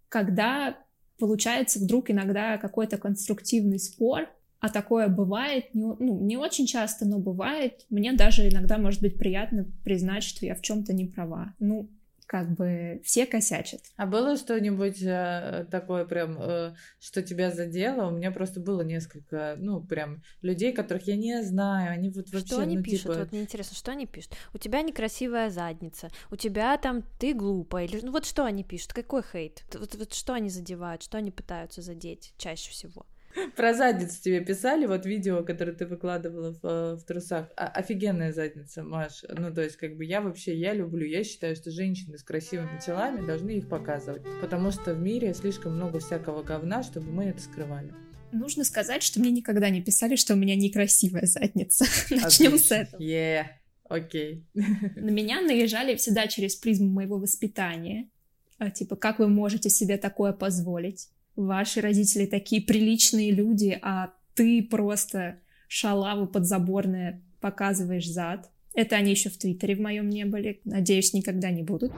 Когда 0.10 0.78
получается 1.18 1.80
вдруг 1.80 2.12
иногда 2.12 2.58
какой-то 2.58 2.98
конструктивный 2.98 3.80
спор, 3.80 4.30
а 4.60 4.70
такое 4.70 5.08
бывает, 5.08 5.74
не, 5.74 5.84
ну, 5.84 6.26
не 6.26 6.38
очень 6.38 6.66
часто, 6.66 7.06
но 7.06 7.20
бывает. 7.20 7.86
Мне 7.90 8.14
даже 8.14 8.48
иногда 8.50 8.78
может 8.78 9.02
быть 9.02 9.18
приятно 9.18 9.66
признать, 9.84 10.24
что 10.24 10.46
я 10.46 10.56
в 10.56 10.62
чем-то 10.62 10.94
не 10.94 11.06
права. 11.06 11.54
Ну, 11.60 11.90
как 12.26 12.52
бы 12.52 13.02
все 13.04 13.26
косячат. 13.26 13.82
А 13.98 14.06
было 14.06 14.38
что-нибудь 14.38 15.02
э, 15.02 15.68
такое 15.70 16.06
прям, 16.06 16.38
э, 16.40 16.76
что 17.00 17.22
тебя 17.22 17.52
задело? 17.52 18.08
У 18.08 18.12
меня 18.12 18.32
просто 18.32 18.60
было 18.60 18.82
несколько, 18.82 19.56
ну, 19.58 19.82
прям 19.82 20.24
людей, 20.42 20.74
которых 20.74 21.08
я 21.08 21.16
не 21.16 21.44
знаю, 21.44 21.92
они 21.92 22.10
вот 22.10 22.30
вообще... 22.32 22.48
Что 22.48 22.60
они 22.60 22.78
ну, 22.78 22.84
пишут? 22.84 23.02
Типа... 23.04 23.20
Вот 23.20 23.32
мне 23.32 23.42
интересно, 23.42 23.76
что 23.76 23.92
они 23.92 24.06
пишут? 24.06 24.34
У 24.54 24.58
тебя 24.58 24.82
некрасивая 24.82 25.50
задница, 25.50 26.10
у 26.32 26.36
тебя 26.36 26.78
там 26.78 27.04
ты 27.20 27.34
глупая, 27.34 27.86
или 27.86 28.02
ну 28.02 28.12
вот 28.12 28.26
что 28.26 28.46
они 28.46 28.64
пишут? 28.64 28.94
Какой 28.94 29.22
хейт? 29.24 29.64
Вот, 29.74 29.96
вот 29.96 30.14
что 30.14 30.34
они 30.34 30.50
задевают, 30.50 31.04
что 31.04 31.18
они 31.18 31.32
пытаются 31.32 31.82
задеть 31.82 32.34
чаще 32.38 32.72
всего? 32.72 33.06
Про 33.56 33.74
задницу 33.74 34.22
тебе 34.22 34.42
писали, 34.42 34.86
вот 34.86 35.06
видео, 35.06 35.44
которое 35.44 35.74
ты 35.74 35.86
выкладывала 35.86 36.54
в, 36.54 36.66
э, 36.66 36.96
в 36.96 37.04
трусах. 37.04 37.50
А, 37.56 37.68
офигенная 37.68 38.34
задница, 38.34 38.84
Маш. 38.84 39.24
Ну, 39.30 39.54
то 39.54 39.62
есть, 39.62 39.78
как 39.78 39.96
бы 39.98 40.06
я 40.06 40.22
вообще, 40.22 40.56
я 40.56 40.74
люблю, 40.74 41.06
я 41.06 41.24
считаю, 41.24 41.56
что 41.56 41.72
женщины 41.72 42.18
с 42.18 42.24
красивыми 42.24 42.80
телами 42.80 43.26
должны 43.26 43.52
их 43.52 43.70
показывать. 43.70 44.24
Потому 44.42 44.72
что 44.72 44.94
в 44.94 45.00
мире 45.00 45.34
слишком 45.34 45.76
много 45.76 46.00
всякого 46.00 46.44
говна, 46.44 46.84
чтобы 46.84 47.12
мы 47.12 47.26
это 47.26 47.42
скрывали. 47.42 47.94
Нужно 48.32 48.64
сказать, 48.64 49.04
что 49.04 49.20
мне 49.20 49.32
никогда 49.32 49.70
не 49.70 49.82
писали, 49.82 50.16
что 50.16 50.34
у 50.34 50.38
меня 50.38 50.56
некрасивая 50.56 51.26
задница. 51.26 51.86
Начнем 52.10 52.58
с 52.58 52.72
этого. 52.72 53.02
Yeah. 53.02 53.46
Окей. 53.88 54.44
Okay. 54.56 55.00
На 55.00 55.12
меня 55.12 55.42
наезжали 55.42 55.96
всегда 55.96 56.28
через 56.28 56.56
призму 56.56 56.90
моего 56.90 57.18
воспитания. 57.18 58.10
А, 58.58 58.72
типа, 58.72 58.96
как 58.96 59.20
вы 59.20 59.28
можете 59.28 59.70
себе 59.70 59.98
такое 59.98 60.34
позволить? 60.34 61.10
Ваши 61.36 61.82
родители 61.82 62.26
такие 62.26 62.62
приличные 62.62 63.32
люди, 63.32 63.78
а 63.82 64.14
ты 64.34 64.64
просто 64.64 65.40
шалава 65.68 66.26
подзаборная 66.26 67.22
показываешь 67.42 68.08
зад. 68.08 68.50
Это 68.74 68.96
они 68.96 69.12
еще 69.12 69.30
в 69.30 69.38
Твиттере 69.38 69.76
в 69.76 69.80
моем 69.80 70.10
не 70.10 70.26
были. 70.26 70.62
Надеюсь, 70.66 71.14
никогда 71.14 71.52
не 71.52 71.64
будут. 71.64 71.94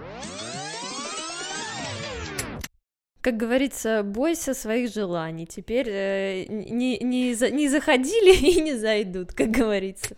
Как 3.22 3.36
говорится, 3.36 4.04
бойся 4.04 4.54
своих 4.54 4.94
желаний. 4.94 5.46
Теперь 5.46 5.90
э, 5.90 6.46
не, 6.48 6.98
не, 7.00 7.34
за, 7.34 7.50
не 7.50 7.68
заходили 7.68 8.36
и 8.52 8.62
не 8.62 8.76
зайдут, 8.76 9.34
как 9.34 9.52
говорится. 9.52 10.16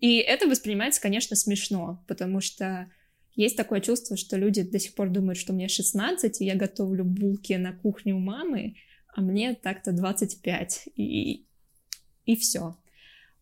И 0.00 0.18
это 0.18 0.46
воспринимается, 0.46 1.00
конечно, 1.00 1.34
смешно, 1.34 2.04
потому 2.06 2.40
что 2.40 2.90
есть 3.34 3.56
такое 3.56 3.80
чувство, 3.80 4.16
что 4.16 4.36
люди 4.36 4.62
до 4.62 4.78
сих 4.78 4.94
пор 4.94 5.10
думают, 5.10 5.38
что 5.38 5.52
мне 5.52 5.68
16, 5.68 6.40
и 6.40 6.44
я 6.44 6.54
готовлю 6.54 7.04
булки 7.04 7.54
на 7.54 7.72
кухне 7.72 8.14
у 8.14 8.18
мамы, 8.18 8.76
а 9.14 9.20
мне 9.20 9.54
так-то 9.54 9.92
25, 9.92 10.88
и, 10.96 11.44
и 12.26 12.36
все. 12.36 12.76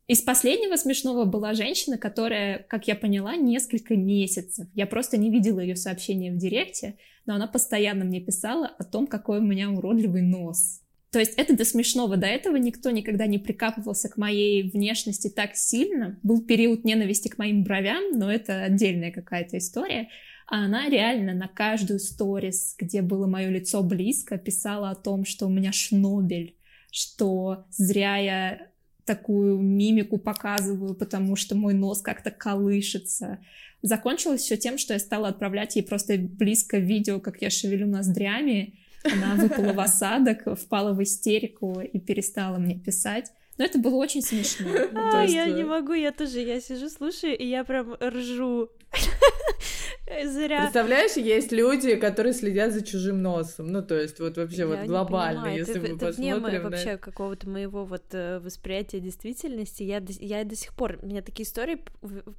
Из 0.09 0.20
последнего 0.20 0.76
смешного 0.76 1.24
была 1.24 1.55
женщина, 1.55 1.97
которая, 1.97 2.59
как 2.68 2.88
я 2.88 2.95
поняла, 2.95 3.36
несколько 3.36 3.97
месяцев. 3.97 4.66
Я 4.74 4.86
просто 4.86 5.16
не 5.16 5.30
видела 5.30 5.61
ее 5.61 5.76
сообщения 5.76 6.32
в 6.32 6.36
директе, 6.36 6.99
но 7.24 7.34
она 7.34 7.47
постоянно 7.47 8.05
мне 8.05 8.20
писала 8.20 8.66
о 8.66 8.84
том, 8.84 9.07
какой 9.07 9.38
у 9.38 9.43
меня 9.43 9.70
уродливый 9.70 10.22
нос. 10.22 10.82
То 11.13 11.19
есть 11.19 11.35
это 11.37 11.55
до 11.55 11.67
смешного. 11.67 12.17
До 12.17 12.27
этого 12.27 12.57
никто 12.57 12.91
никогда 12.91 13.27
не 13.27 13.39
прикапывался 13.39 14.09
к 14.09 14.17
моей 14.17 14.71
внешности 14.71 15.29
так 15.29 15.55
сильно. 15.57 16.19
Был 16.23 16.43
период 16.43 16.85
ненависти 16.85 17.29
к 17.29 17.37
моим 17.37 17.65
бровям, 17.65 18.19
но 18.19 18.33
это 18.33 18.63
отдельная 18.63 19.13
какая-то 19.13 19.59
история. 19.59 20.09
А 20.47 20.65
она 20.65 20.89
реально 20.89 21.35
на 21.35 21.49
каждую 21.49 22.01
сторис, 22.01 22.75
где 22.79 23.03
было 23.03 23.27
мое 23.27 23.51
лицо 23.51 23.83
близко, 23.83 24.39
писала 24.39 24.89
о 24.89 24.95
том, 24.95 25.27
что 25.27 25.47
у 25.47 25.51
меня 25.51 25.71
шнобель, 25.71 26.57
что 26.91 27.67
зря 27.71 28.17
я 28.17 28.67
такую 29.05 29.59
мимику 29.59 30.17
показываю, 30.17 30.95
потому 30.95 31.37
что 31.37 31.55
мой 31.55 31.75
нос 31.75 32.01
как-то 32.01 32.31
колышется. 32.31 33.39
Закончилось 33.83 34.43
все 34.43 34.57
тем, 34.57 34.79
что 34.79 34.95
я 34.95 34.99
стала 34.99 35.29
отправлять 35.29 35.77
ей 35.77 35.83
просто 35.83 36.17
близко 36.17 36.79
видео, 36.79 37.21
как 37.21 37.43
я 37.43 37.51
шевелю 37.51 37.87
ноздрями, 37.87 38.79
она 39.05 39.35
выпала 39.37 39.73
в 39.73 39.81
осадок, 39.81 40.59
впала 40.59 40.93
в 40.93 41.03
истерику 41.03 41.81
и 41.81 41.99
перестала 41.99 42.59
мне 42.59 42.79
писать. 42.79 43.33
Но 43.59 43.65
это 43.65 43.79
было 43.79 43.97
очень 43.97 44.23
смешно. 44.23 44.69
Ну, 44.93 45.19
а, 45.19 45.23
есть... 45.23 45.35
я 45.35 45.47
не 45.47 45.65
могу, 45.65 45.93
я 45.93 46.13
тоже, 46.13 46.41
я 46.41 46.61
сижу, 46.61 46.89
слушаю, 46.89 47.37
и 47.37 47.47
я 47.47 47.65
прям 47.65 47.95
ржу. 47.95 48.71
Зря. 50.25 50.63
Представляешь, 50.63 51.17
есть 51.17 51.53
люди, 51.53 51.97
которые 51.97 52.35
следят 52.35 52.73
за 52.73 52.85
чужим 52.85 53.23
носом. 53.23 53.69
Ну, 53.69 53.83
то 53.83 53.99
есть, 53.99 54.21
вот 54.21 54.37
вообще, 54.37 54.59
я 54.59 54.67
вот 54.67 54.81
глобально, 54.81 55.47
если 55.47 55.77
это, 55.77 55.81
мы 55.81 55.89
это 55.89 56.07
посмотрим. 56.07 56.37
Это 56.37 56.49
вне 56.49 56.61
вообще 56.61 56.97
какого-то 56.99 57.49
моего 57.49 57.85
вот 57.85 58.05
э, 58.13 58.39
восприятия 58.41 59.01
действительности. 59.01 59.83
Я, 59.83 60.03
я 60.21 60.45
до 60.45 60.57
сих 60.57 60.75
пор, 60.75 61.03
меня 61.05 61.23
такие 61.23 61.47
истории 61.47 61.83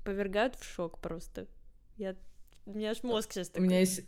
повергают 0.03 0.55
в 0.55 0.63
шок 0.63 0.99
просто. 0.99 1.47
Я, 1.97 2.15
у 2.65 2.73
меня 2.73 2.91
аж 2.91 3.01
мозг 3.03 3.31
сейчас 3.31 3.49
такой. 3.49 3.65
У 3.65 3.69
меня 3.69 3.79
есть 3.79 4.03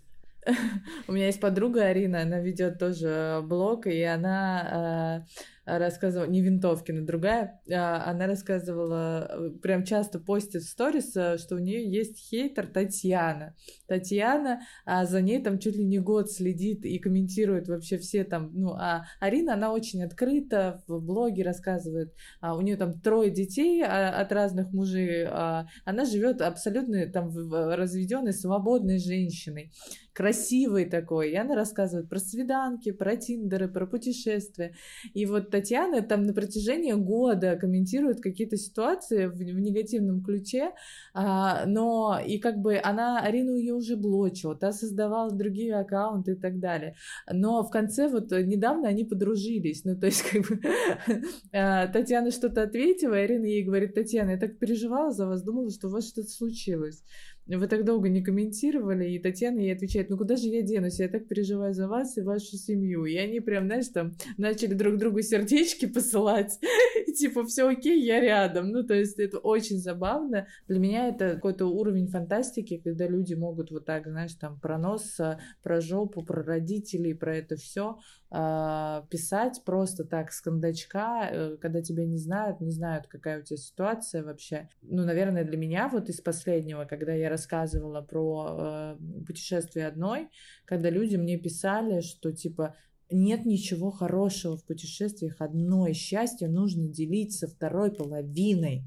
У 1.08 1.12
меня 1.12 1.28
есть 1.28 1.40
подруга 1.40 1.86
Арина, 1.86 2.22
она 2.22 2.40
ведет 2.40 2.80
тоже 2.80 3.42
блог, 3.44 3.88
и 3.88 4.02
она 4.04 5.26
рассказывала, 5.66 6.28
не 6.28 6.42
Винтовкина, 6.42 7.06
другая, 7.06 7.60
а, 7.72 8.10
она 8.10 8.28
рассказывала, 8.28 9.28
э, 9.30 9.50
прям 9.62 9.84
часто 9.84 10.20
постит 10.20 10.62
в 10.62 10.70
сторис, 10.70 11.16
э, 11.16 11.38
что 11.38 11.56
у 11.56 11.60
нее 11.60 11.90
есть 11.90 12.20
хейтер 12.30 12.68
Татьяна. 12.68 13.56
Татьяна, 13.88 14.62
а 14.86 15.06
за 15.06 15.22
ней 15.22 15.42
там 15.42 15.60
чуть 15.60 15.76
ли 15.76 15.84
не 15.84 16.00
год 16.00 16.32
следит 16.32 16.86
и 16.86 17.00
комментирует 17.00 17.68
вообще 17.68 17.98
все 17.98 18.24
там, 18.24 18.52
ну, 18.54 18.74
а 18.74 19.06
Арина, 19.20 19.54
она 19.54 19.72
очень 19.72 20.04
открыта, 20.04 20.84
в 20.88 21.00
блоге 21.00 21.44
рассказывает, 21.44 22.14
а 22.42 22.56
у 22.56 22.62
нее 22.62 22.78
там 22.78 23.00
трое 23.00 23.32
детей 23.32 23.84
а, 23.84 24.22
от 24.22 24.32
разных 24.32 24.72
мужей, 24.72 25.26
а 25.28 25.68
она 25.84 26.06
живет 26.06 26.42
абсолютно 26.42 27.08
там 27.08 27.32
разведенной, 27.52 28.34
свободной 28.34 29.00
женщиной 29.00 29.72
красивый 30.16 30.86
такой. 30.86 31.32
И 31.32 31.36
она 31.36 31.56
рассказывает 31.56 32.10
про 32.10 32.20
свиданки, 32.20 32.92
про 32.92 33.18
тиндеры, 33.18 33.68
про 33.68 33.86
путешествия. 33.86 34.74
И 35.14 35.26
вот 35.26 35.52
Татьяна 35.56 36.02
там 36.02 36.24
на 36.24 36.34
протяжении 36.34 36.92
года 36.92 37.56
комментирует 37.56 38.20
какие-то 38.22 38.58
ситуации 38.58 39.28
в, 39.28 39.36
в 39.36 39.60
негативном 39.60 40.22
ключе, 40.22 40.72
а, 41.14 41.66
но 41.66 42.20
и 42.20 42.40
как 42.40 42.58
бы 42.58 42.78
она, 42.84 43.22
Арину 43.22 43.56
ее 43.56 43.74
уже 43.74 43.96
блочила, 43.96 44.54
та 44.54 44.74
создавала 44.74 45.32
другие 45.32 45.76
аккаунты 45.76 46.34
и 46.34 46.36
так 46.36 46.60
далее. 46.60 46.96
Но 47.32 47.64
в 47.64 47.70
конце 47.70 48.10
вот 48.10 48.32
недавно 48.32 48.90
они 48.90 49.06
подружились. 49.06 49.86
Ну, 49.86 49.98
то 49.98 50.08
есть 50.08 50.24
как 50.24 50.42
бы 50.42 50.60
а, 51.54 51.88
Татьяна 51.88 52.32
что-то 52.32 52.64
ответила, 52.64 53.16
Арина 53.16 53.46
ей 53.46 53.64
говорит, 53.64 53.94
Татьяна, 53.94 54.32
я 54.32 54.38
так 54.38 54.60
переживала 54.60 55.12
за 55.12 55.26
вас, 55.26 55.42
думала, 55.42 55.70
что 55.70 55.88
у 55.88 55.92
вас 55.92 56.10
что-то 56.10 56.28
случилось 56.28 57.02
вы 57.48 57.68
так 57.68 57.86
долго 57.86 58.10
не 58.10 58.24
комментировали, 58.24 59.10
и 59.12 59.20
Татьяна 59.20 59.60
ей 59.60 59.74
отвечает, 59.74 60.10
ну 60.10 60.18
куда 60.18 60.36
же 60.36 60.48
я 60.48 60.62
денусь, 60.64 61.00
я 61.00 61.08
так 61.08 61.28
переживаю 61.28 61.74
за 61.74 61.88
вас 61.88 62.18
и 62.18 62.22
вашу 62.22 62.58
семью. 62.58 63.06
И 63.06 63.16
они 63.16 63.40
прям, 63.40 63.66
знаешь, 63.66 63.88
там 63.90 64.14
начали 64.38 64.74
друг 64.74 64.98
другу 64.98 65.22
сердечки 65.22 65.86
посылать, 65.86 66.60
и 67.06 67.14
типа, 67.14 67.46
все 67.46 67.68
окей, 67.68 68.04
я 68.04 68.20
рядом. 68.20 68.70
Ну, 68.70 68.84
то 68.84 68.94
есть 68.94 69.20
это 69.20 69.40
очень 69.40 69.78
забавно. 69.78 70.48
Для 70.68 70.80
меня 70.80 71.08
это 71.08 71.36
какой-то 71.36 71.66
уровень 71.68 72.08
фантастики, 72.08 72.78
когда 72.84 73.08
люди 73.08 73.34
могут 73.34 73.72
вот 73.72 73.86
так, 73.86 74.08
знаешь, 74.08 74.34
там 74.34 74.60
про 74.60 74.78
нос, 74.78 75.20
про 75.64 75.82
жопу, 75.82 76.24
про 76.24 76.44
родителей, 76.44 77.14
про 77.14 77.36
это 77.38 77.56
все 77.56 77.98
а, 78.32 79.06
писать 79.10 79.62
просто 79.66 80.04
так 80.04 80.32
с 80.32 80.42
кондачка, 80.42 81.30
э, 81.32 81.58
когда 81.62 81.82
тебя 81.82 82.06
не 82.06 82.18
знают, 82.18 82.60
не 82.60 82.72
знают, 82.72 83.08
какая 83.08 83.40
у 83.40 83.44
тебя 83.44 83.58
ситуация 83.58 84.24
вообще. 84.24 84.70
Ну, 84.82 85.06
наверное, 85.06 85.46
для 85.46 85.58
меня 85.58 85.88
вот 85.88 86.10
из 86.10 86.20
последнего, 86.20 86.86
когда 86.86 87.14
я 87.14 87.30
рассказывала 87.30 88.02
про 88.02 88.98
э, 89.00 89.24
путешествие 89.26 89.88
одной, 89.88 90.30
когда 90.66 90.90
люди 90.90 91.16
мне 91.16 91.38
писали, 91.38 92.02
что 92.02 92.34
типа 92.34 92.76
нет 93.12 93.46
ничего 93.46 93.92
хорошего 93.92 94.58
в 94.58 94.66
путешествиях 94.66 95.36
одной, 95.40 95.94
счастье 95.94 96.48
нужно 96.48 96.88
делить 96.88 97.34
со 97.34 97.48
второй 97.48 97.92
половиной. 97.92 98.84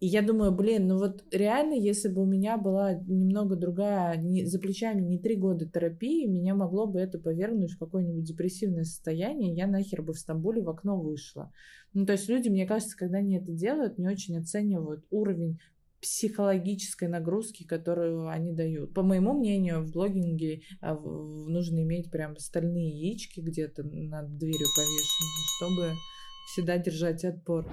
И 0.00 0.06
я 0.06 0.22
думаю, 0.22 0.50
блин, 0.50 0.88
ну 0.88 0.98
вот 0.98 1.24
реально, 1.30 1.74
если 1.74 2.08
бы 2.08 2.22
у 2.22 2.24
меня 2.24 2.56
была 2.56 2.94
немного 2.94 3.54
другая, 3.54 4.16
не, 4.16 4.46
за 4.46 4.58
плечами 4.58 5.02
не 5.02 5.18
три 5.18 5.36
года 5.36 5.66
терапии, 5.66 6.26
меня 6.26 6.54
могло 6.54 6.86
бы 6.86 7.00
это 7.00 7.18
повернуть 7.18 7.72
в 7.72 7.78
какое-нибудь 7.78 8.24
депрессивное 8.24 8.84
состояние, 8.84 9.52
я 9.52 9.66
нахер 9.66 10.00
бы 10.00 10.14
в 10.14 10.18
Стамбуле 10.18 10.62
в 10.62 10.70
окно 10.70 10.98
вышла. 10.98 11.52
Ну, 11.92 12.06
то 12.06 12.12
есть 12.12 12.30
люди, 12.30 12.48
мне 12.48 12.66
кажется, 12.66 12.96
когда 12.96 13.18
они 13.18 13.36
это 13.36 13.52
делают, 13.52 13.98
не 13.98 14.08
очень 14.08 14.38
оценивают 14.38 15.04
уровень 15.10 15.58
психологической 16.00 17.08
нагрузки, 17.08 17.64
которую 17.64 18.28
они 18.28 18.52
дают. 18.52 18.94
По 18.94 19.02
моему 19.02 19.32
мнению, 19.32 19.82
в 19.82 19.92
блогинге 19.92 20.62
а, 20.80 20.94
нужно 20.94 21.82
иметь 21.82 22.10
прям 22.10 22.36
стальные 22.36 22.88
яички 22.88 23.40
где-то 23.40 23.82
над 23.82 24.36
дверью 24.36 24.66
повешенные, 24.76 25.46
чтобы 25.56 25.92
всегда 26.52 26.78
держать 26.78 27.24
отпор. 27.24 27.70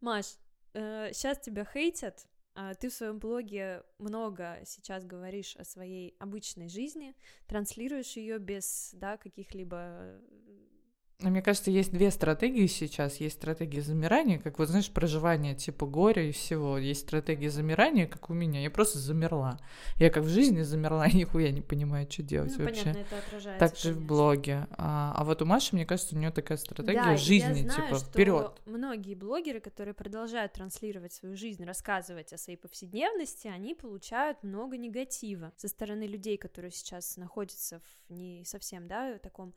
Маш, 0.00 0.26
э, 0.74 1.10
сейчас 1.12 1.40
тебя 1.40 1.64
хейтят, 1.64 2.26
а 2.54 2.74
ты 2.74 2.88
в 2.88 2.94
своем 2.94 3.18
блоге 3.18 3.82
много 3.98 4.58
сейчас 4.64 5.04
говоришь 5.04 5.56
о 5.56 5.64
своей 5.64 6.14
обычной 6.18 6.68
жизни, 6.68 7.14
транслируешь 7.48 8.16
ее 8.16 8.38
без 8.38 8.90
да, 8.92 9.16
каких-либо 9.16 10.20
но 10.20 10.83
мне 11.30 11.42
кажется, 11.42 11.70
есть 11.70 11.92
две 11.92 12.10
стратегии 12.10 12.66
сейчас. 12.66 13.16
Есть 13.16 13.36
стратегия 13.36 13.82
замирания, 13.82 14.38
как 14.38 14.58
вот, 14.58 14.68
знаешь, 14.68 14.90
проживание 14.90 15.54
типа 15.54 15.86
горя 15.86 16.28
и 16.28 16.32
всего. 16.32 16.78
Есть 16.78 17.02
стратегия 17.02 17.50
замирания, 17.50 18.06
как 18.06 18.30
у 18.30 18.34
меня. 18.34 18.60
Я 18.62 18.70
просто 18.70 18.98
замерла. 18.98 19.58
Я 19.96 20.10
как 20.10 20.24
в 20.24 20.28
жизни 20.28 20.62
замерла, 20.62 21.08
нихуя 21.12 21.50
не 21.50 21.60
понимаю, 21.60 22.10
что 22.10 22.22
делать 22.22 22.54
ну, 22.56 22.64
вообще. 22.64 22.84
Понятно, 22.84 23.00
это 23.00 23.18
отражается, 23.18 23.58
так 23.68 23.76
же 23.76 23.92
в 23.92 24.04
блоге. 24.04 24.66
А, 24.72 25.14
а 25.16 25.24
вот 25.24 25.42
у 25.42 25.44
Маши, 25.44 25.74
мне 25.74 25.86
кажется, 25.86 26.14
у 26.14 26.18
нее 26.18 26.30
такая 26.30 26.58
стратегия 26.58 27.02
да, 27.02 27.16
жизни, 27.16 27.60
я 27.60 27.72
знаю, 27.72 27.88
типа, 27.88 27.98
вперед. 27.98 28.60
Многие 28.66 29.14
блогеры, 29.14 29.60
которые 29.60 29.94
продолжают 29.94 30.52
транслировать 30.52 31.12
свою 31.12 31.36
жизнь, 31.36 31.64
рассказывать 31.64 32.32
о 32.32 32.38
своей 32.38 32.58
повседневности, 32.58 33.48
они 33.48 33.74
получают 33.74 34.42
много 34.42 34.76
негатива 34.76 35.52
со 35.56 35.68
стороны 35.68 36.04
людей, 36.04 36.36
которые 36.36 36.70
сейчас 36.70 37.16
находятся 37.16 37.80
в 38.08 38.14
не 38.14 38.44
совсем, 38.44 38.86
да, 38.88 39.18
таком 39.18 39.54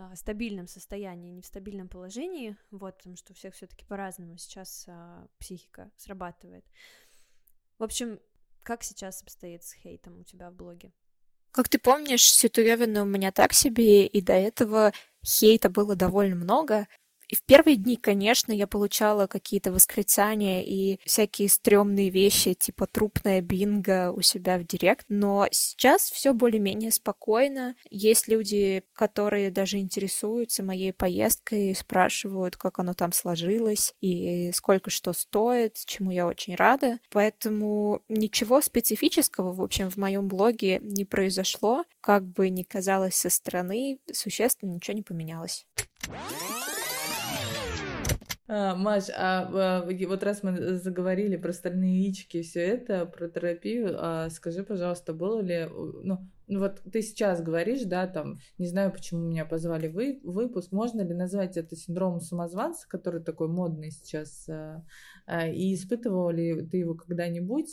а, 0.00 0.16
стабильном 0.16 0.66
состоянии, 0.66 1.30
не 1.30 1.42
в 1.42 1.46
стабильном 1.46 1.86
положении, 1.86 2.56
вот, 2.70 2.96
потому 2.96 3.16
что 3.16 3.32
у 3.32 3.36
всех 3.36 3.54
все-таки 3.54 3.84
по-разному 3.84 4.38
сейчас 4.38 4.86
а, 4.88 5.26
психика 5.38 5.90
срабатывает. 5.98 6.64
В 7.78 7.82
общем, 7.82 8.18
как 8.62 8.82
сейчас 8.82 9.20
обстоит 9.20 9.62
с 9.62 9.74
хейтом 9.74 10.20
у 10.20 10.24
тебя 10.24 10.50
в 10.50 10.54
блоге? 10.54 10.92
Как 11.50 11.68
ты 11.68 11.78
помнишь, 11.78 12.24
Ситуевина 12.24 13.02
у 13.02 13.04
меня 13.04 13.30
так 13.30 13.52
себе, 13.52 14.06
и 14.06 14.22
до 14.22 14.32
этого 14.32 14.92
хейта 15.22 15.68
было 15.68 15.94
довольно 15.96 16.36
много. 16.36 16.88
И 17.30 17.36
в 17.36 17.44
первые 17.44 17.76
дни, 17.76 17.96
конечно, 17.96 18.50
я 18.52 18.66
получала 18.66 19.28
какие-то 19.28 19.70
восклицания 19.70 20.62
и 20.62 20.98
всякие 21.04 21.48
стрёмные 21.48 22.10
вещи, 22.10 22.54
типа 22.54 22.88
трупная 22.88 23.40
бинго 23.40 24.10
у 24.10 24.20
себя 24.20 24.58
в 24.58 24.66
директ, 24.66 25.06
но 25.08 25.46
сейчас 25.52 26.10
все 26.10 26.32
более-менее 26.32 26.90
спокойно. 26.90 27.76
Есть 27.88 28.26
люди, 28.26 28.82
которые 28.94 29.52
даже 29.52 29.78
интересуются 29.78 30.64
моей 30.64 30.92
поездкой, 30.92 31.72
спрашивают, 31.76 32.56
как 32.56 32.80
оно 32.80 32.94
там 32.94 33.12
сложилось 33.12 33.94
и 34.00 34.50
сколько 34.52 34.90
что 34.90 35.12
стоит, 35.12 35.76
чему 35.86 36.10
я 36.10 36.26
очень 36.26 36.56
рада. 36.56 36.98
Поэтому 37.10 38.02
ничего 38.08 38.60
специфического, 38.60 39.52
в 39.52 39.62
общем, 39.62 39.88
в 39.88 39.96
моем 39.96 40.26
блоге 40.26 40.80
не 40.82 41.04
произошло. 41.04 41.84
Как 42.00 42.24
бы 42.24 42.50
ни 42.50 42.64
казалось 42.64 43.14
со 43.14 43.30
стороны, 43.30 44.00
существенно 44.12 44.72
ничего 44.72 44.96
не 44.96 45.02
поменялось. 45.02 45.64
А, 48.52 48.74
Маш, 48.74 49.04
а, 49.16 49.48
а 49.54 49.86
вот 50.08 50.22
раз 50.24 50.42
мы 50.42 50.74
заговорили 50.74 51.36
про 51.36 51.52
стальные 51.52 52.02
яички 52.02 52.42
все 52.42 52.58
это, 52.58 53.06
про 53.06 53.28
терапию, 53.28 53.94
а, 53.96 54.28
скажи, 54.28 54.64
пожалуйста, 54.64 55.14
было 55.14 55.40
ли, 55.40 55.68
ну, 55.70 56.18
ну 56.48 56.58
вот 56.58 56.82
ты 56.92 57.00
сейчас 57.00 57.40
говоришь, 57.42 57.84
да, 57.84 58.08
там, 58.08 58.40
не 58.58 58.66
знаю, 58.66 58.90
почему 58.90 59.20
меня 59.20 59.44
позвали 59.44 59.86
вы, 59.86 60.18
выпуск, 60.24 60.72
можно 60.72 61.00
ли 61.02 61.14
назвать 61.14 61.56
это 61.56 61.76
синдромом 61.76 62.18
самозванца, 62.18 62.88
который 62.88 63.22
такой 63.22 63.46
модный 63.46 63.92
сейчас, 63.92 64.48
и 64.48 65.74
испытывал 65.74 66.30
ли 66.30 66.66
ты 66.66 66.78
его 66.78 66.94
когда-нибудь, 66.94 67.68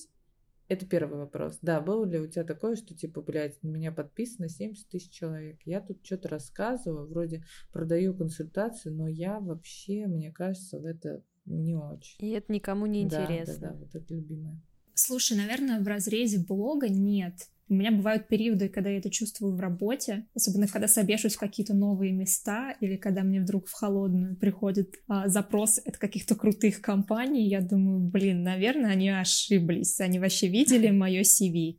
это 0.68 0.86
первый 0.86 1.20
вопрос. 1.20 1.59
Да, 1.61 1.82
было 1.82 2.05
ли 2.05 2.20
у 2.20 2.28
тебя 2.28 2.43
такое, 2.43 2.76
что 2.76 2.95
типа, 2.95 3.22
блядь, 3.22 3.61
на 3.63 3.68
меня 3.68 3.91
подписано 3.91 4.49
70 4.49 4.88
тысяч 4.88 5.11
человек. 5.11 5.59
Я 5.65 5.82
тут 5.82 6.05
что-то 6.05 6.30
рассказываю, 6.30 7.07
вроде 7.07 7.43
продаю 7.72 8.13
консультацию, 8.13 8.93
но 8.93 9.07
я 9.07 9.39
вообще, 9.39 10.07
мне 10.07 10.32
кажется, 10.32 10.80
в 10.80 10.86
это 10.86 11.24
не 11.45 11.76
очень. 11.76 12.18
И 12.20 12.32
это 12.32 12.51
никому 12.51 12.86
не 12.86 13.03
интересно. 13.03 13.55
Да, 13.55 13.68
да, 13.68 13.74
да, 13.74 13.80
вот 13.80 13.95
это 13.95 14.13
любимое. 14.13 14.61
Слушай, 14.93 15.38
наверное, 15.38 15.80
в 15.80 15.88
разрезе 15.88 16.39
блога 16.39 16.89
нет. 16.89 17.49
У 17.70 17.74
меня 17.74 17.91
бывают 17.91 18.28
периоды, 18.28 18.70
когда 18.70 18.89
я 18.89 18.99
это 18.99 19.09
чувствую 19.09 19.53
в 19.53 19.59
работе, 19.59 20.26
особенно 20.34 20.68
когда 20.68 20.88
собешусь 20.88 21.36
в 21.36 21.39
какие-то 21.39 21.74
новые 21.74 22.13
места 22.13 22.76
или 22.80 22.95
когда 22.95 23.24
мне 23.24 23.41
вдруг 23.41 23.68
в 23.68 23.74
холодную 23.74 24.38
приходит 24.38 24.95
а, 25.07 25.28
запрос 25.28 25.80
от 25.86 25.97
каких-то 25.97 26.36
крутых 26.36 26.82
компаний, 26.82 27.47
я 27.47 27.59
думаю, 27.59 27.99
блин, 27.99 28.43
наверное, 28.43 28.91
они 28.91 29.09
ошиблись, 29.09 29.99
они 29.99 30.20
вообще 30.20 30.47
видели 30.47 30.89
мое 30.91 31.22
CV. 31.22 31.78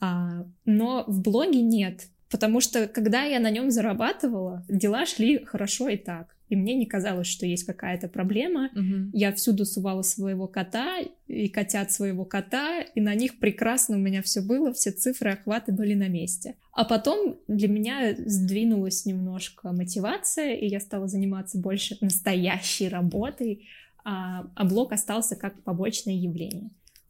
А, 0.00 0.44
но 0.66 1.04
в 1.06 1.22
блоге 1.22 1.62
нет, 1.62 2.08
потому 2.30 2.60
что 2.60 2.86
когда 2.86 3.22
я 3.22 3.40
на 3.40 3.50
нем 3.50 3.70
зарабатывала, 3.70 4.66
дела 4.68 5.06
шли 5.06 5.44
хорошо 5.44 5.88
и 5.88 5.96
так 5.96 6.31
и 6.52 6.56
мне 6.56 6.74
не 6.74 6.84
казалось, 6.84 7.28
что 7.28 7.46
есть 7.46 7.64
какая-то 7.64 8.08
проблема. 8.08 8.68
Угу. 8.74 9.10
Я 9.14 9.32
всюду 9.32 9.64
сувала 9.64 10.02
своего 10.02 10.46
кота 10.46 10.98
и 11.26 11.48
котят 11.48 11.90
своего 11.90 12.26
кота, 12.26 12.82
и 12.82 13.00
на 13.00 13.14
них 13.14 13.38
прекрасно 13.38 13.96
у 13.96 13.98
меня 13.98 14.20
все 14.20 14.42
было, 14.42 14.70
все 14.74 14.90
цифры, 14.90 15.30
охваты 15.30 15.72
были 15.72 15.94
на 15.94 16.08
месте. 16.08 16.56
А 16.72 16.84
потом 16.84 17.38
для 17.48 17.68
меня 17.68 18.14
сдвинулась 18.18 19.06
немножко 19.06 19.72
мотивация, 19.72 20.52
и 20.52 20.66
я 20.66 20.78
стала 20.78 21.08
заниматься 21.08 21.56
больше 21.56 21.96
настоящей 22.02 22.88
работой, 22.88 23.66
а, 24.04 24.46
а 24.54 24.64
блог 24.66 24.92
остался 24.92 25.36
как 25.36 25.62
побочное 25.62 26.16
явление. 26.16 26.68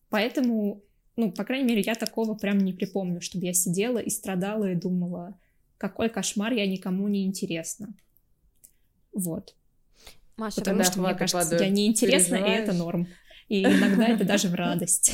Поэтому, 0.08 0.84
ну, 1.16 1.32
по 1.32 1.42
крайней 1.42 1.66
мере, 1.66 1.82
я 1.84 1.96
такого 1.96 2.34
прям 2.34 2.58
не 2.58 2.72
припомню, 2.72 3.20
чтобы 3.20 3.46
я 3.46 3.54
сидела 3.54 3.98
и 3.98 4.08
страдала 4.08 4.70
и 4.70 4.76
думала, 4.76 5.36
какой 5.78 6.08
кошмар, 6.10 6.52
я 6.52 6.64
никому 6.64 7.08
не 7.08 7.24
интересна. 7.26 7.92
Вот. 9.12 9.54
Маша, 10.36 10.60
Потому 10.60 10.82
что, 10.84 11.00
мне 11.00 11.14
кажется, 11.14 11.38
падают, 11.38 11.62
я 11.62 11.68
неинтересна, 11.68 12.36
и 12.36 12.50
это 12.50 12.72
норм. 12.72 13.06
И 13.48 13.62
иногда 13.64 14.08
это 14.08 14.24
даже 14.24 14.48
в 14.48 14.54
радость. 14.54 15.12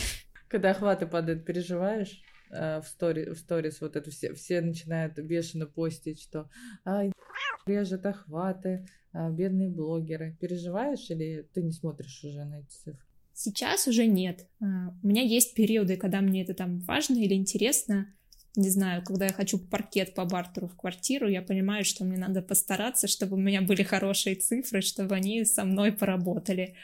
Когда 0.48 0.70
охваты 0.70 1.06
падают, 1.06 1.44
переживаешь? 1.44 2.22
Э, 2.50 2.80
в, 2.80 2.86
стори, 2.86 3.30
в 3.30 3.38
сторис 3.38 3.80
вот 3.80 3.96
это 3.96 4.10
все, 4.10 4.32
все 4.34 4.60
начинают 4.60 5.18
бешено 5.18 5.66
постить, 5.66 6.22
что 6.22 6.48
ай, 6.84 7.12
режет 7.66 8.06
охваты, 8.06 8.86
а, 9.12 9.30
бедные 9.30 9.68
блогеры. 9.68 10.36
Переживаешь 10.40 11.10
или 11.10 11.46
ты 11.52 11.62
не 11.62 11.72
смотришь 11.72 12.22
уже 12.24 12.44
на 12.44 12.60
эти 12.60 12.70
цифры? 12.70 13.04
Сейчас 13.34 13.86
уже 13.86 14.06
нет. 14.06 14.48
А, 14.60 14.94
у 15.02 15.06
меня 15.06 15.22
есть 15.22 15.54
периоды, 15.54 15.96
когда 15.96 16.20
мне 16.20 16.42
это 16.42 16.54
там 16.54 16.80
важно 16.80 17.16
или 17.16 17.34
интересно. 17.34 18.14
Не 18.56 18.70
знаю, 18.70 19.04
когда 19.04 19.26
я 19.26 19.32
хочу 19.32 19.58
паркет 19.58 20.14
по 20.14 20.24
бартеру 20.24 20.68
в 20.68 20.76
квартиру, 20.76 21.28
я 21.28 21.42
понимаю, 21.42 21.84
что 21.84 22.04
мне 22.04 22.18
надо 22.18 22.42
постараться, 22.42 23.06
чтобы 23.06 23.36
у 23.36 23.40
меня 23.40 23.62
были 23.62 23.82
хорошие 23.82 24.34
цифры, 24.36 24.80
чтобы 24.80 25.14
они 25.14 25.44
со 25.44 25.64
мной 25.64 25.92
поработали. 25.92 26.74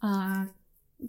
А 0.00 0.46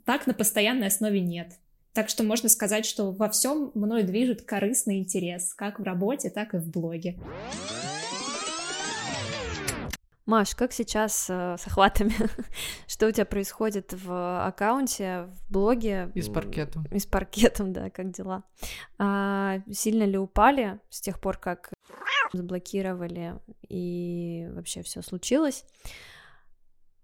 так 0.06 0.28
на 0.28 0.34
постоянной 0.34 0.88
основе 0.88 1.20
нет. 1.20 1.58
Так 1.94 2.10
что 2.10 2.24
можно 2.24 2.50
сказать, 2.50 2.86
что 2.86 3.12
во 3.12 3.30
всем 3.30 3.72
мной 3.76 4.04
движет 4.04 4.42
корыстный 4.42 4.98
интерес, 4.98 5.54
как 5.54 5.80
в 5.80 5.84
работе, 5.84 6.30
так 6.30 6.54
и 6.54 6.58
в 6.58 6.68
блоге. 6.70 7.18
Маш, 10.26 10.56
как 10.56 10.72
сейчас 10.72 11.30
э, 11.30 11.58
с 11.58 11.68
охватами? 11.68 12.14
Что 12.88 13.08
у 13.08 13.12
тебя 13.12 13.26
происходит 13.26 13.92
в 13.92 14.48
аккаунте, 14.48 15.24
в 15.24 15.52
блоге? 15.52 16.12
И 16.16 16.22
с 16.22 16.30
паркетом. 16.30 16.86
И 16.92 17.00
с 17.00 17.06
паркетом, 17.06 17.74
да, 17.74 17.90
как 17.90 18.12
дела? 18.12 18.44
А, 18.98 19.60
сильно 19.70 20.04
ли 20.04 20.18
упали 20.18 20.80
с 20.90 21.02
тех 21.02 21.20
пор, 21.20 21.38
как 21.38 21.74
заблокировали 22.32 23.40
и 23.68 24.48
вообще 24.52 24.82
все 24.82 25.02
случилось? 25.02 25.66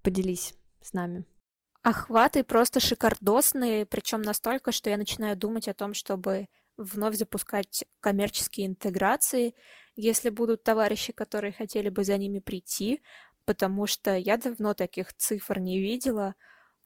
Поделись 0.01 0.53
с 0.81 0.93
нами. 0.93 1.25
Охваты 1.83 2.45
просто 2.45 2.79
шикардосные, 2.79 3.85
причем 3.85 4.21
настолько, 4.21 4.71
что 4.71 4.89
я 4.89 4.97
начинаю 4.97 5.35
думать 5.35 5.67
о 5.67 5.73
том, 5.73 5.93
чтобы 5.93 6.47
вновь 6.77 7.15
запускать 7.15 7.83
коммерческие 7.99 8.67
интеграции, 8.67 9.55
если 9.99 10.29
будут 10.29 10.63
товарищи, 10.63 11.11
которые 11.11 11.51
хотели 11.51 11.89
бы 11.89 12.03
за 12.03 12.17
ними 12.17 12.39
прийти, 12.39 13.01
потому 13.45 13.85
что 13.85 14.15
я 14.15 14.37
давно 14.37 14.73
таких 14.73 15.13
цифр 15.13 15.59
не 15.59 15.79
видела. 15.79 16.35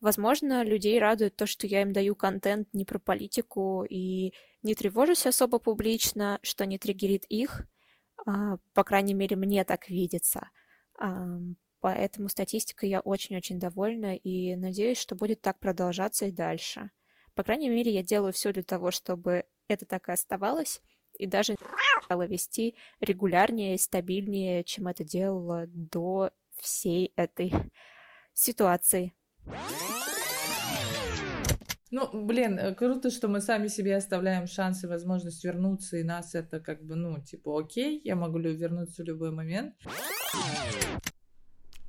Возможно, 0.01 0.63
людей 0.63 0.99
радует 0.99 1.35
то, 1.35 1.45
что 1.45 1.67
я 1.67 1.83
им 1.83 1.93
даю 1.93 2.15
контент 2.15 2.67
не 2.73 2.85
про 2.85 2.99
политику 2.99 3.85
и 3.87 4.33
не 4.63 4.73
тревожусь 4.73 5.27
особо 5.27 5.59
публично, 5.59 6.39
что 6.41 6.65
не 6.65 6.79
триггерит 6.79 7.25
их. 7.25 7.67
А, 8.25 8.57
по 8.73 8.83
крайней 8.83 9.13
мере, 9.13 9.35
мне 9.35 9.63
так 9.63 9.89
видится. 9.89 10.49
Поэтому 11.81 12.29
статистикой 12.29 12.89
я 12.89 13.01
очень-очень 13.01 13.59
довольна 13.59 14.15
и 14.15 14.55
надеюсь, 14.55 14.97
что 14.97 15.15
будет 15.15 15.41
так 15.41 15.59
продолжаться 15.59 16.25
и 16.25 16.31
дальше. 16.31 16.89
По 17.35 17.43
крайней 17.43 17.69
мере, 17.69 17.91
я 17.91 18.01
делаю 18.01 18.33
все 18.33 18.53
для 18.53 18.63
того, 18.63 18.89
чтобы 18.91 19.43
это 19.67 19.85
так 19.85 20.09
и 20.09 20.13
оставалось, 20.13 20.81
и 21.17 21.25
даже 21.25 21.55
стала 22.03 22.25
вести 22.25 22.75
регулярнее 22.99 23.75
и 23.75 23.79
стабильнее, 23.79 24.63
чем 24.63 24.87
это 24.87 25.03
делала 25.03 25.65
до 25.67 26.31
всей 26.59 27.13
этой 27.15 27.53
ситуации. 28.33 29.13
Ну, 31.91 32.09
блин, 32.11 32.57
э, 32.57 32.73
круто, 32.73 33.11
что 33.11 33.27
мы 33.27 33.39
сами 33.39 33.67
себе 33.67 33.95
оставляем 33.95 34.47
шанс 34.47 34.83
и 34.83 34.87
возможность 34.87 35.43
вернуться, 35.43 35.97
и 35.97 36.03
нас 36.03 36.33
это 36.33 36.59
как 36.59 36.83
бы, 36.83 36.95
ну, 36.95 37.21
типа, 37.21 37.59
окей, 37.59 38.01
я 38.03 38.15
могу 38.15 38.39
вернуться 38.39 39.03
в 39.03 39.05
любой 39.05 39.29
момент. 39.29 39.75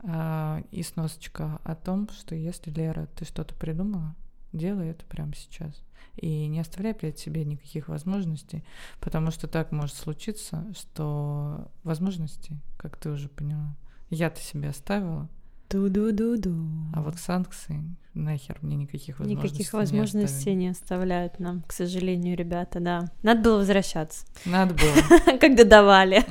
А, 0.07 0.63
и 0.71 0.83
сносочка 0.83 1.59
о 1.65 1.75
том, 1.75 2.11
что 2.11 2.35
если, 2.35 2.71
Лера, 2.71 3.09
ты 3.17 3.25
что-то 3.25 3.55
придумала, 3.55 4.15
делай 4.55 4.91
это 4.91 5.05
прямо 5.05 5.35
сейчас. 5.35 5.83
И 6.17 6.47
не 6.47 6.61
оставляй 6.61 6.95
перед 6.95 7.19
себе 7.19 7.45
никаких 7.45 7.89
возможностей, 7.89 8.65
потому 9.01 9.31
что 9.31 9.49
так 9.49 9.73
может 9.73 9.97
случиться, 9.97 10.65
что 10.79 11.71
возможности, 11.83 12.61
как 12.77 12.97
ты 12.97 13.11
уже 13.11 13.29
поняла, 13.29 13.77
я-то 14.11 14.41
себе 14.41 14.69
оставила, 14.69 15.29
Ду-ду-ду-ду. 15.71 16.55
А 16.93 17.03
вот 17.03 17.17
санкции, 17.17 17.83
нахер 18.13 18.59
мне 18.61 18.77
никаких 18.77 19.19
возможностей 19.19 19.49
Никаких 19.49 19.73
возможностей 19.73 20.51
не, 20.51 20.57
не 20.57 20.69
оставляют 20.69 21.41
нам, 21.41 21.63
к 21.63 21.73
сожалению, 21.73 22.37
ребята, 22.37 22.79
да. 22.79 23.11
Надо 23.23 23.43
было 23.43 23.57
возвращаться. 23.59 24.25
Надо 24.45 24.75
было. 24.75 25.39
Когда 25.41 25.65
давали. 25.65 26.25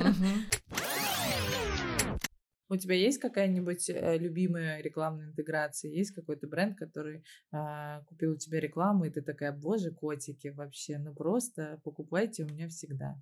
У 2.74 2.76
тебя 2.76 2.96
есть 2.96 3.18
какая-нибудь 3.18 3.88
э, 3.88 4.18
любимая 4.18 4.82
рекламная 4.82 5.28
интеграция? 5.28 5.92
Есть 5.92 6.10
какой-то 6.10 6.48
бренд, 6.48 6.76
который 6.76 7.22
э, 7.52 8.00
купил 8.08 8.32
у 8.32 8.36
тебя 8.36 8.58
рекламу, 8.58 9.04
и 9.04 9.10
ты 9.10 9.22
такая, 9.22 9.52
боже, 9.52 9.92
котики, 9.92 10.48
вообще, 10.48 10.98
ну 10.98 11.14
просто 11.14 11.80
покупайте 11.84 12.42
у 12.42 12.48
меня 12.48 12.68
всегда. 12.68 13.16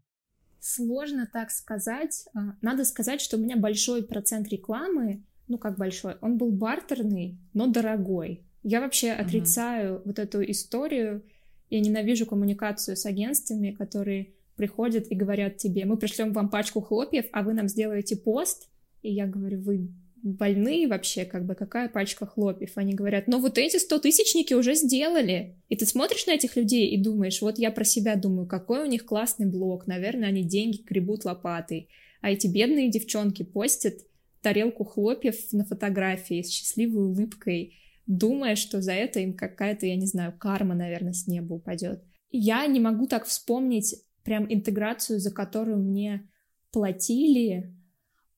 Сложно 0.58 1.28
так 1.30 1.50
сказать. 1.50 2.26
А, 2.34 2.56
надо 2.62 2.86
сказать, 2.86 3.20
что 3.20 3.36
у 3.36 3.40
меня 3.40 3.58
большой 3.58 4.02
процент 4.06 4.48
рекламы, 4.48 5.22
ну 5.48 5.58
как 5.58 5.76
большой, 5.76 6.16
он 6.22 6.38
был 6.38 6.50
бартерный, 6.50 7.38
но 7.52 7.66
дорогой. 7.66 8.46
Я 8.62 8.80
вообще 8.80 9.08
uh-huh. 9.08 9.20
отрицаю 9.20 10.02
вот 10.06 10.18
эту 10.18 10.42
историю. 10.50 11.26
Я 11.68 11.80
ненавижу 11.80 12.24
коммуникацию 12.24 12.96
с 12.96 13.04
агентствами, 13.04 13.72
которые 13.72 14.34
приходят 14.56 15.10
и 15.10 15.14
говорят 15.14 15.58
тебе, 15.58 15.84
мы 15.84 15.96
пришлем 15.96 16.32
вам 16.32 16.48
пачку 16.48 16.80
хлопьев, 16.80 17.26
а 17.32 17.42
вы 17.42 17.52
нам 17.52 17.68
сделаете 17.68 18.16
пост, 18.16 18.71
и 19.02 19.12
я 19.12 19.26
говорю, 19.26 19.60
вы 19.60 19.90
больны 20.22 20.86
вообще, 20.88 21.24
как 21.24 21.44
бы, 21.44 21.54
какая 21.54 21.88
пачка 21.88 22.26
хлопьев? 22.26 22.72
Они 22.76 22.94
говорят, 22.94 23.26
ну 23.26 23.40
вот 23.40 23.58
эти 23.58 23.76
сто 23.78 23.98
тысячники 23.98 24.54
уже 24.54 24.74
сделали. 24.74 25.56
И 25.68 25.76
ты 25.76 25.84
смотришь 25.84 26.26
на 26.26 26.32
этих 26.32 26.56
людей 26.56 26.88
и 26.88 27.02
думаешь, 27.02 27.42
вот 27.42 27.58
я 27.58 27.72
про 27.72 27.84
себя 27.84 28.14
думаю, 28.14 28.46
какой 28.46 28.82
у 28.82 28.86
них 28.86 29.04
классный 29.04 29.46
блог, 29.46 29.86
наверное, 29.86 30.28
они 30.28 30.44
деньги 30.44 30.82
гребут 30.82 31.24
лопатой. 31.24 31.88
А 32.20 32.30
эти 32.30 32.46
бедные 32.46 32.88
девчонки 32.88 33.42
постят 33.42 33.94
тарелку 34.42 34.84
хлопьев 34.84 35.52
на 35.52 35.64
фотографии 35.64 36.42
с 36.42 36.50
счастливой 36.50 37.06
улыбкой, 37.06 37.74
думая, 38.06 38.54
что 38.54 38.80
за 38.80 38.92
это 38.92 39.20
им 39.20 39.34
какая-то, 39.34 39.86
я 39.86 39.96
не 39.96 40.06
знаю, 40.06 40.32
карма, 40.38 40.74
наверное, 40.74 41.12
с 41.12 41.26
неба 41.26 41.54
упадет. 41.54 42.04
Я 42.30 42.64
не 42.66 42.80
могу 42.80 43.06
так 43.06 43.26
вспомнить 43.26 43.94
прям 44.24 44.52
интеграцию, 44.52 45.18
за 45.18 45.32
которую 45.32 45.78
мне 45.78 46.28
платили, 46.70 47.74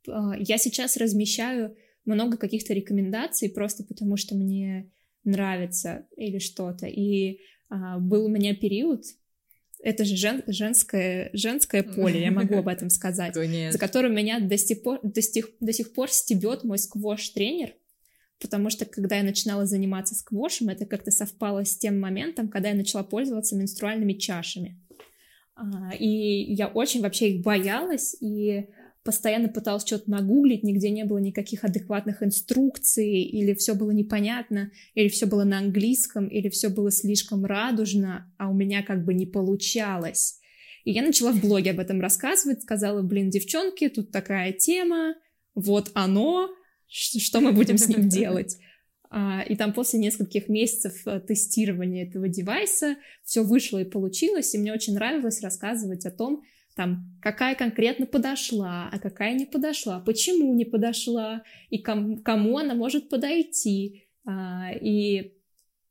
я 0.06 0.58
сейчас 0.58 0.96
размещаю 0.96 1.76
много 2.04 2.36
каких-то 2.36 2.74
рекомендаций 2.74 3.48
просто 3.50 3.84
потому, 3.84 4.16
что 4.16 4.34
мне 4.34 4.90
нравится 5.24 6.06
или 6.16 6.38
что-то. 6.38 6.86
И 6.86 7.40
а, 7.68 7.98
был 7.98 8.26
у 8.26 8.28
меня 8.28 8.54
период, 8.54 9.04
это 9.82 10.04
же 10.04 10.16
жен, 10.16 10.42
женское, 10.46 11.30
женское 11.32 11.82
поле, 11.82 12.20
я 12.20 12.30
могу 12.30 12.56
об 12.56 12.68
этом 12.68 12.90
сказать, 12.90 13.34
за 13.34 13.78
которым 13.78 14.14
меня 14.14 14.40
до 14.40 14.56
сих, 14.56 14.82
пор, 14.82 15.00
до, 15.02 15.20
сих, 15.20 15.50
до 15.60 15.72
сих 15.72 15.92
пор 15.92 16.10
стебет 16.10 16.64
мой 16.64 16.78
сквош-тренер, 16.78 17.74
потому 18.40 18.70
что 18.70 18.86
когда 18.86 19.16
я 19.16 19.22
начинала 19.22 19.66
заниматься 19.66 20.14
сквошем, 20.14 20.70
это 20.70 20.86
как-то 20.86 21.10
совпало 21.10 21.64
с 21.64 21.76
тем 21.76 22.00
моментом, 22.00 22.48
когда 22.48 22.70
я 22.70 22.74
начала 22.74 23.02
пользоваться 23.02 23.56
менструальными 23.56 24.14
чашами. 24.14 24.80
А, 25.54 25.94
и 25.94 26.06
я 26.54 26.68
очень 26.68 27.02
вообще 27.02 27.32
их 27.32 27.42
боялась, 27.42 28.16
и 28.20 28.68
постоянно 29.04 29.48
пыталась 29.48 29.86
что-то 29.86 30.10
нагуглить, 30.10 30.62
нигде 30.62 30.90
не 30.90 31.04
было 31.04 31.18
никаких 31.18 31.62
адекватных 31.62 32.22
инструкций, 32.22 33.22
или 33.22 33.52
все 33.54 33.74
было 33.74 33.90
непонятно, 33.90 34.70
или 34.94 35.08
все 35.08 35.26
было 35.26 35.44
на 35.44 35.58
английском, 35.58 36.26
или 36.26 36.48
все 36.48 36.70
было 36.70 36.90
слишком 36.90 37.44
радужно, 37.44 38.32
а 38.38 38.48
у 38.48 38.54
меня 38.54 38.82
как 38.82 39.04
бы 39.04 39.12
не 39.12 39.26
получалось. 39.26 40.40
И 40.84 40.92
я 40.92 41.02
начала 41.02 41.32
в 41.32 41.40
блоге 41.40 41.70
об 41.70 41.80
этом 41.80 42.00
рассказывать, 42.00 42.62
сказала, 42.62 43.02
блин, 43.02 43.30
девчонки, 43.30 43.88
тут 43.88 44.10
такая 44.10 44.52
тема, 44.52 45.14
вот 45.54 45.90
оно, 45.94 46.50
что 46.88 47.40
мы 47.40 47.52
будем 47.52 47.76
с 47.76 47.88
ним 47.88 48.08
делать? 48.08 48.58
А, 49.10 49.42
и 49.42 49.54
там 49.54 49.72
после 49.72 50.00
нескольких 50.00 50.48
месяцев 50.48 51.06
э, 51.06 51.20
тестирования 51.20 52.06
этого 52.06 52.28
девайса 52.28 52.96
все 53.22 53.44
вышло 53.44 53.78
и 53.78 53.84
получилось, 53.84 54.54
и 54.54 54.58
мне 54.58 54.72
очень 54.72 54.94
нравилось 54.94 55.40
рассказывать 55.40 56.04
о 56.04 56.10
том, 56.10 56.42
там, 56.74 57.18
какая 57.22 57.54
конкретно 57.54 58.06
подошла, 58.06 58.88
а 58.92 58.98
какая 58.98 59.34
не 59.34 59.46
подошла, 59.46 60.00
почему 60.00 60.54
не 60.54 60.64
подошла, 60.64 61.42
и 61.70 61.78
ком, 61.78 62.22
кому 62.22 62.58
она 62.58 62.74
может 62.74 63.08
подойти. 63.08 64.08
А, 64.26 64.70
и 64.72 65.34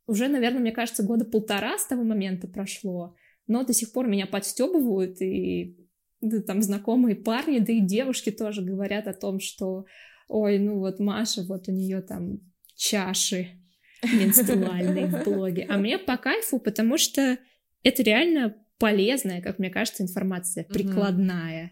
уже, 0.07 0.27
наверное, 0.27 0.59
мне 0.59 0.71
кажется, 0.71 1.03
года 1.03 1.25
полтора 1.25 1.77
с 1.77 1.85
того 1.85 2.03
момента 2.03 2.47
прошло, 2.47 3.15
но 3.47 3.63
до 3.63 3.73
сих 3.73 3.93
пор 3.93 4.07
меня 4.07 4.27
подстебывают, 4.27 5.21
и 5.21 5.77
да, 6.21 6.41
там 6.41 6.61
знакомые 6.61 7.15
парни, 7.15 7.59
да 7.59 7.71
и 7.71 7.79
девушки 7.79 8.31
тоже 8.31 8.61
говорят 8.61 9.07
о 9.07 9.13
том, 9.13 9.39
что 9.39 9.85
ой, 10.27 10.59
ну 10.59 10.79
вот 10.79 10.99
Маша, 10.99 11.43
вот 11.43 11.67
у 11.67 11.71
нее 11.71 12.01
там 12.01 12.39
чаши 12.75 13.47
менструальные 14.03 15.07
в 15.07 15.23
блоге. 15.23 15.65
А 15.69 15.77
мне 15.77 15.97
по 15.97 16.17
кайфу, 16.17 16.59
потому 16.59 16.97
что 16.97 17.37
это 17.83 18.03
реально 18.03 18.55
полезная, 18.77 19.41
как 19.41 19.59
мне 19.59 19.69
кажется, 19.69 20.03
информация, 20.03 20.63
прикладная. 20.63 21.71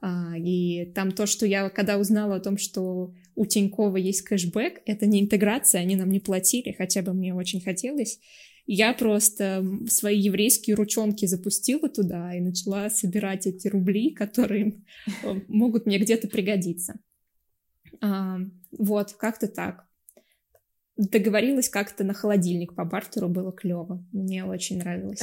А, 0.00 0.36
и 0.36 0.86
там 0.94 1.12
то, 1.12 1.26
что 1.26 1.46
я, 1.46 1.70
когда 1.70 1.98
узнала 1.98 2.36
о 2.36 2.40
том, 2.40 2.56
что 2.56 3.14
у 3.34 3.46
Тинькова 3.46 3.96
есть 3.96 4.22
кэшбэк, 4.22 4.82
это 4.86 5.06
не 5.06 5.20
интеграция, 5.20 5.80
они 5.80 5.96
нам 5.96 6.10
не 6.10 6.20
платили, 6.20 6.72
хотя 6.72 7.02
бы 7.02 7.12
мне 7.12 7.34
очень 7.34 7.60
хотелось. 7.60 8.20
Я 8.66 8.92
просто 8.92 9.64
свои 9.88 10.18
еврейские 10.20 10.76
ручонки 10.76 11.24
запустила 11.24 11.88
туда 11.88 12.34
и 12.34 12.40
начала 12.40 12.90
собирать 12.90 13.46
эти 13.46 13.66
рубли, 13.66 14.10
которые 14.10 14.82
могут 15.48 15.86
мне 15.86 15.98
где-то 15.98 16.28
пригодиться. 16.28 17.00
А, 18.00 18.38
вот, 18.70 19.12
как-то 19.14 19.48
так. 19.48 19.86
Договорилась 20.96 21.68
как-то 21.68 22.04
на 22.04 22.12
холодильник 22.12 22.74
по 22.74 22.84
бартеру, 22.84 23.28
было 23.28 23.52
клево. 23.52 24.04
Мне 24.12 24.44
очень 24.44 24.78
нравилось. 24.78 25.22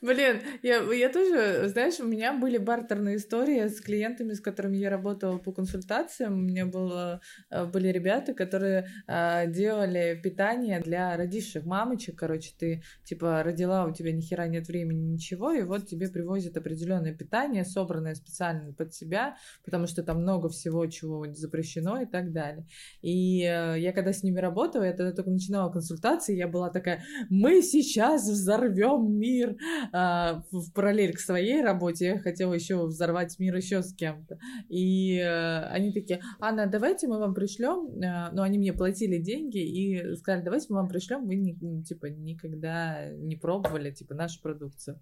Блин, 0.00 0.40
я, 0.62 0.82
я 0.92 1.08
тоже, 1.08 1.68
знаешь, 1.68 2.00
у 2.00 2.06
меня 2.06 2.32
были 2.32 2.58
бартерные 2.58 3.16
истории 3.16 3.66
с 3.68 3.80
клиентами, 3.80 4.32
с 4.32 4.40
которыми 4.40 4.76
я 4.76 4.90
работала 4.90 5.38
по 5.38 5.52
консультациям. 5.52 6.34
У 6.34 6.42
меня 6.42 6.66
было, 6.66 7.20
э, 7.50 7.64
были 7.66 7.88
ребята, 7.88 8.34
которые 8.34 8.88
а, 9.06 9.46
делали 9.46 10.18
питание 10.22 10.80
для 10.80 11.16
родивших 11.16 11.64
мамочек. 11.64 12.18
Короче, 12.18 12.52
ты 12.58 12.82
типа 13.04 13.42
родила, 13.42 13.84
у 13.84 13.92
тебя 13.92 14.12
ни 14.12 14.20
хера 14.20 14.46
нет 14.48 14.68
времени, 14.68 15.12
ничего, 15.12 15.52
и 15.52 15.62
вот 15.62 15.86
тебе 15.86 16.08
привозят 16.08 16.56
определенное 16.56 17.14
питание, 17.14 17.64
собранное 17.64 18.14
специально 18.14 18.72
под 18.72 18.94
себя, 18.94 19.36
потому 19.64 19.86
что 19.86 20.02
там 20.02 20.22
много 20.22 20.48
всего, 20.48 20.86
чего 20.86 21.26
запрещено 21.32 22.00
и 22.00 22.06
так 22.06 22.32
далее. 22.32 22.66
И 23.02 23.42
э, 23.42 23.78
я 23.78 23.92
когда 23.92 24.12
с 24.12 24.22
ними 24.22 24.40
работала, 24.40 24.82
я 24.82 24.92
тогда 24.92 25.12
только 25.12 25.30
начинала 25.30 25.70
консультации, 25.70 26.36
я 26.36 26.48
была 26.48 26.70
такая, 26.70 27.04
мы 27.30 27.62
сейчас 27.62 28.28
взорвем 28.28 29.18
мир, 29.18 29.56
а, 29.92 30.42
в 30.50 30.72
параллель 30.72 31.14
к 31.14 31.20
своей 31.20 31.62
работе 31.62 32.06
я 32.06 32.18
хотела 32.18 32.54
еще 32.54 32.86
взорвать 32.86 33.38
мир 33.38 33.56
еще 33.56 33.82
с 33.82 33.94
кем-то. 33.94 34.38
И 34.68 35.18
а, 35.20 35.68
они 35.70 35.92
такие, 35.92 36.20
Анна, 36.40 36.66
давайте 36.66 37.08
мы 37.08 37.18
вам 37.18 37.34
пришлем, 37.34 37.90
а, 38.02 38.30
ну, 38.32 38.42
они 38.42 38.58
мне 38.58 38.72
платили 38.72 39.18
деньги 39.18 39.58
и 39.58 40.16
сказали, 40.16 40.44
давайте 40.44 40.66
мы 40.70 40.76
вам 40.76 40.88
пришлем, 40.88 41.26
вы, 41.26 41.56
ну, 41.60 41.82
типа, 41.82 42.06
никогда 42.06 43.08
не 43.12 43.36
пробовали, 43.36 43.90
типа, 43.90 44.14
нашу 44.14 44.40
продукцию. 44.42 45.00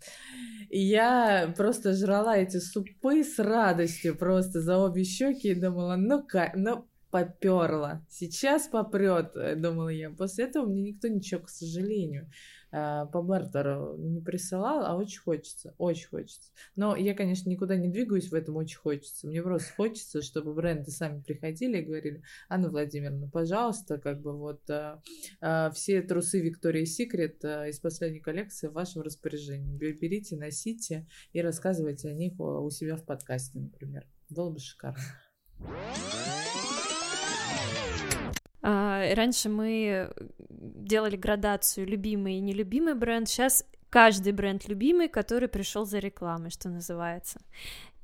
И 0.69 0.81
я 0.81 1.53
просто 1.57 1.95
жрала 1.95 2.37
эти 2.37 2.59
супы 2.59 3.25
с 3.25 3.39
радостью 3.39 4.17
просто 4.17 4.61
за 4.61 4.79
обе 4.79 5.05
щеки 5.05 5.51
и 5.51 5.55
думала, 5.55 5.97
ну-ка, 5.97 6.53
ну, 6.55 6.87
поперла. 7.11 8.05
Сейчас 8.11 8.69
попрет, 8.69 9.33
думала 9.61 9.89
я. 9.89 10.11
После 10.11 10.45
этого 10.45 10.67
мне 10.67 10.83
никто 10.83 11.09
ничего, 11.09 11.43
к 11.43 11.49
сожалению. 11.49 12.29
Э, 12.77 13.07
по 13.11 13.23
бартеру 13.23 13.97
не 13.97 14.21
присылал, 14.21 14.85
а 14.85 14.97
очень 14.97 15.21
хочется, 15.21 15.75
очень 15.79 16.09
хочется. 16.09 16.51
Но 16.75 16.95
я, 16.95 17.15
конечно, 17.15 17.49
никуда 17.49 17.75
не 17.77 17.89
двигаюсь 17.89 18.31
в 18.31 18.35
этом, 18.35 18.57
очень 18.57 18.77
хочется. 18.77 19.27
Мне 19.27 19.43
просто 19.43 19.73
хочется, 19.75 20.21
чтобы 20.21 20.53
бренды 20.53 20.91
сами 20.91 21.23
приходили 21.23 21.79
и 21.79 21.83
говорили, 21.83 22.23
Анна 22.51 22.69
Владимировна, 22.69 23.31
пожалуйста, 23.31 23.97
как 23.97 24.21
бы 24.21 24.37
вот 24.37 24.69
а, 24.69 25.01
а, 25.41 25.71
все 25.71 26.03
трусы 26.03 26.47
Secret 26.47 27.39
а, 27.45 27.67
из 27.67 27.81
последней 27.81 28.21
коллекции 28.21 28.69
в 28.69 28.73
вашем 28.73 29.01
распоряжении. 29.01 29.75
Берите, 29.75 30.37
носите 30.37 31.07
и 31.33 31.41
рассказывайте 31.41 32.11
о 32.11 32.13
них 32.13 32.39
у 32.39 32.69
себя 32.69 32.97
в 32.97 33.07
подкасте, 33.07 33.59
например. 33.59 34.07
Было 34.29 34.51
бы 34.51 34.59
шикарно. 34.59 35.01
А, 39.13 39.15
раньше 39.15 39.49
мы 39.49 40.13
делали 40.49 41.17
градацию 41.17 41.87
любимый 41.87 42.37
и 42.37 42.41
нелюбимый 42.41 42.95
бренд, 42.95 43.29
сейчас 43.29 43.65
каждый 43.91 44.33
бренд 44.33 44.69
любимый, 44.69 45.09
который 45.09 45.49
пришел 45.49 45.87
за 45.87 45.99
рекламой, 45.99 46.51
что 46.51 46.69
называется. 46.69 47.41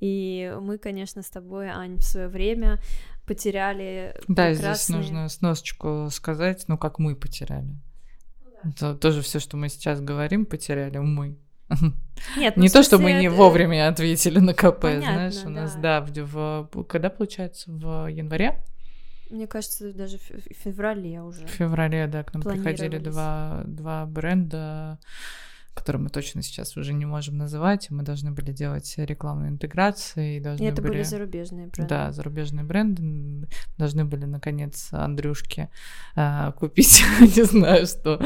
И 0.00 0.53
мы, 0.61 0.78
конечно, 0.78 1.22
с 1.22 1.30
тобой, 1.30 1.68
Ань, 1.68 1.96
в 1.96 2.03
свое 2.03 2.28
время 2.28 2.80
потеряли. 3.26 4.14
Да, 4.28 4.48
прекрасные... 4.48 4.74
здесь 4.74 4.88
нужно 4.88 5.28
сносочку 5.28 6.09
сказать, 6.11 6.64
ну 6.68 6.76
как 6.76 6.98
мы 6.98 7.14
потеряли. 7.14 7.76
Это 8.64 8.94
тоже 8.94 9.22
все, 9.22 9.38
что 9.38 9.57
мы 9.57 9.68
сейчас 9.68 10.00
говорим, 10.00 10.46
потеряли 10.46 10.98
мы. 10.98 11.36
Нет, 12.36 12.57
ну, 12.57 12.62
не 12.62 12.68
то, 12.68 12.82
что 12.82 12.98
мы 12.98 13.12
не 13.12 13.28
вовремя 13.28 13.88
ответили 13.88 14.38
на 14.38 14.55
КП, 14.55 14.82
Понятно, 14.82 15.30
знаешь, 15.30 15.44
у 15.44 15.48
нас, 15.48 15.74
да, 15.76 16.00
в, 16.00 16.68
в, 16.72 16.84
когда 16.84 17.09
получается, 17.09 17.70
в 17.70 18.07
январе 18.09 18.62
мне 19.32 19.46
кажется, 19.46 19.92
даже 19.92 20.18
в 20.18 20.54
феврале 20.64 21.22
уже. 21.22 21.46
В 21.46 21.50
феврале, 21.50 22.06
да, 22.06 22.22
к 22.22 22.34
нам 22.34 22.42
приходили 22.42 22.98
два, 22.98 23.62
два 23.66 24.06
бренда, 24.06 24.98
которые 25.74 26.02
мы 26.02 26.10
точно 26.10 26.42
сейчас 26.42 26.76
уже 26.76 26.92
не 26.92 27.06
можем 27.06 27.38
называть. 27.38 27.90
Мы 27.90 28.02
должны 28.02 28.30
были 28.30 28.52
делать 28.52 28.92
рекламную 28.98 29.50
интеграцию. 29.50 30.36
И, 30.36 30.40
должны 30.40 30.64
и 30.64 30.66
это 30.66 30.82
были... 30.82 30.92
были 30.92 31.02
зарубежные 31.02 31.66
бренды. 31.68 31.88
Да, 31.88 32.12
зарубежные 32.12 32.64
бренды. 32.64 33.48
Должны 33.78 34.04
были, 34.04 34.26
наконец, 34.26 34.88
Андрюшке 34.92 35.70
э, 36.14 36.52
купить, 36.58 37.02
не 37.20 37.44
знаю 37.44 37.86
что, 37.86 38.20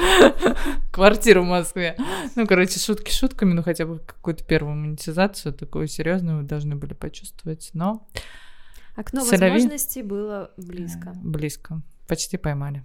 квартиру 0.92 1.42
в 1.42 1.46
Москве. 1.46 1.96
Ну, 2.34 2.46
короче, 2.46 2.80
шутки 2.80 3.12
шутками, 3.12 3.52
ну, 3.52 3.62
хотя 3.62 3.86
бы 3.86 4.00
какую-то 4.00 4.42
первую 4.44 4.74
монетизацию 4.74 5.54
такую 5.54 5.86
серьезную 5.86 6.42
должны 6.42 6.74
были 6.74 6.94
почувствовать. 6.94 7.70
Но 7.74 8.08
Окно 8.96 9.24
Соляви... 9.24 9.52
возможностей 9.52 10.02
было 10.02 10.50
близко. 10.56 11.12
Близко. 11.22 11.82
Почти 12.08 12.36
поймали. 12.38 12.82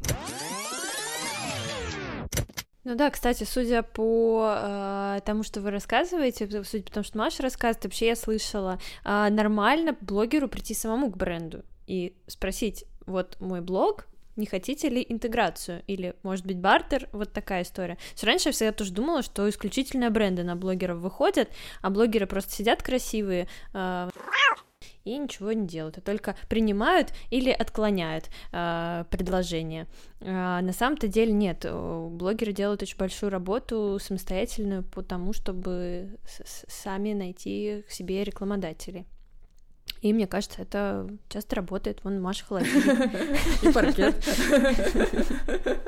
Ну 2.83 2.95
да, 2.95 3.11
кстати, 3.11 3.43
судя 3.43 3.83
по 3.83 4.55
э, 4.57 5.19
тому, 5.23 5.43
что 5.43 5.61
вы 5.61 5.69
рассказываете, 5.69 6.47
судя 6.63 6.83
по 6.83 6.91
тому, 6.91 7.03
что 7.03 7.17
Маша 7.17 7.43
рассказывает, 7.43 7.83
вообще 7.83 8.07
я 8.07 8.15
слышала, 8.15 8.79
э, 9.05 9.29
нормально 9.29 9.95
блогеру 10.01 10.47
прийти 10.47 10.73
самому 10.73 11.11
к 11.11 11.17
бренду 11.17 11.63
и 11.85 12.15
спросить, 12.25 12.85
вот 13.05 13.39
мой 13.39 13.61
блог, 13.61 14.07
не 14.35 14.47
хотите 14.47 14.89
ли 14.89 15.05
интеграцию 15.07 15.83
или, 15.85 16.15
может 16.23 16.45
быть, 16.45 16.57
бартер, 16.57 17.07
вот 17.11 17.31
такая 17.31 17.61
история. 17.61 17.99
Все 18.15 18.25
раньше 18.25 18.49
я 18.49 18.53
всегда 18.53 18.71
тоже 18.71 18.93
думала, 18.93 19.21
что 19.21 19.47
исключительно 19.47 20.09
бренды 20.09 20.43
на 20.43 20.55
блогеров 20.55 20.97
выходят, 20.97 21.49
а 21.81 21.91
блогеры 21.91 22.25
просто 22.25 22.51
сидят 22.51 22.81
красивые, 22.81 23.47
э, 23.73 24.09
и 25.03 25.17
ничего 25.17 25.51
не 25.51 25.67
делают, 25.67 25.97
а 25.97 26.01
только 26.01 26.35
принимают 26.49 27.13
или 27.29 27.49
отклоняют 27.49 28.29
э, 28.51 29.05
предложение. 29.09 29.87
А 30.21 30.61
на 30.61 30.73
самом-то 30.73 31.07
деле 31.07 31.31
нет, 31.33 31.65
блогеры 31.65 32.53
делают 32.53 32.81
очень 32.81 32.97
большую 32.97 33.31
работу 33.31 33.97
самостоятельную 34.01 34.83
по 34.83 35.01
тому, 35.01 35.33
чтобы 35.33 36.17
сами 36.67 37.13
найти 37.13 37.83
к 37.87 37.91
себе 37.91 38.23
рекламодателей. 38.23 39.05
И 40.01 40.13
мне 40.13 40.25
кажется, 40.25 40.63
это 40.63 41.07
часто 41.29 41.57
работает. 41.57 42.03
Вон 42.03 42.21
Маша 42.21 42.43
холодильник. 42.43 42.83
И 43.63 43.71
паркет. 43.71 44.15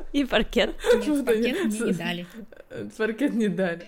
И 0.14 0.26
паркет. 0.26 0.76
Паркет 1.26 1.66
не 1.66 1.94
дали. 1.94 2.28
Паркет 2.96 3.34
не 3.34 3.48
дали. 3.48 3.88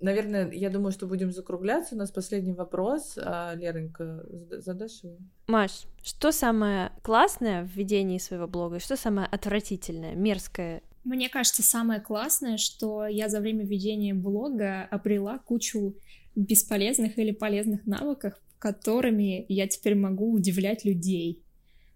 Наверное, 0.00 0.50
я 0.52 0.70
думаю, 0.70 0.92
что 0.92 1.06
будем 1.06 1.32
закругляться. 1.32 1.94
У 1.94 1.98
нас 1.98 2.12
последний 2.12 2.52
вопрос. 2.52 3.18
А, 3.20 3.54
Леронька, 3.54 4.24
задашь 4.50 5.02
его? 5.02 5.16
Маш, 5.48 5.86
что 6.04 6.30
самое 6.30 6.92
классное 7.02 7.64
в 7.64 7.76
ведении 7.76 8.18
своего 8.18 8.46
блога 8.46 8.76
и 8.76 8.80
что 8.80 8.96
самое 8.96 9.26
отвратительное, 9.26 10.14
мерзкое? 10.14 10.82
Мне 11.02 11.28
кажется, 11.28 11.62
самое 11.62 12.00
классное, 12.00 12.58
что 12.58 13.06
я 13.06 13.28
за 13.28 13.40
время 13.40 13.64
ведения 13.64 14.14
блога 14.14 14.82
обрела 14.90 15.38
кучу 15.38 15.96
бесполезных 16.36 17.18
или 17.18 17.32
полезных 17.32 17.86
навыков, 17.86 18.34
которыми 18.58 19.46
я 19.48 19.66
теперь 19.66 19.96
могу 19.96 20.32
удивлять 20.32 20.84
людей. 20.84 21.42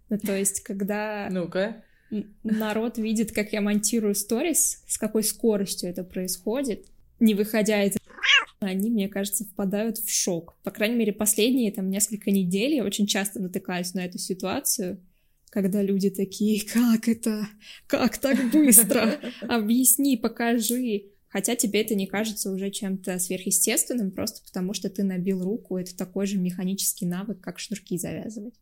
Ну, 0.09 0.17
то 0.17 0.35
есть, 0.37 0.61
когда... 0.61 1.29
Ну-ка. 1.31 1.83
Народ 2.43 2.97
видит, 2.97 3.31
как 3.31 3.53
я 3.53 3.61
монтирую 3.61 4.13
сторис, 4.13 4.83
с 4.87 4.97
какой 4.97 5.23
скоростью 5.23 5.89
это 5.89 6.03
происходит, 6.03 6.85
не 7.19 7.33
выходя 7.33 7.83
из 7.83 7.95
они, 8.59 8.89
мне 8.89 9.09
кажется, 9.09 9.43
впадают 9.43 9.97
в 9.97 10.09
шок. 10.09 10.55
По 10.63 10.71
крайней 10.71 10.95
мере, 10.95 11.11
последние 11.11 11.71
там 11.71 11.89
несколько 11.89 12.31
недель 12.31 12.75
я 12.75 12.85
очень 12.85 13.07
часто 13.07 13.41
натыкаюсь 13.41 13.93
на 13.93 14.05
эту 14.05 14.17
ситуацию, 14.17 15.01
когда 15.49 15.81
люди 15.81 16.09
такие, 16.09 16.63
как 16.73 17.09
это, 17.09 17.47
как 17.87 18.17
так 18.17 18.51
быстро, 18.51 19.19
объясни, 19.41 20.15
покажи. 20.15 21.09
Хотя 21.27 21.55
тебе 21.55 21.81
это 21.81 21.95
не 21.95 22.07
кажется 22.07 22.51
уже 22.51 22.69
чем-то 22.69 23.19
сверхъестественным, 23.19 24.11
просто 24.11 24.41
потому 24.45 24.73
что 24.73 24.89
ты 24.89 25.03
набил 25.03 25.43
руку, 25.43 25.77
это 25.77 25.97
такой 25.97 26.25
же 26.27 26.37
механический 26.37 27.05
навык, 27.05 27.41
как 27.41 27.59
шнурки 27.59 27.97
завязывать. 27.97 28.53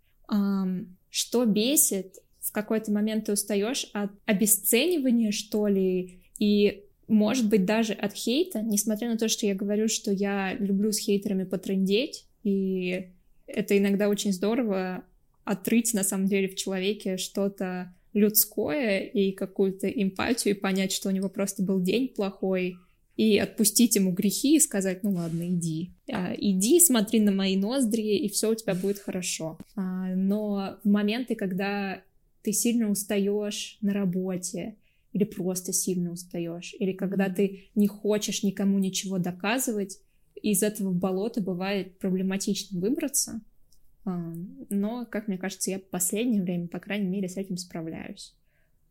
Что 1.09 1.45
бесит, 1.45 2.15
в 2.39 2.51
какой-то 2.51 2.91
момент 2.91 3.25
ты 3.25 3.33
устаешь 3.33 3.89
от 3.93 4.11
обесценивания, 4.25 5.31
что 5.31 5.67
ли, 5.67 6.23
и 6.39 6.85
может 7.11 7.49
быть, 7.49 7.65
даже 7.65 7.93
от 7.93 8.13
хейта, 8.13 8.61
несмотря 8.61 9.09
на 9.09 9.17
то, 9.17 9.27
что 9.27 9.45
я 9.45 9.55
говорю, 9.55 9.87
что 9.87 10.11
я 10.11 10.53
люблю 10.53 10.91
с 10.91 10.99
хейтерами 10.99 11.43
потрындеть, 11.43 12.25
И 12.43 13.09
это 13.47 13.77
иногда 13.77 14.09
очень 14.09 14.33
здорово 14.33 15.03
отрыть 15.43 15.93
на 15.93 16.03
самом 16.03 16.27
деле 16.27 16.47
в 16.47 16.55
человеке 16.55 17.17
что-то 17.17 17.93
людское 18.13 18.99
и 18.99 19.31
какую-то 19.31 19.87
эмпатию, 19.87 20.55
и 20.55 20.59
понять, 20.59 20.91
что 20.91 21.09
у 21.09 21.11
него 21.11 21.29
просто 21.29 21.63
был 21.63 21.81
день 21.81 22.07
плохой, 22.09 22.77
и 23.17 23.37
отпустить 23.37 23.95
ему 23.95 24.11
грехи 24.11 24.55
и 24.55 24.59
сказать, 24.59 25.03
ну 25.03 25.11
ладно, 25.11 25.47
иди. 25.47 25.91
А, 26.11 26.33
иди, 26.35 26.79
смотри 26.79 27.19
на 27.19 27.31
мои 27.31 27.55
ноздри, 27.55 28.17
и 28.17 28.29
все 28.29 28.51
у 28.51 28.55
тебя 28.55 28.73
будет 28.73 28.99
хорошо. 28.99 29.57
А, 29.75 30.15
но 30.15 30.77
в 30.83 30.87
моменты, 30.87 31.35
когда 31.35 32.01
ты 32.41 32.51
сильно 32.53 32.89
устаешь 32.89 33.77
на 33.81 33.93
работе, 33.93 34.75
или 35.13 35.23
просто 35.23 35.73
сильно 35.73 36.11
устаешь, 36.11 36.75
или 36.79 36.93
когда 36.93 37.29
ты 37.29 37.69
не 37.75 37.87
хочешь 37.87 38.43
никому 38.43 38.79
ничего 38.79 39.17
доказывать, 39.17 39.99
из 40.41 40.63
этого 40.63 40.91
болота 40.91 41.41
бывает 41.41 41.99
проблематично 41.99 42.79
выбраться. 42.79 43.41
Но, 44.05 45.05
как 45.05 45.27
мне 45.27 45.37
кажется, 45.37 45.69
я 45.69 45.79
в 45.79 45.83
последнее 45.83 46.41
время, 46.41 46.67
по 46.67 46.79
крайней 46.79 47.07
мере, 47.07 47.29
с 47.29 47.37
этим 47.37 47.57
справляюсь. 47.57 48.35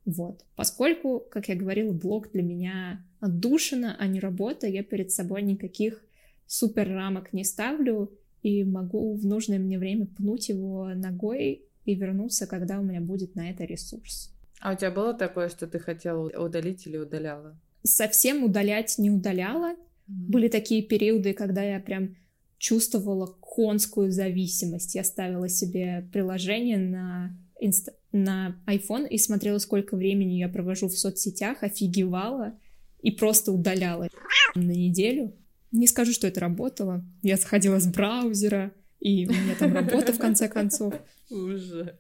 Вот. 0.05 0.45
Поскольку, 0.57 1.21
как 1.31 1.49
я 1.49 1.57
говорила, 1.57 1.93
блог 1.93 2.31
для 2.33 2.43
меня 2.43 3.05
отдушина, 3.19 3.97
а 3.99 4.07
не 4.07 4.21
работа, 4.21 4.67
я 4.67 4.83
перед 4.83 5.11
собой 5.11 5.43
никаких 5.43 6.05
супер 6.47 6.89
рамок 6.89 7.33
не 7.33 7.45
ставлю 7.45 8.11
и 8.43 8.65
могу 8.65 9.15
в 9.15 9.27
нужное 9.27 9.59
мне 9.59 9.79
время 9.79 10.07
пнуть 10.07 10.49
его 10.49 10.89
ногой 10.95 11.65
и 11.85 11.95
вернуться, 11.95 12.47
когда 12.47 12.81
у 12.81 12.83
меня 12.83 13.01
будет 13.01 13.35
на 13.35 13.51
это 13.51 13.65
ресурс. 13.65 14.35
А 14.61 14.73
у 14.73 14.77
тебя 14.77 14.91
было 14.91 15.15
такое, 15.15 15.49
что 15.49 15.67
ты 15.67 15.79
хотела 15.79 16.29
удалить 16.39 16.87
или 16.87 16.99
удаляла? 16.99 17.59
Совсем 17.83 18.45
удалять 18.45 18.99
не 18.99 19.11
удаляла. 19.11 19.73
Mm-hmm. 19.73 20.29
Были 20.29 20.49
такие 20.49 20.83
периоды, 20.83 21.33
когда 21.33 21.63
я 21.63 21.81
прям 21.81 22.17
чувствовала 22.59 23.27
конскую 23.41 24.13
зависимость. 24.13 24.95
Я 24.95 25.03
ставила 25.03 25.49
себе 25.49 26.07
приложение 26.13 26.77
на, 26.77 27.37
инста... 27.59 27.95
на 28.13 28.61
iPhone 28.67 29.09
и 29.09 29.17
смотрела, 29.17 29.57
сколько 29.59 29.97
времени 29.97 30.35
я 30.35 30.49
провожу 30.49 30.89
в 30.89 30.99
соцсетях, 30.99 31.63
офигевала 31.63 32.53
и 33.01 33.11
просто 33.11 33.53
удаляла 33.53 34.09
на 34.55 34.73
неделю. 34.73 35.35
Не 35.73 35.87
скажу, 35.87 36.13
что 36.13 36.27
это 36.27 36.41
работало. 36.41 37.03
Я 37.23 37.37
заходила 37.37 37.79
с 37.79 37.87
браузера, 37.87 38.73
и 39.01 39.27
у 39.27 39.31
меня 39.31 39.55
там 39.59 39.73
работа 39.73 40.13
в 40.13 40.19
конце 40.19 40.47
концов. 40.47 40.93
Уже. 41.31 41.99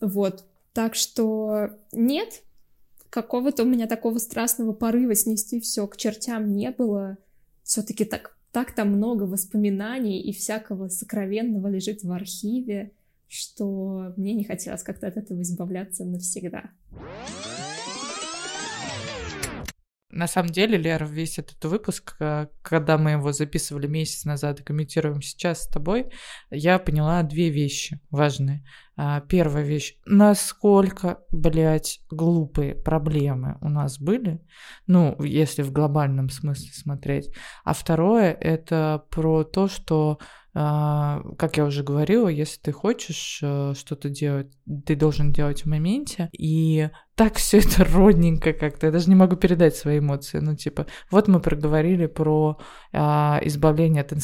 Вот. 0.00 0.46
Так 0.78 0.94
что 0.94 1.70
нет, 1.90 2.44
какого-то 3.10 3.64
у 3.64 3.66
меня 3.66 3.88
такого 3.88 4.18
страстного 4.18 4.72
порыва 4.72 5.16
снести 5.16 5.58
все 5.58 5.88
к 5.88 5.96
чертям 5.96 6.54
не 6.54 6.70
было. 6.70 7.18
Все-таки 7.64 8.04
так, 8.04 8.38
так-то 8.52 8.84
много 8.84 9.24
воспоминаний 9.24 10.20
и 10.20 10.32
всякого 10.32 10.86
сокровенного 10.86 11.66
лежит 11.66 12.04
в 12.04 12.12
архиве, 12.12 12.92
что 13.26 14.14
мне 14.16 14.34
не 14.34 14.44
хотелось 14.44 14.84
как-то 14.84 15.08
от 15.08 15.16
этого 15.16 15.42
избавляться 15.42 16.04
навсегда. 16.04 16.70
На 20.10 20.26
самом 20.26 20.50
деле, 20.50 20.78
Лера, 20.78 21.06
весь 21.06 21.38
этот 21.38 21.62
выпуск, 21.64 22.16
э, 22.20 22.46
когда 22.62 22.98
мы 22.98 23.10
его 23.12 23.32
записывали 23.32 23.86
месяц 23.86 24.24
назад 24.24 24.60
и 24.60 24.64
комментируем 24.64 25.22
сейчас 25.22 25.64
с 25.64 25.68
тобой, 25.68 26.10
я 26.50 26.78
поняла 26.78 27.22
две 27.24 27.50
вещи 27.50 28.00
важные. 28.10 28.64
А, 29.00 29.20
первая 29.20 29.62
вещь, 29.62 29.96
насколько, 30.06 31.20
блядь, 31.30 32.00
глупые 32.10 32.74
проблемы 32.74 33.56
у 33.60 33.68
нас 33.68 34.00
были, 34.00 34.40
ну, 34.88 35.16
если 35.22 35.62
в 35.62 35.70
глобальном 35.70 36.30
смысле 36.30 36.72
смотреть. 36.72 37.32
А 37.64 37.74
второе, 37.74 38.32
это 38.32 39.04
про 39.08 39.44
то, 39.44 39.68
что 39.68 40.18
а, 40.52 41.22
как 41.38 41.58
я 41.58 41.64
уже 41.64 41.84
говорила, 41.84 42.26
если 42.26 42.58
ты 42.58 42.72
хочешь 42.72 43.38
э, 43.40 43.74
что-то 43.76 44.08
делать, 44.08 44.50
ты 44.84 44.96
должен 44.96 45.30
делать 45.30 45.62
в 45.62 45.66
моменте. 45.66 46.28
И 46.36 46.90
так 47.14 47.36
все 47.36 47.58
это 47.60 47.84
родненько 47.84 48.52
как-то. 48.52 48.86
Я 48.86 48.92
даже 48.92 49.08
не 49.08 49.14
могу 49.14 49.36
передать 49.36 49.76
свои 49.76 50.00
эмоции. 50.00 50.40
Ну, 50.40 50.56
типа, 50.56 50.86
вот 51.12 51.28
мы 51.28 51.38
проговорили 51.38 52.06
про 52.06 52.58
а, 52.92 53.38
избавление 53.44 54.02
от 54.02 54.12
а, 54.12 54.16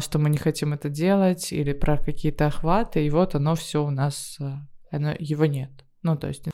что 0.00 0.18
мы 0.18 0.30
не 0.30 0.38
хотим 0.38 0.72
это 0.72 0.88
делать, 0.88 1.52
или 1.52 1.72
про 1.72 1.96
какие-то 1.96 2.46
охваты, 2.46 3.04
и 3.04 3.10
вот 3.10 3.34
оно 3.34 3.54
все 3.54 3.84
у 3.84 3.90
нас, 3.90 4.36
а, 4.40 4.66
оно, 4.90 5.14
его 5.18 5.46
нет. 5.46 5.70
Ну, 6.02 6.16
то 6.16 6.28
есть 6.28 6.44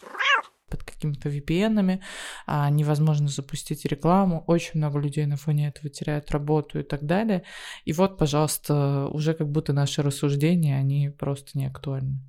под 0.68 0.82
какими-то 0.82 1.28
VPN, 1.28 2.00
а, 2.46 2.70
невозможно 2.70 3.28
запустить 3.28 3.84
рекламу, 3.84 4.42
очень 4.46 4.72
много 4.74 4.98
людей 4.98 5.26
на 5.26 5.36
фоне 5.36 5.68
этого 5.68 5.88
теряют 5.88 6.30
работу 6.30 6.80
и 6.80 6.82
так 6.82 7.04
далее. 7.04 7.44
И 7.84 7.92
вот, 7.92 8.18
пожалуйста, 8.18 9.06
уже 9.08 9.34
как 9.34 9.48
будто 9.48 9.72
наши 9.72 10.02
рассуждения, 10.02 10.76
они 10.76 11.10
просто 11.10 11.56
не 11.58 11.66
актуальны. 11.66 12.20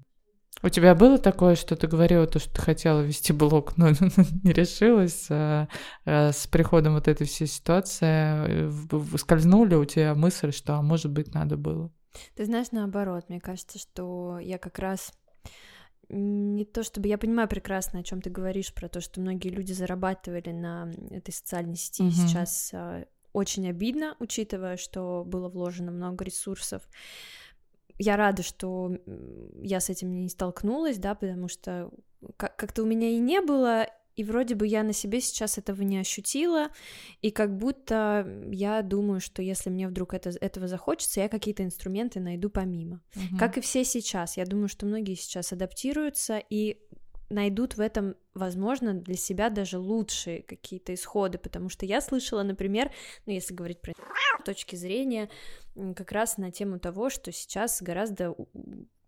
У 0.64 0.70
тебя 0.70 0.96
было 0.96 1.18
такое, 1.18 1.56
что 1.56 1.76
ты 1.76 1.88
говорила, 1.88 2.26
то, 2.26 2.40
что 2.40 2.54
ты 2.54 2.62
хотела 2.62 3.02
вести 3.02 3.32
блог, 3.32 3.78
но 3.78 3.90
не 4.44 4.54
решилась 4.54 5.28
а, 5.30 5.68
а, 6.06 6.32
с 6.32 6.48
приходом 6.48 6.96
вот 6.96 7.08
этой 7.08 7.28
всей 7.28 7.48
ситуации? 7.48 8.70
Скользнула 9.18 9.66
ли 9.66 9.76
у 9.76 9.86
тебя 9.86 10.16
мысль, 10.16 10.52
что, 10.52 10.76
а 10.76 10.82
может 10.82 11.12
быть, 11.12 11.34
надо 11.34 11.58
было? 11.58 11.92
Ты 12.36 12.46
знаешь, 12.46 12.68
наоборот, 12.72 13.26
мне 13.30 13.40
кажется, 13.40 13.78
что 13.78 14.40
я 14.40 14.58
как 14.58 14.80
раз 14.80 15.14
не 16.10 16.64
то 16.64 16.84
чтобы 16.84 17.10
я 17.10 17.18
понимаю 17.18 17.50
прекрасно, 17.50 18.00
о 18.00 18.04
чем 18.04 18.22
ты 18.22 18.30
говоришь, 18.30 18.74
про 18.74 18.88
то, 18.88 19.02
что 19.02 19.20
многие 19.20 19.50
люди 19.50 19.74
зарабатывали 19.74 20.52
на 20.52 20.90
этой 21.12 21.34
социальной 21.34 21.76
сети, 21.76 22.04
mm-hmm. 22.04 22.12
сейчас 22.12 22.72
а, 22.74 23.06
очень 23.34 23.70
обидно, 23.70 24.16
учитывая, 24.20 24.78
что 24.78 25.24
было 25.26 25.50
вложено 25.50 25.92
много 25.92 26.24
ресурсов. 26.24 26.82
Я 27.98 28.16
рада, 28.18 28.44
что 28.44 28.98
я 29.62 29.80
с 29.80 29.90
этим 29.90 30.12
не 30.12 30.30
столкнулась, 30.30 30.98
да, 30.98 31.16
потому 31.16 31.48
что 31.48 31.92
как-то 32.38 32.84
у 32.84 32.86
меня 32.86 33.10
и 33.10 33.20
не 33.20 33.42
было 33.42 33.88
и 34.18 34.24
вроде 34.24 34.56
бы 34.56 34.66
я 34.66 34.84
на 34.84 34.94
себе 34.94 35.22
сейчас 35.22 35.60
этого 35.60 35.84
не 35.84 36.00
ощутила, 36.00 36.70
и 37.22 37.30
как 37.30 37.56
будто 37.56 38.28
я 38.52 38.82
думаю, 38.82 39.22
что 39.22 39.44
если 39.44 39.70
мне 39.70 39.88
вдруг 39.88 40.16
это, 40.16 40.32
этого 40.42 40.68
захочется, 40.68 41.22
я 41.22 41.30
какие-то 41.30 41.64
инструменты 41.64 42.20
найду 42.20 42.50
помимо. 42.50 43.02
Угу. 43.16 43.38
Как 43.38 43.60
и 43.60 43.62
все 43.62 43.86
сейчас. 43.86 44.36
Я 44.36 44.46
думаю, 44.46 44.70
что 44.70 44.88
многие 44.88 45.14
сейчас 45.14 45.54
адаптируются 45.54 46.42
и 46.50 46.80
найдут 47.30 47.78
в 47.78 47.80
этом, 47.80 48.16
возможно, 48.34 48.96
для 48.96 49.16
себя 49.16 49.52
даже 49.52 49.78
лучшие 49.78 50.42
какие-то 50.42 50.96
исходы, 50.96 51.38
потому 51.38 51.70
что 51.70 51.86
я 51.86 52.02
слышала, 52.02 52.42
например, 52.42 52.92
ну, 53.28 53.34
если 53.34 53.54
говорить 53.54 53.82
про 53.82 53.94
точки 54.44 54.76
зрения, 54.76 55.30
как 55.96 56.12
раз 56.12 56.38
на 56.38 56.52
тему 56.52 56.80
того, 56.80 57.10
что 57.10 57.32
сейчас 57.32 57.82
гораздо 57.82 58.36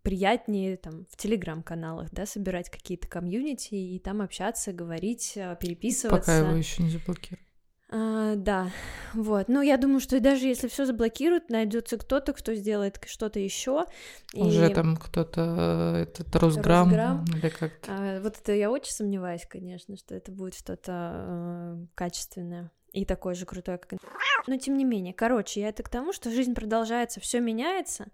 приятнее 0.02 0.76
там 0.76 1.06
в 1.10 1.16
телеграм-каналах, 1.16 2.10
да, 2.10 2.26
собирать 2.26 2.70
какие-то 2.70 3.06
комьюнити 3.06 3.74
и 3.74 3.98
там 3.98 4.22
общаться, 4.22 4.72
говорить, 4.72 5.34
а, 5.36 5.54
переписываться. 5.56 6.18
Пока 6.20 6.38
его 6.38 6.56
еще 6.56 6.82
не 6.82 6.90
заблокируют. 6.90 7.46
А, 7.92 8.36
да, 8.36 8.70
вот. 9.14 9.48
Ну, 9.48 9.62
я 9.62 9.76
думаю, 9.76 9.98
что 9.98 10.20
даже 10.20 10.46
если 10.46 10.68
все 10.68 10.86
заблокируют, 10.86 11.50
найдется 11.50 11.98
кто-то, 11.98 12.32
кто 12.32 12.54
сделает 12.54 13.00
что-то 13.06 13.40
еще. 13.40 13.84
Уже 14.32 14.70
и... 14.70 14.74
там 14.74 14.96
кто-то 14.96 15.96
этот 15.98 16.34
Росграм, 16.36 16.88
Росграм. 16.88 17.24
или 17.24 17.48
как-то. 17.48 17.90
А, 17.90 18.20
вот 18.20 18.38
это 18.38 18.52
я 18.52 18.70
очень 18.70 18.92
сомневаюсь, 18.92 19.44
конечно, 19.48 19.96
что 19.96 20.14
это 20.14 20.30
будет 20.30 20.54
что-то 20.54 21.12
э, 21.16 21.86
качественное 21.96 22.70
и 22.92 23.04
такой 23.04 23.34
же 23.34 23.46
крутой, 23.46 23.78
как... 23.78 24.00
Но 24.46 24.56
тем 24.56 24.76
не 24.76 24.84
менее, 24.84 25.12
короче, 25.12 25.60
я 25.60 25.68
это 25.68 25.82
к 25.82 25.88
тому, 25.88 26.12
что 26.12 26.30
жизнь 26.30 26.54
продолжается, 26.54 27.20
все 27.20 27.40
меняется, 27.40 28.06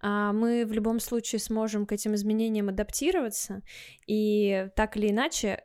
а 0.00 0.32
мы 0.32 0.66
в 0.66 0.72
любом 0.72 1.00
случае 1.00 1.38
сможем 1.38 1.86
к 1.86 1.92
этим 1.92 2.14
изменениям 2.14 2.68
адаптироваться, 2.68 3.62
и 4.06 4.68
так 4.76 4.96
или 4.96 5.10
иначе 5.10 5.64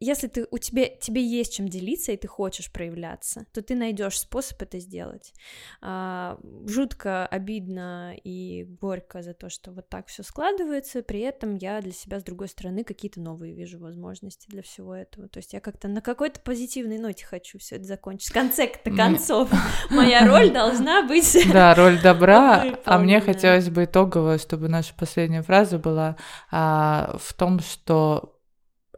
если 0.00 0.28
ты, 0.28 0.46
у 0.50 0.58
тебя, 0.58 0.86
тебе 0.88 1.24
есть 1.24 1.54
чем 1.54 1.68
делиться, 1.68 2.12
и 2.12 2.16
ты 2.16 2.28
хочешь 2.28 2.70
проявляться, 2.70 3.46
то 3.52 3.62
ты 3.62 3.74
найдешь 3.74 4.20
способ 4.20 4.62
это 4.62 4.78
сделать. 4.78 5.34
А, 5.80 6.38
жутко 6.66 7.26
обидно 7.26 8.14
и 8.22 8.64
горько 8.80 9.22
за 9.22 9.34
то, 9.34 9.50
что 9.50 9.72
вот 9.72 9.88
так 9.88 10.06
все 10.06 10.22
складывается, 10.22 11.02
при 11.02 11.20
этом 11.20 11.56
я 11.56 11.80
для 11.80 11.92
себя, 11.92 12.20
с 12.20 12.24
другой 12.24 12.48
стороны, 12.48 12.84
какие-то 12.84 13.20
новые 13.20 13.54
вижу 13.54 13.80
возможности 13.80 14.46
для 14.48 14.62
всего 14.62 14.94
этого. 14.94 15.28
То 15.28 15.38
есть 15.38 15.52
я 15.52 15.60
как-то 15.60 15.88
на 15.88 16.00
какой-то 16.00 16.40
позитивной 16.40 16.98
ноте 16.98 17.26
хочу 17.26 17.58
все 17.58 17.76
это 17.76 17.84
закончить. 17.84 18.30
В 18.30 18.34
конце-то 18.34 18.90
концов, 18.90 19.50
моя 19.90 20.26
роль 20.26 20.50
должна 20.50 21.02
быть... 21.02 21.36
Да, 21.52 21.74
роль 21.74 22.00
добра, 22.00 22.78
а 22.84 22.98
мне 22.98 23.20
хотелось 23.20 23.68
бы 23.68 23.84
итогово, 23.84 24.38
чтобы 24.38 24.68
наша 24.68 24.94
последняя 24.94 25.42
фраза 25.42 25.78
была 25.78 26.16
а, 26.50 27.16
в 27.20 27.32
том, 27.34 27.58
что 27.60 28.37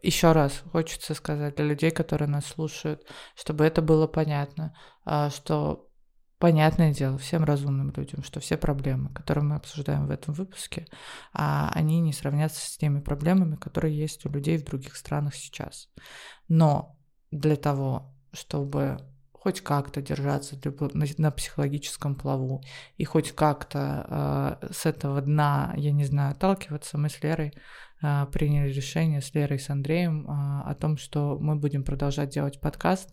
еще 0.03 0.33
раз 0.33 0.63
хочется 0.73 1.15
сказать 1.15 1.57
для 1.57 1.65
людей, 1.67 1.91
которые 1.91 2.29
нас 2.29 2.47
слушают, 2.47 3.07
чтобы 3.35 3.65
это 3.65 3.83
было 3.83 4.07
понятно, 4.07 4.75
а, 5.05 5.31
что 5.31 5.89
понятное 6.39 6.93
дело 6.93 7.19
всем 7.19 7.45
разумным 7.45 7.93
людям, 7.95 8.23
что 8.25 8.41
все 8.41 8.57
проблемы, 8.57 9.11
которые 9.13 9.45
мы 9.45 9.57
обсуждаем 9.57 10.07
в 10.07 10.11
этом 10.11 10.35
выпуске, 10.35 10.87
а, 11.33 11.71
они 11.75 12.01
не 12.01 12.13
сравнятся 12.13 12.61
с 12.61 12.77
теми 12.77 13.01
проблемами, 13.01 13.57
которые 13.57 13.97
есть 13.97 14.25
у 14.27 14.31
людей 14.31 14.57
в 14.57 14.65
других 14.65 14.97
странах 14.97 15.35
сейчас. 15.35 15.89
Но 16.49 16.97
для 17.31 17.57
того, 17.57 18.15
чтобы 18.33 18.99
хоть 19.33 19.63
как-то 19.63 20.03
держаться 20.03 20.57
на, 21.19 21.31
психологическом 21.31 22.15
плаву 22.15 22.63
и 22.99 23.05
хоть 23.05 23.33
как-то 23.33 24.59
э, 24.61 24.73
с 24.73 24.85
этого 24.85 25.23
дна, 25.23 25.73
я 25.77 25.93
не 25.93 26.05
знаю, 26.05 26.33
отталкиваться, 26.33 26.99
мы 26.99 27.09
с 27.09 27.23
Лерой 27.23 27.55
приняли 28.01 28.73
решение 28.73 29.21
с 29.21 29.35
Лерой 29.35 29.57
и 29.59 29.61
с 29.61 29.71
Андреем 29.71 30.27
э, 30.27 30.71
о 30.71 30.75
том, 30.75 30.97
что 30.97 31.39
мы 31.39 31.57
будем 31.57 31.85
продолжать 31.85 32.31
делать 32.31 32.61
подкаст 32.61 33.11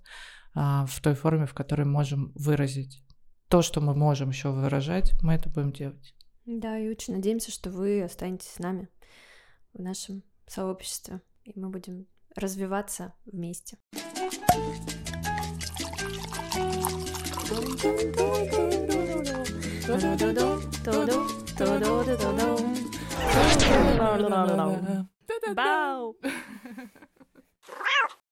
э, 0.56 0.60
в 0.88 1.02
той 1.02 1.14
форме, 1.14 1.46
в 1.46 1.54
которой 1.54 1.86
можем 1.86 2.32
выразить 2.36 3.04
то, 3.50 3.62
что 3.62 3.82
мы 3.82 3.96
можем 3.96 4.30
еще 4.30 4.52
выражать, 4.52 5.14
мы 5.22 5.34
это 5.34 5.50
будем 5.50 5.72
делать. 5.72 6.16
Да, 6.46 6.78
и 6.78 6.90
очень 6.90 7.16
надеемся, 7.16 7.52
что 7.52 7.70
вы 7.70 8.04
останетесь 8.04 8.50
с 8.50 8.60
нами 8.60 8.90
в 9.74 9.82
нашем 9.82 10.24
сообществе, 10.48 11.22
и 11.44 11.58
мы 11.60 11.70
будем 11.70 12.08
развиваться 12.36 13.14
вместе. 13.26 13.78
바우. 25.56 26.14